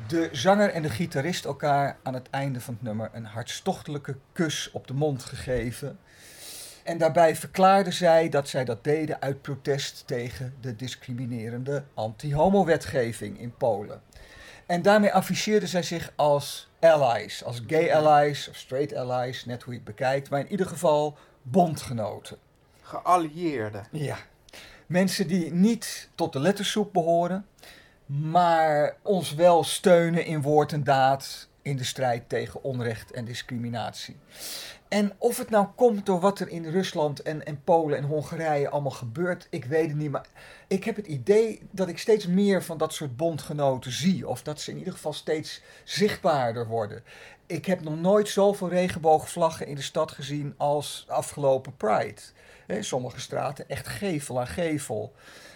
de 0.08 0.28
zanger 0.32 0.70
en 0.70 0.82
de 0.82 0.90
gitarist 0.90 1.44
elkaar 1.44 1.96
aan 2.02 2.14
het 2.14 2.30
einde 2.30 2.60
van 2.60 2.74
het 2.74 2.82
nummer 2.82 3.10
een 3.12 3.24
hartstochtelijke 3.24 4.16
kus 4.32 4.70
op 4.72 4.86
de 4.86 4.94
mond 4.94 5.24
gegeven. 5.24 5.98
En 6.84 6.98
daarbij 6.98 7.36
verklaarden 7.36 7.92
zij 7.92 8.28
dat 8.28 8.48
zij 8.48 8.64
dat 8.64 8.84
deden 8.84 9.20
uit 9.20 9.42
protest 9.42 10.02
tegen 10.06 10.54
de 10.60 10.76
discriminerende 10.76 11.84
anti-homo-wetgeving 11.94 13.40
in 13.40 13.54
Polen. 13.56 14.00
En 14.66 14.82
daarmee 14.82 15.12
afficheerden 15.12 15.68
zij 15.68 15.82
zich 15.82 16.12
als 16.16 16.68
allies, 16.90 17.44
als 17.44 17.62
gay 17.66 17.94
allies 17.94 18.48
of 18.48 18.56
straight 18.56 18.94
allies, 18.94 19.44
net 19.44 19.62
hoe 19.62 19.72
je 19.72 19.78
het 19.78 19.88
bekijkt, 19.88 20.30
maar 20.30 20.40
in 20.40 20.50
ieder 20.50 20.66
geval 20.66 21.18
bondgenoten. 21.42 22.36
Geallieerden. 22.82 23.86
Ja. 23.90 24.16
Mensen 24.86 25.26
die 25.28 25.52
niet 25.52 26.08
tot 26.14 26.32
de 26.32 26.40
lettersoep 26.40 26.92
behoren, 26.92 27.46
maar 28.06 28.96
ons 29.02 29.34
wel 29.34 29.64
steunen 29.64 30.24
in 30.24 30.42
woord 30.42 30.72
en 30.72 30.84
daad 30.84 31.48
in 31.62 31.76
de 31.76 31.84
strijd 31.84 32.28
tegen 32.28 32.62
onrecht 32.62 33.10
en 33.10 33.24
discriminatie. 33.24 34.16
En 34.88 35.12
of 35.18 35.38
het 35.38 35.50
nou 35.50 35.66
komt 35.74 36.06
door 36.06 36.20
wat 36.20 36.40
er 36.40 36.48
in 36.48 36.70
Rusland 36.70 37.22
en, 37.22 37.46
en 37.46 37.62
Polen 37.64 37.98
en 37.98 38.04
Hongarije 38.04 38.68
allemaal 38.68 38.90
gebeurt, 38.90 39.46
ik 39.50 39.64
weet 39.64 39.88
het 39.88 39.96
niet. 39.96 40.10
Maar 40.10 40.26
ik 40.66 40.84
heb 40.84 40.96
het 40.96 41.06
idee 41.06 41.62
dat 41.70 41.88
ik 41.88 41.98
steeds 41.98 42.26
meer 42.26 42.62
van 42.62 42.78
dat 42.78 42.92
soort 42.92 43.16
bondgenoten 43.16 43.92
zie. 43.92 44.28
Of 44.28 44.42
dat 44.42 44.60
ze 44.60 44.70
in 44.70 44.78
ieder 44.78 44.92
geval 44.92 45.12
steeds 45.12 45.62
zichtbaarder 45.84 46.66
worden. 46.66 47.02
Ik 47.46 47.66
heb 47.66 47.80
nog 47.80 48.00
nooit 48.00 48.28
zoveel 48.28 48.68
regenboogvlaggen 48.68 49.66
in 49.66 49.74
de 49.74 49.82
stad 49.82 50.12
gezien 50.12 50.54
als 50.56 51.04
afgelopen 51.08 51.76
Pride. 51.76 52.20
Sommige 52.80 53.20
straten 53.20 53.68
echt 53.68 53.88
gevel 53.88 54.40
aan 54.40 54.46
gevel. 54.46 55.12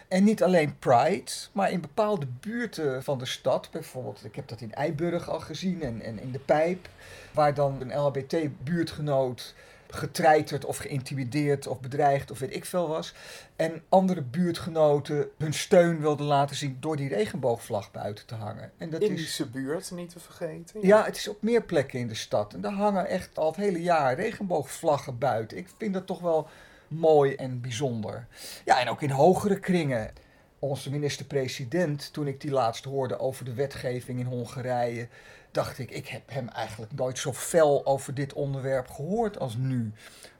En 0.08 0.24
niet 0.24 0.42
alleen 0.42 0.78
Pride, 0.78 1.30
maar 1.52 1.70
in 1.70 1.80
bepaalde 1.80 2.26
buurten 2.40 3.02
van 3.02 3.18
de 3.18 3.26
stad, 3.26 3.68
bijvoorbeeld, 3.70 4.24
ik 4.24 4.36
heb 4.36 4.48
dat 4.48 4.60
in 4.60 4.74
Eiburg 4.74 5.28
al 5.28 5.40
gezien 5.40 5.82
en, 5.82 6.00
en 6.02 6.20
in 6.20 6.32
de 6.32 6.38
Pijp, 6.38 6.88
waar 7.32 7.54
dan 7.54 7.80
een 7.80 7.98
LHBT-buurtgenoot 7.98 9.54
getreiterd 9.90 10.64
of 10.64 10.76
geïntimideerd 10.76 11.66
of 11.66 11.80
bedreigd 11.80 12.30
of 12.30 12.38
weet 12.38 12.54
ik 12.54 12.64
veel 12.64 12.88
was. 12.88 13.14
En 13.56 13.82
andere 13.88 14.22
buurtgenoten 14.22 15.28
hun 15.38 15.52
steun 15.52 16.00
wilden 16.00 16.26
laten 16.26 16.56
zien 16.56 16.76
door 16.80 16.96
die 16.96 17.08
regenboogvlag 17.08 17.90
buiten 17.90 18.26
te 18.26 18.34
hangen. 18.34 18.72
En 18.76 18.90
dat 18.90 19.00
is, 19.00 19.08
Indische 19.08 19.46
buurt, 19.46 19.90
niet 19.90 20.10
te 20.10 20.20
vergeten. 20.20 20.86
ja, 20.86 21.04
het 21.04 21.16
is 21.16 21.28
op 21.28 21.42
meer 21.42 21.62
plekken 21.62 21.98
in 21.98 22.08
de 22.08 22.14
stad. 22.14 22.54
En 22.54 22.60
daar 22.60 22.72
hangen 22.72 23.06
echt 23.06 23.38
al 23.38 23.46
het 23.46 23.56
hele 23.56 23.82
jaar 23.82 24.14
regenboogvlaggen 24.14 25.18
buiten. 25.18 25.56
Ik 25.56 25.68
vind 25.78 25.94
dat 25.94 26.06
toch 26.06 26.20
wel 26.20 26.48
mooi 26.88 27.34
en 27.34 27.60
bijzonder. 27.60 28.26
Ja, 28.64 28.80
en 28.80 28.88
ook 28.88 29.02
in 29.02 29.10
hogere 29.10 29.60
kringen. 29.60 30.10
Onze 30.58 30.90
minister-president, 30.90 32.12
toen 32.12 32.26
ik 32.26 32.40
die 32.40 32.50
laatst 32.50 32.84
hoorde 32.84 33.18
over 33.18 33.44
de 33.44 33.54
wetgeving 33.54 34.18
in 34.18 34.26
Hongarije, 34.26 35.08
dacht 35.50 35.78
ik, 35.78 35.90
ik 35.90 36.08
heb 36.08 36.22
hem 36.26 36.48
eigenlijk 36.48 36.92
nooit 36.92 37.18
zo 37.18 37.32
fel 37.32 37.86
over 37.86 38.14
dit 38.14 38.32
onderwerp 38.32 38.88
gehoord 38.90 39.38
als 39.38 39.56
nu. 39.56 39.92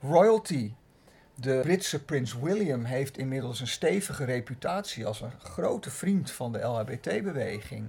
Royalty. 0.02 0.72
De 1.34 1.58
Britse 1.62 2.04
prins 2.04 2.34
William 2.38 2.84
heeft 2.84 3.18
inmiddels 3.18 3.60
een 3.60 3.66
stevige 3.68 4.24
reputatie 4.24 5.06
als 5.06 5.20
een 5.20 5.32
grote 5.42 5.90
vriend 5.90 6.30
van 6.30 6.52
de 6.52 6.58
LHBT-beweging. 6.60 7.86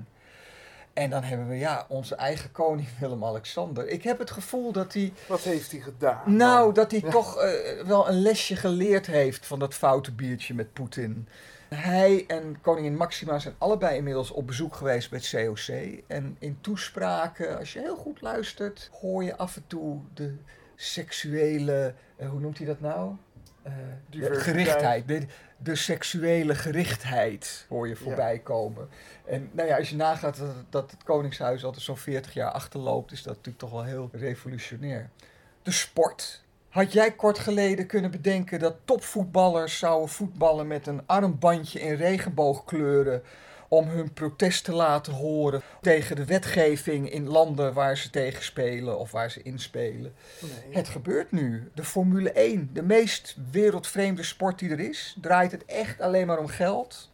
En 0.93 1.09
dan 1.09 1.24
hebben 1.24 1.47
we 1.47 1.57
ja, 1.57 1.86
onze 1.88 2.15
eigen 2.15 2.51
koning 2.51 2.88
Willem-Alexander. 2.99 3.88
Ik 3.88 4.03
heb 4.03 4.19
het 4.19 4.32
gevoel 4.32 4.72
dat 4.72 4.93
hij 4.93 5.13
Wat 5.28 5.41
heeft 5.41 5.72
hij 5.72 5.80
gedaan? 5.80 6.36
nou, 6.36 6.74
dat 6.74 6.91
hij 6.91 6.99
Ja. 7.03 7.09
toch 7.11 7.38
eh, 7.38 7.86
wel 7.86 8.07
een 8.09 8.22
lesje 8.22 8.55
geleerd 8.55 9.05
heeft 9.05 9.45
van 9.45 9.59
dat 9.59 9.74
foute 9.74 10.11
biertje 10.11 10.53
met 10.53 10.74
Poetin. 10.74 11.28
Hij 11.76 12.24
en 12.28 12.61
koningin 12.61 12.95
Maxima 12.95 13.39
zijn 13.39 13.55
allebei 13.57 13.97
inmiddels 13.97 14.32
op 14.32 14.47
bezoek 14.47 14.76
geweest 14.76 15.09
bij 15.09 15.19
het 15.19 15.45
COC. 15.45 15.99
En 16.07 16.36
in 16.39 16.57
toespraken, 16.61 17.57
als 17.57 17.74
je 17.74 17.80
heel 17.80 17.95
goed 17.95 18.22
luistert, 18.22 18.89
hoor 19.01 19.24
je 19.24 19.38
af 19.38 19.55
en 19.55 19.63
toe 19.67 20.01
de 20.13 20.36
seksuele, 20.76 21.93
eh, 22.15 22.30
hoe 22.30 22.39
noemt 22.39 22.57
hij 22.57 22.67
dat 22.67 22.80
nou? 22.80 23.15
Eh, 23.61 23.74
de 24.09 24.36
gerichtheid. 24.36 25.07
De, 25.07 25.26
de 25.57 25.76
seksuele 25.76 26.55
gerichtheid 26.55 27.65
hoor 27.69 27.88
je 27.88 27.95
voorbij 27.95 28.39
komen. 28.39 28.89
En 29.26 29.49
nou 29.51 29.67
ja, 29.67 29.78
als 29.78 29.89
je 29.89 29.95
nagaat 29.95 30.38
dat, 30.38 30.55
dat 30.69 30.91
het 30.91 31.03
Koningshuis 31.03 31.63
altijd 31.63 31.84
zo'n 31.84 31.97
40 31.97 32.34
jaar 32.34 32.51
achterloopt, 32.51 33.11
is 33.11 33.24
dat 33.24 33.36
natuurlijk 33.36 33.59
toch 33.59 33.72
wel 33.72 33.84
heel 33.84 34.09
revolutionair. 34.11 35.09
De 35.61 35.72
sport. 35.72 36.43
Had 36.72 36.93
jij 36.93 37.11
kort 37.11 37.39
geleden 37.39 37.86
kunnen 37.86 38.11
bedenken 38.11 38.59
dat 38.59 38.76
topvoetballers 38.86 39.78
zouden 39.78 40.09
voetballen 40.09 40.67
met 40.67 40.88
een 40.88 41.01
armbandje 41.05 41.80
in 41.80 41.93
regenboogkleuren 41.93 43.24
om 43.67 43.88
hun 43.88 44.13
protest 44.13 44.63
te 44.63 44.74
laten 44.74 45.13
horen 45.13 45.61
tegen 45.82 46.15
de 46.15 46.26
wetgeving 46.26 47.11
in 47.11 47.28
landen 47.28 47.74
waar 47.74 47.97
ze 47.97 48.09
tegen 48.09 48.43
spelen 48.43 48.99
of 48.99 49.11
waar 49.11 49.32
ze 49.32 49.41
inspelen? 49.41 50.13
Nee. 50.41 50.76
Het 50.76 50.89
gebeurt 50.89 51.32
nu. 51.32 51.72
De 51.76 51.84
Formule 51.84 52.32
1, 52.32 52.69
de 52.74 52.84
meest 52.84 53.36
wereldvreemde 53.51 54.24
sport 54.24 54.59
die 54.59 54.69
er 54.69 54.80
is, 54.80 55.15
draait 55.22 55.51
het 55.51 55.65
echt 55.65 56.01
alleen 56.01 56.28
maar 56.28 56.39
om 56.39 56.47
geld. 56.47 57.09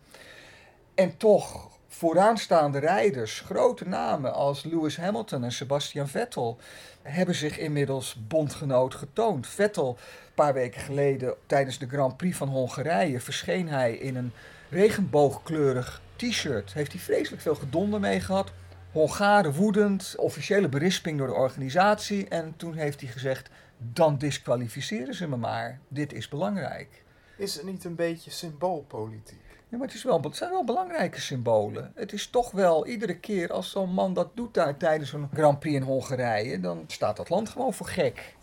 En 0.95 1.17
toch, 1.17 1.76
vooraanstaande 1.97 2.79
rijders, 2.79 3.39
grote 3.39 3.87
namen 3.87 4.33
als 4.33 4.63
Lewis 4.63 4.97
Hamilton 4.97 5.43
en 5.43 5.51
Sebastian 5.51 6.07
Vettel, 6.07 6.57
hebben 7.01 7.35
zich 7.35 7.57
inmiddels 7.57 8.15
bondgenoot 8.27 8.95
getoond. 8.95 9.47
Vettel, 9.47 9.89
een 9.89 10.33
paar 10.33 10.53
weken 10.53 10.81
geleden 10.81 11.35
tijdens 11.45 11.79
de 11.79 11.87
Grand 11.87 12.17
Prix 12.17 12.37
van 12.37 12.47
Hongarije, 12.47 13.19
verscheen 13.19 13.69
hij 13.69 13.93
in 13.93 14.15
een 14.15 14.31
regenboogkleurig 14.69 16.01
t-shirt. 16.15 16.73
Heeft 16.73 16.91
hij 16.91 17.01
vreselijk 17.01 17.41
veel 17.41 17.55
gedonder 17.55 17.99
mee 17.99 18.19
gehad. 18.19 18.51
Hongaren 18.91 19.53
woedend, 19.53 20.15
officiële 20.17 20.69
berisping 20.69 21.17
door 21.17 21.27
de 21.27 21.33
organisatie. 21.33 22.27
En 22.27 22.53
toen 22.57 22.73
heeft 22.73 23.01
hij 23.01 23.09
gezegd, 23.09 23.49
dan 23.77 24.17
disqualificeren 24.17 25.13
ze 25.13 25.27
me 25.27 25.37
maar. 25.37 25.79
Dit 25.87 26.13
is 26.13 26.29
belangrijk. 26.29 27.03
Is 27.37 27.55
het 27.55 27.65
niet 27.65 27.83
een 27.83 27.95
beetje 27.95 28.31
symboolpolitiek? 28.31 29.46
Ja, 29.69 29.77
maar 29.77 29.87
het, 29.87 29.95
is 29.95 30.03
wel, 30.03 30.21
het 30.21 30.35
zijn 30.35 30.49
wel 30.49 30.63
belangrijke 30.63 31.21
symbolen. 31.21 31.91
Het 31.95 32.13
is 32.13 32.27
toch 32.27 32.51
wel 32.51 32.87
iedere 32.87 33.19
keer 33.19 33.51
als 33.51 33.71
zo'n 33.71 33.93
man 33.93 34.13
dat 34.13 34.29
doet 34.33 34.53
daar 34.53 34.77
tijdens 34.77 35.13
een 35.13 35.29
Grand 35.33 35.59
Prix 35.59 35.75
in 35.75 35.81
Hongarije, 35.81 36.59
dan 36.59 36.83
staat 36.87 37.17
dat 37.17 37.29
land 37.29 37.49
gewoon 37.49 37.73
voor 37.73 37.87
gek. 37.87 38.35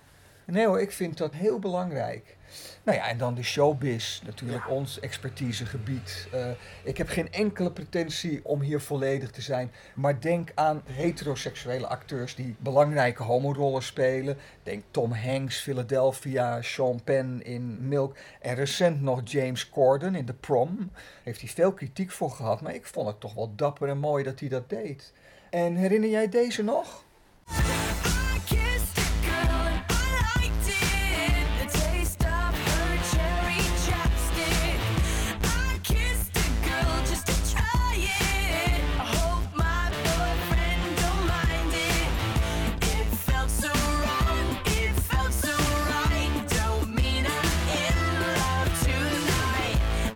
Nee 0.46 0.66
hoor, 0.66 0.80
ik 0.80 0.92
vind 0.92 1.18
dat 1.18 1.32
heel 1.32 1.58
belangrijk. 1.58 2.36
Nou 2.82 2.98
ja, 2.98 3.08
en 3.08 3.18
dan 3.18 3.34
de 3.34 3.42
showbiz, 3.42 4.20
natuurlijk 4.24 4.70
ons 4.70 5.00
expertisegebied. 5.00 6.28
Eh, 6.32 6.50
ik 6.82 6.96
heb 6.96 7.08
geen 7.08 7.32
enkele 7.32 7.70
pretentie 7.70 8.40
om 8.42 8.60
hier 8.60 8.80
volledig 8.80 9.30
te 9.30 9.40
zijn. 9.40 9.72
Maar 9.94 10.20
denk 10.20 10.52
aan 10.54 10.82
heteroseksuele 10.84 11.86
acteurs 11.86 12.34
die 12.34 12.56
belangrijke 12.58 13.22
homorollen 13.22 13.82
spelen. 13.82 14.36
Denk 14.62 14.82
Tom 14.90 15.12
Hanks, 15.12 15.60
Philadelphia, 15.60 16.62
Sean 16.62 17.00
Penn 17.04 17.42
in 17.42 17.88
Milk. 17.88 18.16
En 18.40 18.54
recent 18.54 19.00
nog 19.00 19.20
James 19.24 19.68
Corden 19.70 20.14
in 20.14 20.24
The 20.24 20.34
Prom. 20.34 20.90
Heeft 21.22 21.40
hij 21.40 21.48
veel 21.48 21.72
kritiek 21.72 22.10
voor 22.10 22.30
gehad, 22.30 22.60
maar 22.60 22.74
ik 22.74 22.86
vond 22.86 23.06
het 23.06 23.20
toch 23.20 23.34
wel 23.34 23.52
dapper 23.56 23.88
en 23.88 23.98
mooi 23.98 24.24
dat 24.24 24.40
hij 24.40 24.48
dat 24.48 24.68
deed. 24.68 25.12
En 25.50 25.76
herinner 25.76 26.10
jij 26.10 26.28
deze 26.28 26.62
nog? 26.62 27.04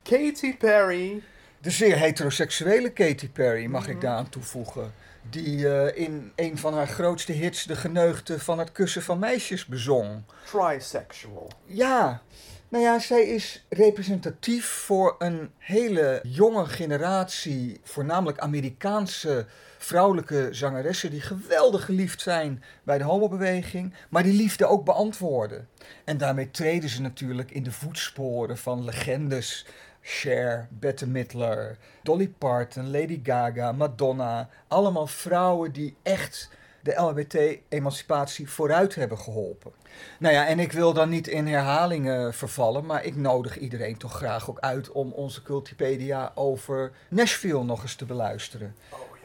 Katy 0.08 0.56
Perry. 0.56 1.22
De 1.60 1.70
zeer 1.70 1.98
heteroseksuele 1.98 2.90
Katy 2.90 3.28
Perry, 3.28 3.66
mag 3.66 3.88
ik 3.88 4.00
daaraan 4.00 4.28
toevoegen. 4.28 4.92
Die 5.30 5.68
eh, 5.68 6.04
in 6.04 6.32
een 6.36 6.58
van 6.58 6.74
haar 6.74 6.86
grootste 6.86 7.32
hits 7.32 7.64
de 7.64 7.76
geneugde 7.76 8.38
van 8.38 8.58
het 8.58 8.72
kussen 8.72 9.02
van 9.02 9.18
meisjes 9.18 9.66
bezong. 9.66 10.22
Trisexual. 10.44 11.50
Ja, 11.64 12.22
nou 12.68 12.84
ja, 12.84 12.98
zij 12.98 13.22
is 13.22 13.64
representatief 13.68 14.66
voor 14.66 15.14
een 15.18 15.50
hele 15.58 16.20
jonge 16.22 16.66
generatie, 16.66 17.80
voornamelijk 17.82 18.38
Amerikaanse 18.38 19.46
vrouwelijke 19.78 20.48
zangeressen 20.50 21.10
die 21.10 21.20
geweldig 21.20 21.84
geliefd 21.84 22.20
zijn 22.20 22.62
bij 22.82 22.98
de 22.98 23.04
homobeweging, 23.04 23.94
maar 24.08 24.22
die 24.22 24.32
liefde 24.32 24.66
ook 24.66 24.84
beantwoorden. 24.84 25.68
En 26.04 26.18
daarmee 26.18 26.50
treden 26.50 26.88
ze 26.88 27.00
natuurlijk 27.00 27.50
in 27.50 27.62
de 27.62 27.72
voetsporen 27.72 28.58
van 28.58 28.84
legendes 28.84 29.66
Cher, 30.10 30.68
Bette 30.70 31.06
Midler, 31.06 31.76
Dolly 32.02 32.28
Parton, 32.28 32.90
Lady 32.90 33.20
Gaga, 33.22 33.72
Madonna. 33.72 34.48
Allemaal 34.68 35.06
vrouwen 35.06 35.72
die 35.72 35.96
echt 36.02 36.50
de 36.82 36.94
LHBT-emancipatie 36.94 38.50
vooruit 38.50 38.94
hebben 38.94 39.18
geholpen. 39.18 39.72
Nou 40.18 40.34
ja, 40.34 40.46
en 40.46 40.58
ik 40.58 40.72
wil 40.72 40.92
dan 40.92 41.08
niet 41.08 41.26
in 41.26 41.46
herhalingen 41.46 42.34
vervallen, 42.34 42.86
maar 42.86 43.04
ik 43.04 43.16
nodig 43.16 43.58
iedereen 43.58 43.96
toch 43.96 44.12
graag 44.12 44.50
ook 44.50 44.58
uit 44.58 44.90
om 44.90 45.12
onze 45.12 45.42
Cultipedia 45.42 46.32
over 46.34 46.92
Nashville 47.08 47.64
nog 47.64 47.82
eens 47.82 47.94
te 47.94 48.04
beluisteren. 48.04 48.74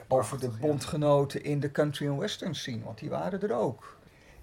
over 0.07 0.39
de 0.39 0.49
bondgenoten 0.49 1.43
in 1.43 1.59
de 1.59 1.71
country 1.71 2.05
en 2.05 2.17
western 2.17 2.55
scene, 2.55 2.83
want 2.83 2.99
die 2.99 3.09
waren 3.09 3.41
er 3.41 3.53
ook. 3.53 3.97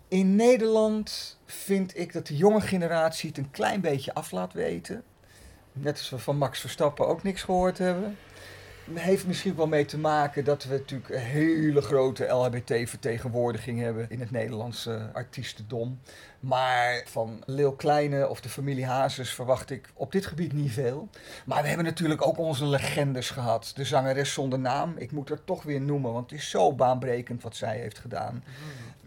In 0.08 0.36
Nederland 0.36 1.38
vind 1.46 1.98
ik 1.98 2.12
dat 2.12 2.26
de 2.26 2.36
jonge 2.36 2.60
generatie 2.60 3.28
het 3.28 3.38
een 3.38 3.50
klein 3.50 3.80
beetje 3.80 4.14
af 4.14 4.30
laat 4.30 4.52
weten. 4.52 5.04
Net 5.72 5.98
als 5.98 6.10
we 6.10 6.18
van 6.18 6.36
Max 6.36 6.60
Verstappen 6.60 7.06
ook 7.06 7.22
niks 7.22 7.42
gehoord 7.42 7.78
hebben. 7.78 8.16
Heeft 8.94 9.26
misschien 9.26 9.56
wel 9.56 9.66
mee 9.66 9.84
te 9.84 9.98
maken 9.98 10.44
dat 10.44 10.64
we 10.64 10.76
natuurlijk 10.76 11.10
een 11.10 11.20
hele 11.20 11.80
grote 11.80 12.26
LHBT-vertegenwoordiging 12.26 13.80
hebben 13.80 14.10
in 14.10 14.20
het 14.20 14.30
Nederlandse 14.30 15.10
artiestendom. 15.12 16.00
Maar 16.40 17.02
van 17.06 17.42
Lil 17.46 17.72
Kleine 17.72 18.28
of 18.28 18.40
de 18.40 18.48
familie 18.48 18.86
Hazes 18.86 19.34
verwacht 19.34 19.70
ik 19.70 19.88
op 19.94 20.12
dit 20.12 20.26
gebied 20.26 20.52
niet 20.52 20.72
veel. 20.72 21.08
Maar 21.44 21.62
we 21.62 21.68
hebben 21.68 21.86
natuurlijk 21.86 22.26
ook 22.26 22.38
onze 22.38 22.66
legendes 22.66 23.30
gehad. 23.30 23.72
De 23.74 23.84
zangeres 23.84 24.32
zonder 24.32 24.58
naam, 24.58 24.94
ik 24.96 25.12
moet 25.12 25.28
haar 25.28 25.44
toch 25.44 25.62
weer 25.62 25.80
noemen, 25.80 26.12
want 26.12 26.30
het 26.30 26.40
is 26.40 26.50
zo 26.50 26.72
baanbrekend 26.72 27.42
wat 27.42 27.56
zij 27.56 27.78
heeft 27.78 27.98
gedaan. 27.98 28.44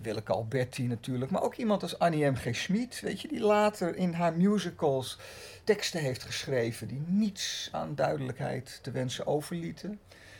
Willeke 0.03 0.33
Alberti 0.33 0.87
natuurlijk, 0.87 1.31
maar 1.31 1.41
ook 1.41 1.55
iemand 1.55 1.81
als 1.81 1.99
Annie 1.99 2.25
M. 2.25 2.35
G. 2.35 2.55
Schmid, 2.55 2.99
weet 2.99 3.21
je, 3.21 3.27
die 3.27 3.39
later 3.39 3.95
in 3.95 4.13
haar 4.13 4.33
musicals 4.33 5.17
teksten 5.63 5.99
heeft 5.99 6.23
geschreven 6.23 6.87
die 6.87 7.03
niets 7.07 7.69
aan 7.71 7.95
duidelijkheid 7.95 8.79
te 8.81 8.91
wensen 8.91 9.27
overlieten. 9.27 9.99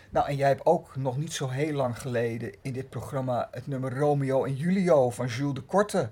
Nou, 0.09 0.27
en 0.27 0.35
jij 0.35 0.47
hebt 0.47 0.65
ook 0.65 0.95
nog 0.95 1.17
niet 1.17 1.33
zo 1.33 1.47
heel 1.47 1.73
lang 1.73 1.99
geleden 1.99 2.53
in 2.61 2.73
dit 2.73 2.89
programma 2.89 3.47
het 3.51 3.67
nummer 3.67 3.97
Romeo 3.97 4.45
en 4.45 4.55
Julio 4.55 5.09
van 5.09 5.27
Jules 5.27 5.53
de 5.53 5.61
Korte 5.61 6.09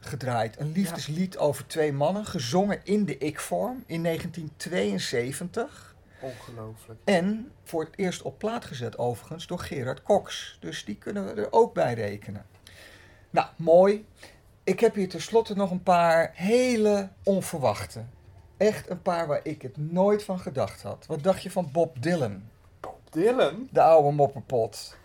gedraaid. 0.00 0.60
Een 0.60 0.72
liefdeslied 0.72 1.38
over 1.38 1.66
twee 1.66 1.92
mannen, 1.92 2.24
gezongen 2.24 2.80
in 2.84 3.04
de 3.04 3.18
ik-vorm 3.18 3.84
in 3.86 4.02
1972. 4.02 5.96
Ongelooflijk. 6.20 7.00
En 7.04 7.52
voor 7.64 7.84
het 7.84 7.98
eerst 7.98 8.22
op 8.22 8.38
plaat 8.38 8.64
gezet 8.64 8.98
overigens 8.98 9.46
door 9.46 9.58
Gerard 9.58 10.02
Cox. 10.02 10.56
Dus 10.60 10.84
die 10.84 10.96
kunnen 10.96 11.24
we 11.24 11.40
er 11.40 11.52
ook 11.52 11.74
bij 11.74 11.94
rekenen. 11.94 12.46
Nou, 13.30 13.46
mooi. 13.56 14.06
Ik 14.64 14.80
heb 14.80 14.94
hier 14.94 15.08
tenslotte 15.08 15.56
nog 15.56 15.70
een 15.70 15.82
paar 15.82 16.30
hele 16.34 17.08
onverwachte. 17.22 18.04
Echt 18.56 18.90
een 18.90 19.02
paar 19.02 19.26
waar 19.26 19.40
ik 19.42 19.62
het 19.62 19.76
nooit 19.76 20.24
van 20.24 20.38
gedacht 20.38 20.82
had. 20.82 21.06
Wat 21.06 21.22
dacht 21.22 21.42
je 21.42 21.50
van 21.50 21.68
Bob 21.72 22.02
Dylan? 22.02 22.42
Bob 22.80 22.98
Dylan? 23.10 23.68
De 23.70 23.82
oude 23.82 24.16
mopperpot. 24.16 24.96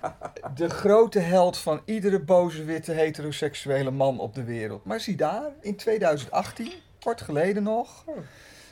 De 0.55 0.69
grote 0.69 1.19
held 1.19 1.57
van 1.57 1.82
iedere 1.86 2.19
boze 2.19 2.63
witte 2.63 2.91
heteroseksuele 2.91 3.91
man 3.91 4.19
op 4.19 4.36
de 4.36 4.43
wereld. 4.43 4.86
Maar 4.86 4.99
zie 4.99 5.15
daar, 5.15 5.51
in 5.61 5.76
2018, 5.76 6.71
kort 6.99 7.21
geleden 7.21 7.63
nog, 7.63 8.05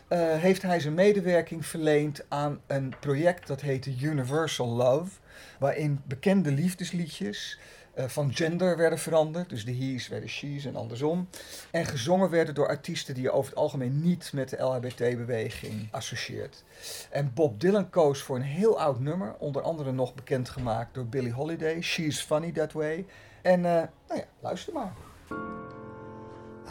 eh, 0.07 0.19
heeft 0.19 0.61
hij 0.61 0.79
zijn 0.79 0.93
medewerking 0.93 1.65
verleend 1.65 2.25
aan 2.27 2.61
een 2.67 2.93
project 2.99 3.47
dat 3.47 3.61
heette 3.61 3.95
Universal 4.01 4.67
Love. 4.67 5.19
Waarin 5.59 6.01
bekende 6.05 6.51
liefdesliedjes 6.51 7.59
van 8.07 8.33
gender 8.33 8.77
werden 8.77 8.99
veranderd. 8.99 9.49
Dus 9.49 9.65
de 9.65 9.71
he's 9.71 10.07
werden 10.07 10.29
she's 10.29 10.65
en 10.65 10.75
andersom. 10.75 11.27
En 11.71 11.85
gezongen 11.85 12.29
werden 12.29 12.55
door 12.55 12.67
artiesten 12.67 13.13
die 13.13 13.23
je 13.23 13.31
over 13.31 13.49
het 13.49 13.59
algemeen 13.59 14.01
niet 14.01 14.31
met 14.33 14.49
de 14.49 14.57
LHBT-beweging 14.57 15.87
associeert. 15.91 16.63
En 17.09 17.31
Bob 17.33 17.59
Dylan 17.59 17.89
koos 17.89 18.21
voor 18.21 18.35
een 18.35 18.41
heel 18.41 18.79
oud 18.79 18.99
nummer. 18.99 19.35
Onder 19.37 19.61
andere 19.61 19.91
nog 19.91 20.15
bekendgemaakt 20.15 20.93
door 20.93 21.05
Billie 21.05 21.33
Holiday. 21.33 21.81
She's 21.81 22.21
Funny 22.21 22.51
That 22.51 22.71
Way. 22.71 23.05
En 23.41 23.65
eh, 23.65 23.87
nou 24.07 24.19
ja, 24.19 24.25
luister 24.39 24.73
maar. 24.73 24.93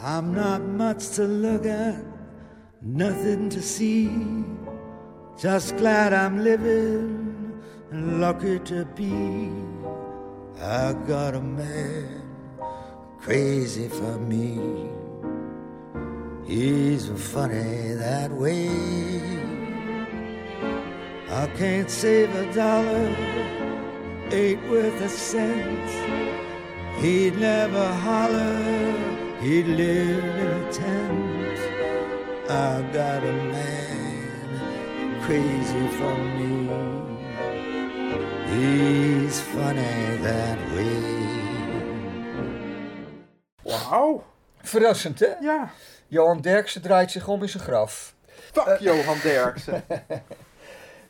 I'm 0.03 0.33
not 0.33 0.61
much 0.77 1.13
to 1.15 1.23
look 1.23 1.65
at, 1.65 1.95
nothing 2.79 3.49
to 3.51 3.61
see. 3.61 4.09
Just 5.37 5.75
glad 5.77 6.11
I'm 6.11 6.39
living 6.39 7.21
lucky 7.91 8.59
to 8.59 8.85
be. 8.95 9.70
I 10.61 10.93
got 11.07 11.33
a 11.33 11.41
man 11.41 12.21
crazy 13.19 13.87
for 13.87 14.19
me. 14.19 14.59
He's 16.45 17.09
funny 17.09 17.95
that 17.95 18.29
way. 18.31 18.69
I 21.31 21.47
can't 21.57 21.89
save 21.89 22.35
a 22.35 22.53
dollar, 22.53 23.15
ain't 24.31 24.69
worth 24.69 25.01
a 25.01 25.09
cent. 25.09 25.89
He'd 26.99 27.39
never 27.39 27.87
holler, 27.93 29.39
he'd 29.41 29.65
live 29.65 30.23
in 30.23 30.47
a 30.47 30.71
tent. 30.71 31.59
I 32.51 32.83
got 32.93 33.23
a 33.23 33.33
man 33.33 35.21
crazy 35.23 35.87
for 35.97 36.15
me. 36.37 37.10
He's 38.51 39.39
funny 39.39 40.17
that 40.23 40.57
way. 40.73 41.01
Wauw. 43.63 44.23
Verrassend, 44.61 45.19
hè? 45.19 45.27
Ja. 45.39 45.71
Johan 46.07 46.41
Derksen 46.41 46.81
draait 46.81 47.11
zich 47.11 47.27
om 47.27 47.41
in 47.41 47.49
zijn 47.49 47.63
graf. 47.63 48.13
Fuck 48.51 48.77
Johan 48.79 49.17
Derksen. 49.23 49.83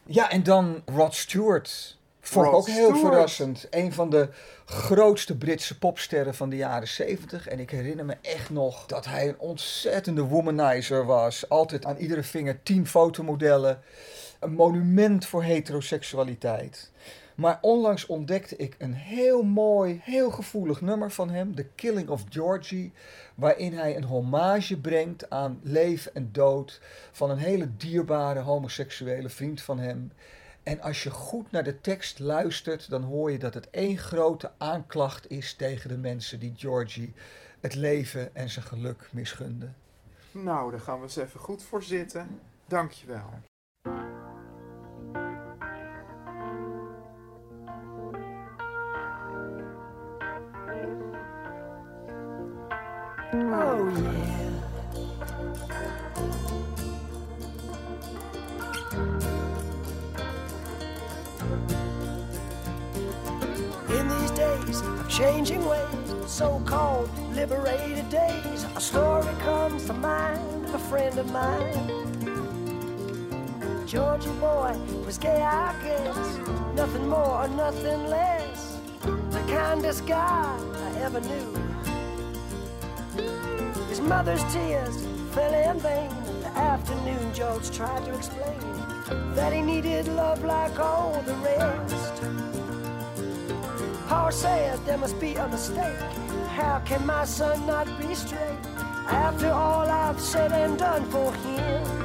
Ja, 0.03 0.29
en 0.29 0.43
dan 0.43 0.81
Rod 0.85 1.15
Stewart. 1.15 1.97
Vond 2.21 2.45
ik 2.47 2.53
ook 2.53 2.67
heel 2.67 2.89
Stewart. 2.89 2.99
verrassend. 3.13 3.67
Een 3.69 3.93
van 3.93 4.09
de 4.09 4.29
grootste 4.65 5.37
Britse 5.37 5.77
popsterren 5.77 6.35
van 6.35 6.49
de 6.49 6.55
jaren 6.55 6.87
70. 6.87 7.47
En 7.47 7.59
ik 7.59 7.69
herinner 7.69 8.05
me 8.05 8.15
echt 8.21 8.49
nog 8.49 8.85
dat 8.85 9.05
hij 9.05 9.27
een 9.27 9.39
ontzettende 9.39 10.21
womanizer 10.21 11.05
was. 11.05 11.49
Altijd 11.49 11.85
aan 11.85 11.97
iedere 11.97 12.23
vinger 12.23 12.63
tien 12.63 12.87
fotomodellen. 12.87 13.79
Een 14.39 14.53
monument 14.53 15.25
voor 15.25 15.43
heteroseksualiteit. 15.43 16.90
Maar 17.41 17.57
onlangs 17.61 18.05
ontdekte 18.05 18.55
ik 18.55 18.75
een 18.77 18.93
heel 18.93 19.43
mooi, 19.43 19.99
heel 20.03 20.31
gevoelig 20.31 20.81
nummer 20.81 21.11
van 21.11 21.29
hem, 21.29 21.55
The 21.55 21.65
Killing 21.75 22.09
of 22.09 22.23
Georgie, 22.29 22.93
waarin 23.35 23.73
hij 23.73 23.95
een 23.95 24.03
hommage 24.03 24.79
brengt 24.79 25.29
aan 25.29 25.59
leven 25.63 26.15
en 26.15 26.29
dood 26.31 26.81
van 27.11 27.29
een 27.29 27.37
hele 27.37 27.75
dierbare 27.77 28.39
homoseksuele 28.39 29.29
vriend 29.29 29.61
van 29.61 29.79
hem. 29.79 30.11
En 30.63 30.81
als 30.81 31.03
je 31.03 31.09
goed 31.09 31.51
naar 31.51 31.63
de 31.63 31.81
tekst 31.81 32.19
luistert, 32.19 32.89
dan 32.89 33.03
hoor 33.03 33.31
je 33.31 33.39
dat 33.39 33.53
het 33.53 33.69
één 33.69 33.97
grote 33.97 34.51
aanklacht 34.57 35.29
is 35.29 35.53
tegen 35.53 35.89
de 35.89 35.97
mensen 35.97 36.39
die 36.39 36.53
Georgie 36.55 37.13
het 37.59 37.75
leven 37.75 38.35
en 38.35 38.49
zijn 38.49 38.65
geluk 38.65 39.09
misgunden. 39.11 39.75
Nou, 40.31 40.71
daar 40.71 40.79
gaan 40.79 40.97
we 40.97 41.03
eens 41.03 41.15
even 41.15 41.39
goed 41.39 41.63
voor 41.63 41.83
zitten. 41.83 42.39
Dankjewel. 42.67 43.29
Oh 53.34 53.88
yeah. 53.88 54.49
In 63.97 64.09
these 64.09 64.32
days 64.32 64.82
of 64.82 65.09
changing 65.09 65.65
ways, 65.65 65.88
so-called 66.27 67.09
liberated 67.34 68.09
days, 68.09 68.65
a 68.75 68.82
story 68.82 69.34
comes 69.39 69.86
to 69.86 69.93
mind 69.93 70.65
of 70.65 70.75
a 70.75 70.79
friend 70.79 71.17
of 71.17 71.32
mine. 71.32 71.88
Georgie 73.88 74.29
boy 74.41 74.77
was 75.05 75.17
gay, 75.17 75.41
I 75.41 75.73
guess, 75.82 76.38
nothing 76.75 77.07
more 77.07 77.45
or 77.45 77.47
nothing 77.47 78.07
less. 78.07 78.77
The 79.01 79.39
kindest 79.47 80.05
guy 80.05 80.59
I 80.75 80.99
ever 80.99 81.21
knew. 81.21 81.70
Mother's 84.01 84.43
tears 84.51 85.05
fell 85.31 85.53
in 85.53 85.79
vain. 85.79 86.09
The 86.41 86.47
afternoon 86.47 87.33
George 87.33 87.69
tried 87.71 88.03
to 88.05 88.15
explain 88.15 88.59
that 89.35 89.53
he 89.53 89.61
needed 89.61 90.07
love 90.07 90.43
like 90.43 90.79
all 90.79 91.21
the 91.21 91.35
rest. 91.35 92.23
Paul 94.07 94.31
said 94.31 94.79
there 94.85 94.97
must 94.97 95.19
be 95.19 95.35
a 95.35 95.47
mistake. 95.47 95.99
How 96.49 96.81
can 96.85 97.05
my 97.05 97.25
son 97.25 97.65
not 97.67 97.87
be 97.99 98.15
straight 98.15 98.65
after 99.07 99.51
all 99.51 99.87
I've 99.89 100.19
said 100.19 100.51
and 100.51 100.77
done 100.77 101.05
for 101.11 101.31
him? 101.33 102.00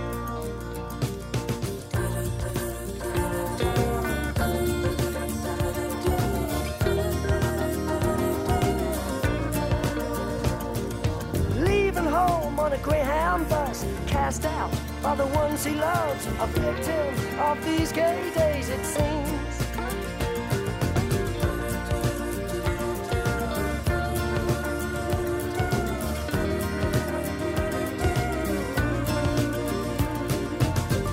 Greyhound 12.87 13.49
bus, 13.49 13.85
cast 14.07 14.45
out 14.45 14.71
by 15.03 15.17
the 15.17 15.27
ones 15.27 15.65
he 15.65 15.75
loves, 15.75 16.25
a 16.27 16.47
victim 16.47 17.41
of 17.41 17.65
these 17.65 17.91
gay 17.91 18.31
days, 18.33 18.69
it 18.69 18.85
seems. 18.85 19.57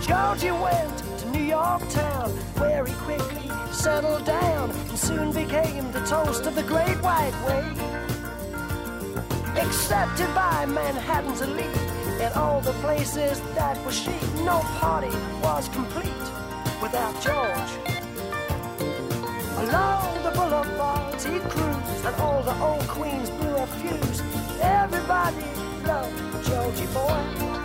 Georgie 0.06 0.52
went 0.52 0.98
to 1.18 1.30
New 1.32 1.44
York 1.44 1.90
town, 1.90 2.30
where 2.60 2.86
he 2.86 2.94
quickly 2.94 3.50
settled 3.72 4.26
down 4.26 4.70
and 4.70 5.00
soon 5.00 5.32
became 5.32 5.92
the 5.92 6.06
toast 6.06 6.46
of 6.46 6.54
the 6.54 6.62
Great 6.62 7.02
White 7.02 7.34
Way. 7.48 7.93
Accepted 9.74 10.34
by 10.36 10.68
Manhattan's 10.68 11.42
elite 11.42 11.66
in 12.22 12.32
all 12.36 12.62
the 12.62 12.74
places 12.74 13.42
that 13.56 13.76
were 13.84 13.92
chic, 13.92 14.22
no 14.46 14.60
party 14.80 15.10
was 15.42 15.68
complete 15.70 16.26
without 16.80 17.14
George. 17.20 17.72
Along 19.58 20.24
the 20.24 20.32
boulevards 20.36 21.26
he 21.26 21.40
cruised, 21.40 22.06
and 22.06 22.16
all 22.18 22.44
the 22.44 22.56
old 22.62 22.88
queens 22.88 23.32
blew 23.32 23.56
a 23.56 23.66
fuse. 23.66 24.22
Everybody 24.62 25.44
loved 25.88 26.46
Georgie 26.46 26.86
boy. 26.94 27.63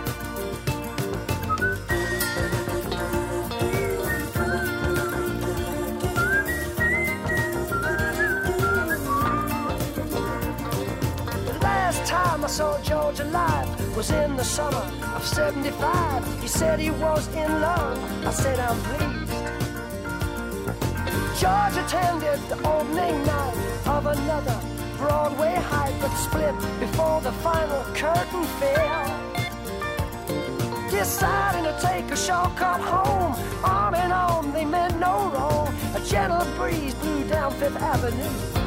Was 13.99 14.11
in 14.11 14.37
the 14.37 14.43
summer 14.45 14.85
of 15.13 15.27
75. 15.27 16.41
He 16.41 16.47
said 16.47 16.79
he 16.79 16.89
was 16.89 17.27
in 17.35 17.51
love. 17.59 17.99
I 18.25 18.31
said, 18.31 18.57
I'm 18.57 18.79
pleased. 18.87 19.33
George 21.41 21.75
attended 21.83 22.39
the 22.47 22.57
opening 22.65 23.17
night 23.25 23.57
of 23.87 24.05
another 24.05 24.57
Broadway 24.95 25.53
hype 25.55 25.93
but 25.99 26.15
split 26.15 26.55
before 26.79 27.19
the 27.19 27.33
final 27.43 27.83
curtain 27.93 28.45
fell. 28.59 29.07
Deciding 30.89 31.65
to 31.65 31.77
take 31.81 32.09
a 32.09 32.15
shortcut 32.15 32.79
home, 32.79 33.35
arm 33.65 33.95
in 33.95 34.13
arm, 34.13 34.53
they 34.53 34.63
meant 34.63 34.97
no 34.97 35.29
wrong. 35.33 35.75
A 35.93 35.99
gentle 36.05 36.47
breeze 36.55 36.93
blew 36.93 37.27
down 37.27 37.51
Fifth 37.51 37.75
Avenue. 37.75 38.58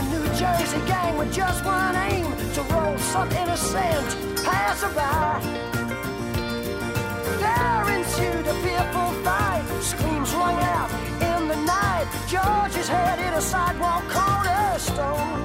A 0.00 0.02
New 0.04 0.24
Jersey 0.34 0.80
gang 0.86 1.18
with 1.18 1.32
just 1.32 1.62
one 1.64 1.94
aim 1.94 2.24
to 2.54 2.62
roll 2.72 2.96
some 2.98 3.30
innocent 3.32 4.08
passerby. 4.44 5.44
There 7.42 7.86
ensued 7.98 8.46
a 8.46 8.54
fearful 8.64 9.10
fight. 9.24 9.64
Screams 9.82 10.32
rung 10.32 10.58
out 10.76 10.90
in 11.30 11.48
the 11.48 11.56
night. 11.56 12.06
George's 12.28 12.88
head 12.88 13.18
hit 13.18 13.34
a 13.34 13.42
sidewalk 13.42 14.04
cornerstone. 14.08 15.42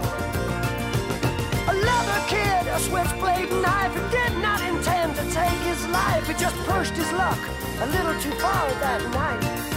A 1.72 1.74
leather 1.88 2.22
kid, 2.34 2.64
a 2.68 2.80
switchblade 2.80 3.52
knife, 3.64 3.96
did 4.12 4.34
not 4.38 4.62
intend 4.62 5.16
to 5.16 5.24
take 5.32 5.62
his 5.72 5.86
life. 5.88 6.28
He 6.28 6.34
just 6.34 6.56
pushed 6.70 6.94
his 6.94 7.12
luck 7.12 7.42
a 7.82 7.88
little 7.88 8.16
too 8.22 8.36
far 8.40 8.70
that 8.86 9.02
night. 9.12 9.75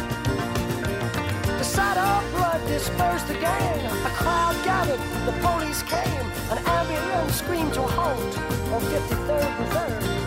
Sight 1.69 1.99
of 1.99 2.25
blood 2.33 2.61
dispersed 2.67 3.27
the. 3.29 3.37
A 3.37 4.11
crowd 4.17 4.57
gathered, 4.65 5.01
the 5.27 5.33
police 5.43 5.83
came. 5.83 6.27
An 6.51 6.59
ambulance 6.65 7.35
screamed 7.37 7.75
to 7.75 7.83
halt 7.83 8.39
on 8.73 8.81
53rd 8.81 9.53
and 9.61 9.69
3rd. 9.75 10.19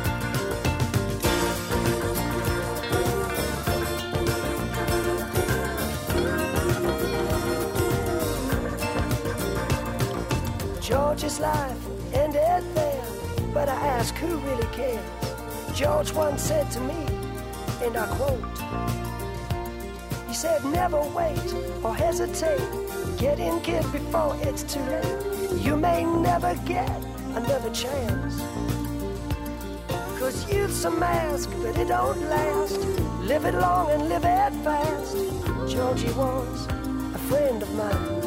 George's 10.81 11.39
life 11.39 11.77
ended 12.13 12.63
there, 12.75 13.03
but 13.53 13.67
I 13.67 13.75
ask 13.97 14.13
who 14.15 14.37
really 14.37 14.67
cares. 14.67 15.03
George 15.73 16.13
once 16.13 16.43
said 16.43 16.69
to 16.71 16.79
me, 16.81 17.07
and 17.83 17.97
I 17.97 18.05
quote, 18.15 18.61
said, 20.41 20.65
never 20.65 20.99
wait 21.13 21.53
or 21.83 21.93
hesitate. 21.93 22.67
Get 23.19 23.39
in, 23.39 23.61
kid, 23.61 23.83
before 23.91 24.35
it's 24.41 24.63
too 24.63 24.79
late. 24.79 25.61
You 25.61 25.75
may 25.77 26.03
never 26.03 26.55
get 26.65 26.89
another 27.35 27.69
chance. 27.69 28.41
Cause 30.17 30.51
youth's 30.51 30.83
a 30.85 30.89
mask, 30.89 31.51
but 31.61 31.77
it 31.77 31.89
don't 31.89 32.19
last. 32.27 32.79
Live 33.21 33.45
it 33.45 33.53
long 33.53 33.91
and 33.91 34.09
live 34.09 34.25
it 34.25 34.53
fast. 34.63 35.15
Georgie 35.71 36.11
was 36.13 36.65
a 37.13 37.19
friend 37.29 37.61
of 37.61 37.71
mine. 37.75 38.20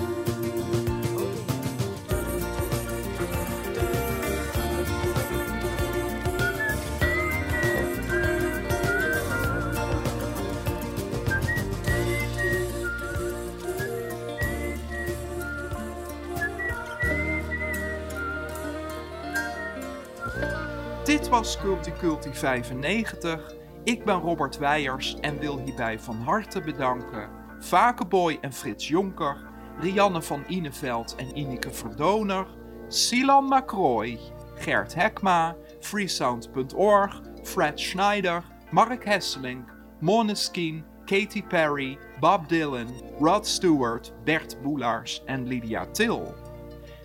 Was 21.35 21.59
Culti 21.59 21.93
Culti 22.01 22.31
95. 22.33 23.55
Ik 23.85 24.05
ben 24.05 24.21
Robert 24.21 24.59
Weijers 24.59 25.17
en 25.21 25.39
wil 25.39 25.59
hierbij 25.59 26.01
van 26.01 26.17
harte 26.17 26.61
bedanken 26.61 27.29
Vakenboy 27.59 28.39
en 28.41 28.53
Frits 28.53 28.89
Jonker 28.89 29.37
Rianne 29.81 30.23
van 30.23 30.45
Ineveld 30.49 31.15
en 31.17 31.39
Ineke 31.39 31.71
Verdoner, 31.71 32.47
Silan 32.89 33.45
Macroy, 33.45 34.19
Gert 34.55 34.95
Hekma, 34.95 35.57
freesound.org, 35.81 37.21
Fred 37.43 37.81
Schneider, 37.81 38.43
Mark 38.71 39.05
Hesselink, 39.05 39.69
Måneskin, 40.01 40.85
Katy 41.05 41.43
Perry, 41.43 41.99
Bob 42.21 42.49
Dylan, 42.49 42.89
Rod 43.19 43.47
Stewart, 43.47 44.13
Bert 44.25 44.63
Boelaars 44.63 45.23
en 45.27 45.47
Lydia 45.47 45.87
Till. 45.87 46.44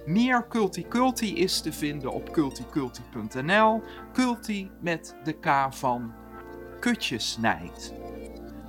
Meer 0.10 0.48
Culti 0.48 0.88
Culti 0.88 1.36
is 1.36 1.62
te 1.62 1.74
vinden 1.74 2.12
op 2.12 2.32
culticulti.nl, 2.32 3.82
Culti 4.14 4.72
met 4.82 5.16
de 5.24 5.34
K 5.34 5.68
van 5.70 6.14
Kutjesnijd. 6.80 7.94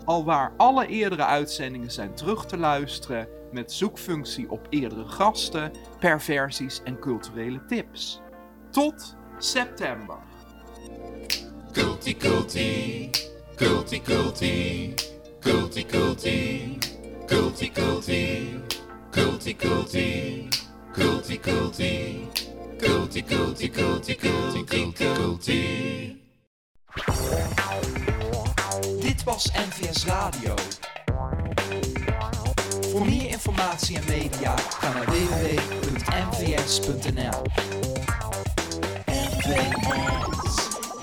Alwaar 0.05 0.53
alle 0.57 0.87
eerdere 0.87 1.25
uitzendingen 1.25 1.91
zijn 1.91 2.15
terug 2.15 2.47
te 2.47 2.57
luisteren 2.57 3.29
met 3.53 3.73
zoekfunctie 3.73 4.51
op 4.51 4.67
eerdere 4.71 5.05
gasten, 5.05 5.73
perversies 5.99 6.83
en 6.85 6.99
culturele 6.99 7.65
tips. 7.65 8.21
Tot 8.71 9.17
september. 9.39 10.19
Culti 11.73 12.17
culti, 12.17 13.11
culti 13.57 14.03
culti, 14.03 14.95
culti 15.41 15.87
culti 20.93 21.39
culti, 21.39 22.29
culti 22.79 23.23
culti, 23.23 23.69
culti 23.69 24.15
culti, 24.17 24.93
culti. 24.93 26.23
Dit 29.01 29.25
was 29.25 29.51
NVS 29.53 30.05
Radio. 30.05 30.55
Voor 32.91 33.07
meer 33.07 33.29
informatie 33.29 33.97
en 33.97 34.05
media 34.09 34.57
ga 34.57 34.93
naar 34.93 35.05
www.nvs.nl. 35.05 36.23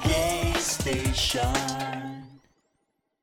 NVS 0.03 0.69
Station. 0.69 2.06